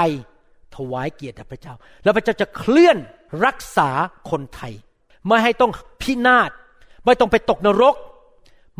[0.75, 2.97] ถวายเกียรติพระเจ้า แล้วพระเจ้าจะเคลื่อน
[3.45, 3.89] รักษา
[4.29, 4.73] คนไทย
[5.27, 6.51] ไม่ให้ต้องพินาศ
[7.05, 7.95] ไม่ต้องไปตกนรก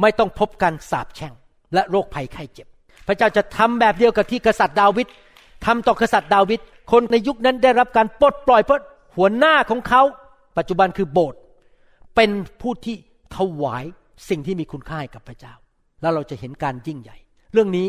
[0.01, 1.33] ไม่ต้องพบการสาปแช่ง
[1.73, 2.67] และโรคภัยไข้เจ็บ
[3.07, 5.07] พระเจ้าจะทำแบบเดียวกับที่กษัตริย์ดาวิด
[5.65, 6.59] ทำต่อกษัตริย์ดาวิด
[6.91, 8.81] คนในยุคนั้นได้รับการปลดปล่อยเพราะ
[9.15, 10.01] หัวหน้าของเขา
[10.57, 11.39] ปัจจุบันคือโบสถ์
[12.15, 12.29] เป็น
[12.61, 12.95] ผู้ที่
[13.37, 13.83] ถวาย
[14.29, 15.53] สิ่งที่มีคุณค่ากับพระเจ้า
[16.01, 17.17] แล้วเราจะเห็นการยิ่งใหญ่
[17.53, 17.87] เรื่องนี้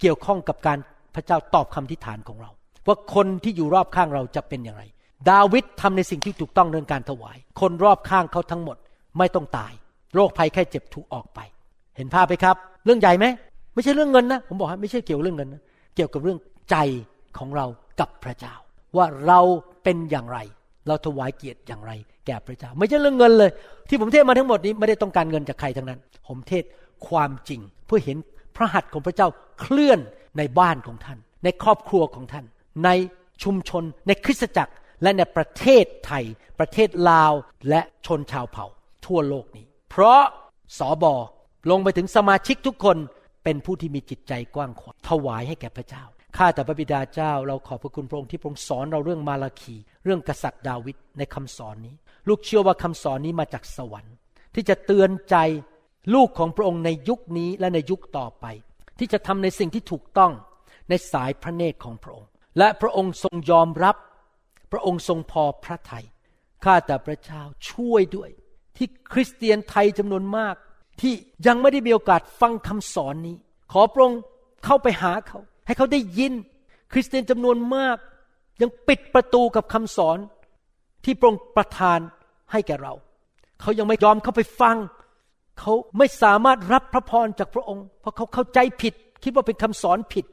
[0.00, 0.78] เกี่ยวข้องกับการ
[1.14, 2.50] พระเจ้าตอบคำทิฏฐานของเรา
[2.86, 4.82] ว่าคนที่อยู่รอบข้างเราจะเป็นอย่างไร
[5.30, 8.76] ดาวิดทำในสิ่งที่ถูกต้องเรื่องการถวาย คนรอบข้างเขาทั้งหมด
[9.18, 9.72] ไม่ต้องตาย
[10.14, 11.40] โรคภัยแค่เจ็บถูกออกไป
[11.96, 13.26] เห็นภาพไหมครับ เรื่องใหญ่ไหม
[13.74, 15.62] ไม่ใช่เรื่องเงินนะผมบอกให้ไม่ใช่เกี่ยวเรื่องเงินนะ
[15.96, 16.38] เกี่ยวกับเรื่อง
[16.70, 16.76] ใจ
[17.38, 17.66] ของเรา
[18.00, 18.54] กับพระเจ้า
[18.96, 19.40] ว่าเรา
[19.82, 20.38] เป็นอย่างไร
[20.88, 21.92] เราถวายเกียรติอย่างไร
[22.26, 23.50] แก่พระเจ้า ไม่ใช่เรื่องเงินเลย
[23.88, 26.64] ที่ผมเทศมาทั้งหมดนี้ไม่ได้ต้องการเงินจากใครทั้งนั้น ผมเทศ
[27.08, 28.18] ความจริง เพื่อเห็น
[28.56, 29.28] พระหัตถ์ของพระเจ้า
[29.60, 30.00] เคลื่อน
[30.38, 32.44] ในบ้านของท่าน ในครอบครัวของท่าน
[32.84, 32.90] ใน
[33.42, 34.72] ชุมชน ในคริสตจักร
[35.02, 36.24] และในประเทศไทย
[36.58, 37.32] ประเทศลาว
[37.68, 38.66] และชนชาวเผ่า
[39.06, 40.22] ทั่วโลกนี้ เพราะ
[40.78, 41.14] สอบอ
[41.70, 42.96] ลงไปถึงสมาชิกทุกคน
[43.44, 46.04] เป็นผู้ที่มีจิตใจกว้างขวางถวายให้แก่พระเจ้า
[46.36, 51.94] ข้าแต่พระบิดาเจ้า เราขอบพระคุณพระองค์ที่พระองค์สอนเราเรื่องมาลาคี เรื่องกษัตริย์ดาวิดในคำสอนนี้
[52.28, 54.14] ลูกเชื่อว่าคำสอนนี้มาจากสวรรค์
[54.54, 55.36] ที่จะเตือนใจ
[56.14, 58.46] ลูกของพระองค์ในยุคนี้และในยุคต่อไป
[58.98, 60.32] ที่จะทำในสิ่งที่ถูกต้อง
[60.88, 63.96] ในสายพระเนตรของพระองค์ และพระองค์ทรงยอมรับ
[64.72, 66.04] พระองค์ทรงพอพระทยัย
[66.64, 68.30] ข้าแต่พระเจ้าช่วยด้วย
[68.76, 70.54] ที่คริสเตียนไทยจำนวนมาก
[71.00, 71.14] ที่
[71.46, 73.36] ยังไม่ได้มีโอกาสฟังคำสอนนี้
[73.72, 74.20] ขอพระองค์
[74.64, 76.32] เข้าไปหาเขา ให้เขาได้ยิน
[76.92, 77.96] คริสเตียนจำนวนมาก
[78.60, 80.18] ยังปิดประตูกับคำสอน
[81.04, 81.98] ที่พระองค์ประทาน
[82.52, 82.94] ให้แก่เรา
[83.60, 84.76] เขายังไม่ยอมเข้าไปฟัง
[85.60, 88.94] เขาไม่สามารถรับพระพรจากพระองค์ เพราะเขาเข้าใจผิด
[89.24, 90.26] คิดว่าเป็นคำสอนผิด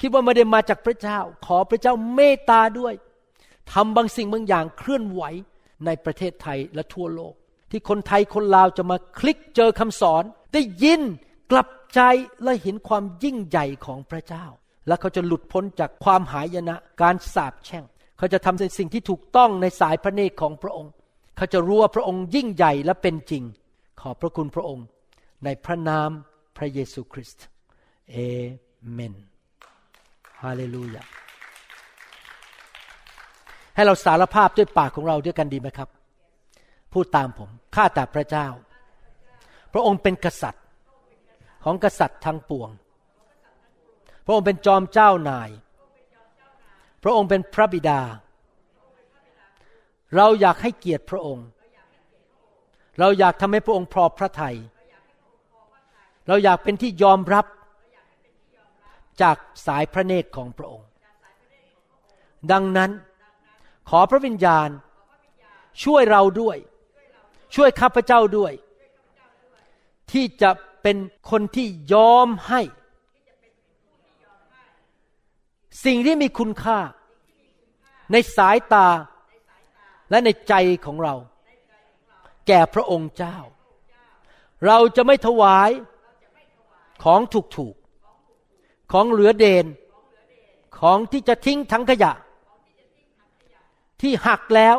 [0.00, 2.94] คิดว่าไม่ได้มาจากพระเจ้า ขอพระเจ้าเมตตาด้วย
[3.72, 5.22] ทำบางสิ่งบางอย่างเคลื่อนไหว
[5.84, 7.34] ในประเทศไทยและทั่วโลก
[7.70, 10.22] ที่คนไทยคนลาวจะมาคลิกเจอคำสอน
[10.52, 11.00] ได้ยิน
[11.50, 12.00] กลับใจ
[12.42, 14.44] และเห็นความยิ่งใหญ่ของพระเจ้า
[14.86, 17.84] และเขาจะหลุดพ้นจากความหายนะ การสาปแช่ง
[18.18, 20.92] เขาจะทำในสิ่งที่ถูกต้องในสายพระเนตรของพระองค์
[21.36, 23.42] เขาจะรู้ว่าพระองค์ยิ่งใหญ่และเป็นจริง
[24.00, 24.86] ขอบพระคุณพระองค์
[25.44, 26.10] ในพระนาม
[26.56, 27.44] พระเยซูคริสต์
[28.10, 28.16] เอ
[28.92, 29.14] เมน
[30.42, 31.02] ฮาเลลูยา
[33.74, 35.88] ให้เราสารภาพด้วยปากของเราด้วยกันดีไหมครับ
[36.92, 38.46] พูดตามผมข้าแต่พระเจ้า
[39.72, 40.64] พระองค์เป็นกษัตริย์
[41.64, 42.70] ของกษัตริย์ทั้งปวง
[44.24, 45.50] พระองค์เป็นจอมเจ้านาย
[47.02, 48.00] พระองค์เป็นพระบิดา
[50.16, 51.46] เราอยากให้เกียรติพระองค์
[53.00, 54.56] เราอยากทำให้พระองค์พอพระทยัย
[56.28, 57.46] เราอยากเป็นที่ยอมรับ
[59.22, 59.36] จาก
[59.66, 60.88] สายพระเนตรของพระองค์
[62.52, 62.90] ดังนั้น
[63.90, 64.68] ขอพระวิญญาณ
[65.84, 66.56] ช่วยเราด้วย
[67.54, 68.52] ช่วยข้าพเจ้าด้วย
[70.12, 70.50] ที่จะ
[70.82, 70.96] เป็น
[71.30, 72.60] คนที่ยอมให้
[75.84, 76.78] สิ่งที่มีคุณค่า
[78.12, 78.88] ในสายตา
[80.10, 80.54] และในใจ
[80.84, 81.14] ของเรา
[82.46, 83.36] แก่พระองค์เจ้า
[84.66, 85.70] เราจะไม่ถวาย
[87.04, 87.20] ของ
[87.56, 89.66] ถูกๆของเหลือเดน
[90.78, 92.12] ของที่จะทิ้งทั้งขยะ
[94.00, 94.76] ที่หักแล้ว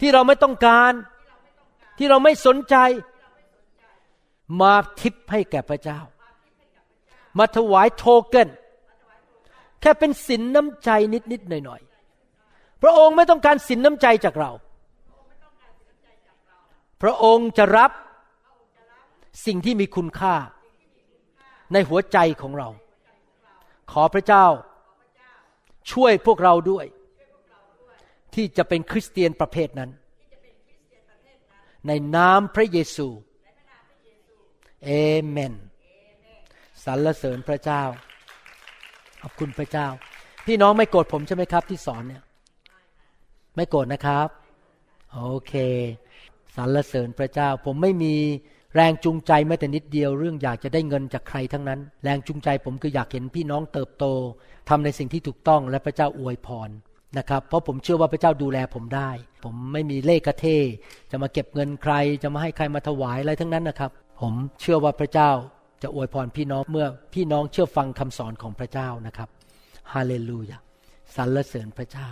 [0.00, 0.92] ที่เราไม่ต้องการ
[1.98, 2.76] ที่เราไม่สนใจ
[4.60, 6.00] มาทิปให้แก่พระเจ้า
[7.38, 8.48] มาถวายโทเก้น
[9.80, 10.90] แค่เป็นสินน้ำใจ
[11.32, 14.50] นิดๆหน่อยๆพระองค์ไม่ต้องการสินน้ำใจจากเรา
[17.02, 17.90] พระองค์จะรับ
[19.46, 20.34] สิ่งที่มีคุณค่า
[21.72, 22.68] ในหัวใจของเรา
[23.92, 24.46] ขอพระเจ้า
[25.90, 26.86] ช่วยพวกเราด้วย
[28.34, 29.90] ที่จะเป็นคริสเตียนประเภทนั้น
[31.86, 33.08] ในนามพระเยซู
[34.84, 34.90] เอ
[35.26, 35.54] เมน
[36.84, 37.82] สรรเสริญพระเจ้า
[39.22, 39.88] ขอบคุณพระเจ้า
[40.46, 42.22] พี่น้องไม่โกรธผมใช่ไหมครับ ที่สอนเนี่ย
[43.56, 44.28] ไม่โกรธนะครับ
[45.14, 45.52] โอเค
[46.56, 48.14] สรรเสริญพระเจ้า ผมไม่มี
[48.74, 54.04] แรงจูงใจแม้แต่นิดเดียวเรื่องอยากจะได้เงินจากใครทั้งนั้น แรงจูงใจผมคืออยากเห็นพี่น้องเติบโต
[54.68, 56.70] ทำในสิ่งที่ถูกต้องและพระเจ้าอวยพร
[57.18, 59.10] นะครับ เพราะผมเชื่อว่าพระเจ้าดูแลผมได้
[59.44, 60.46] ผมไม่มีเลขกระเท
[61.10, 63.90] จะมาเก็บเงินใคร จะมาให้ใครมาถวายอะไรทั้งนั้นนะครับ
[64.20, 65.30] ผมเชื่อว่าพระเจ้า
[65.82, 69.28] จะอวยพรพี่น้องเมื่อพี่น้องเชื่อฟังคำสอนของพระเจ้านะครับ
[69.92, 70.58] ฮาเลลูยา
[71.14, 72.08] สรรเสริญพระเจ้า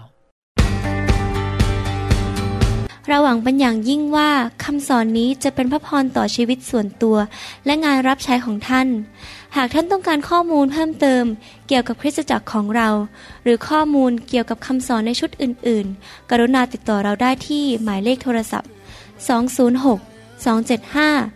[3.08, 4.30] เราหวังเป็นอย่างยิ่งว่า
[4.64, 7.16] คำสอนนี้จะเป็นพระพรต่อชีวิตส่วนตัว
[7.64, 8.88] และงานรับใช้ของท่าน
[9.56, 11.24] หากท่านต้องการข้อมูลเพิ่มเติม
[11.68, 12.88] เกี่ยวกับคริสตจักรของเรา
[13.42, 18.70] หรือข้อมูลเกี่ยวกับคำสอนในชุดอื่น ๆ กรุณาติดต่อเราได้ที่หมายเลขโทรศัพท์
[19.36, 20.06] 206
[20.44, 21.35] 275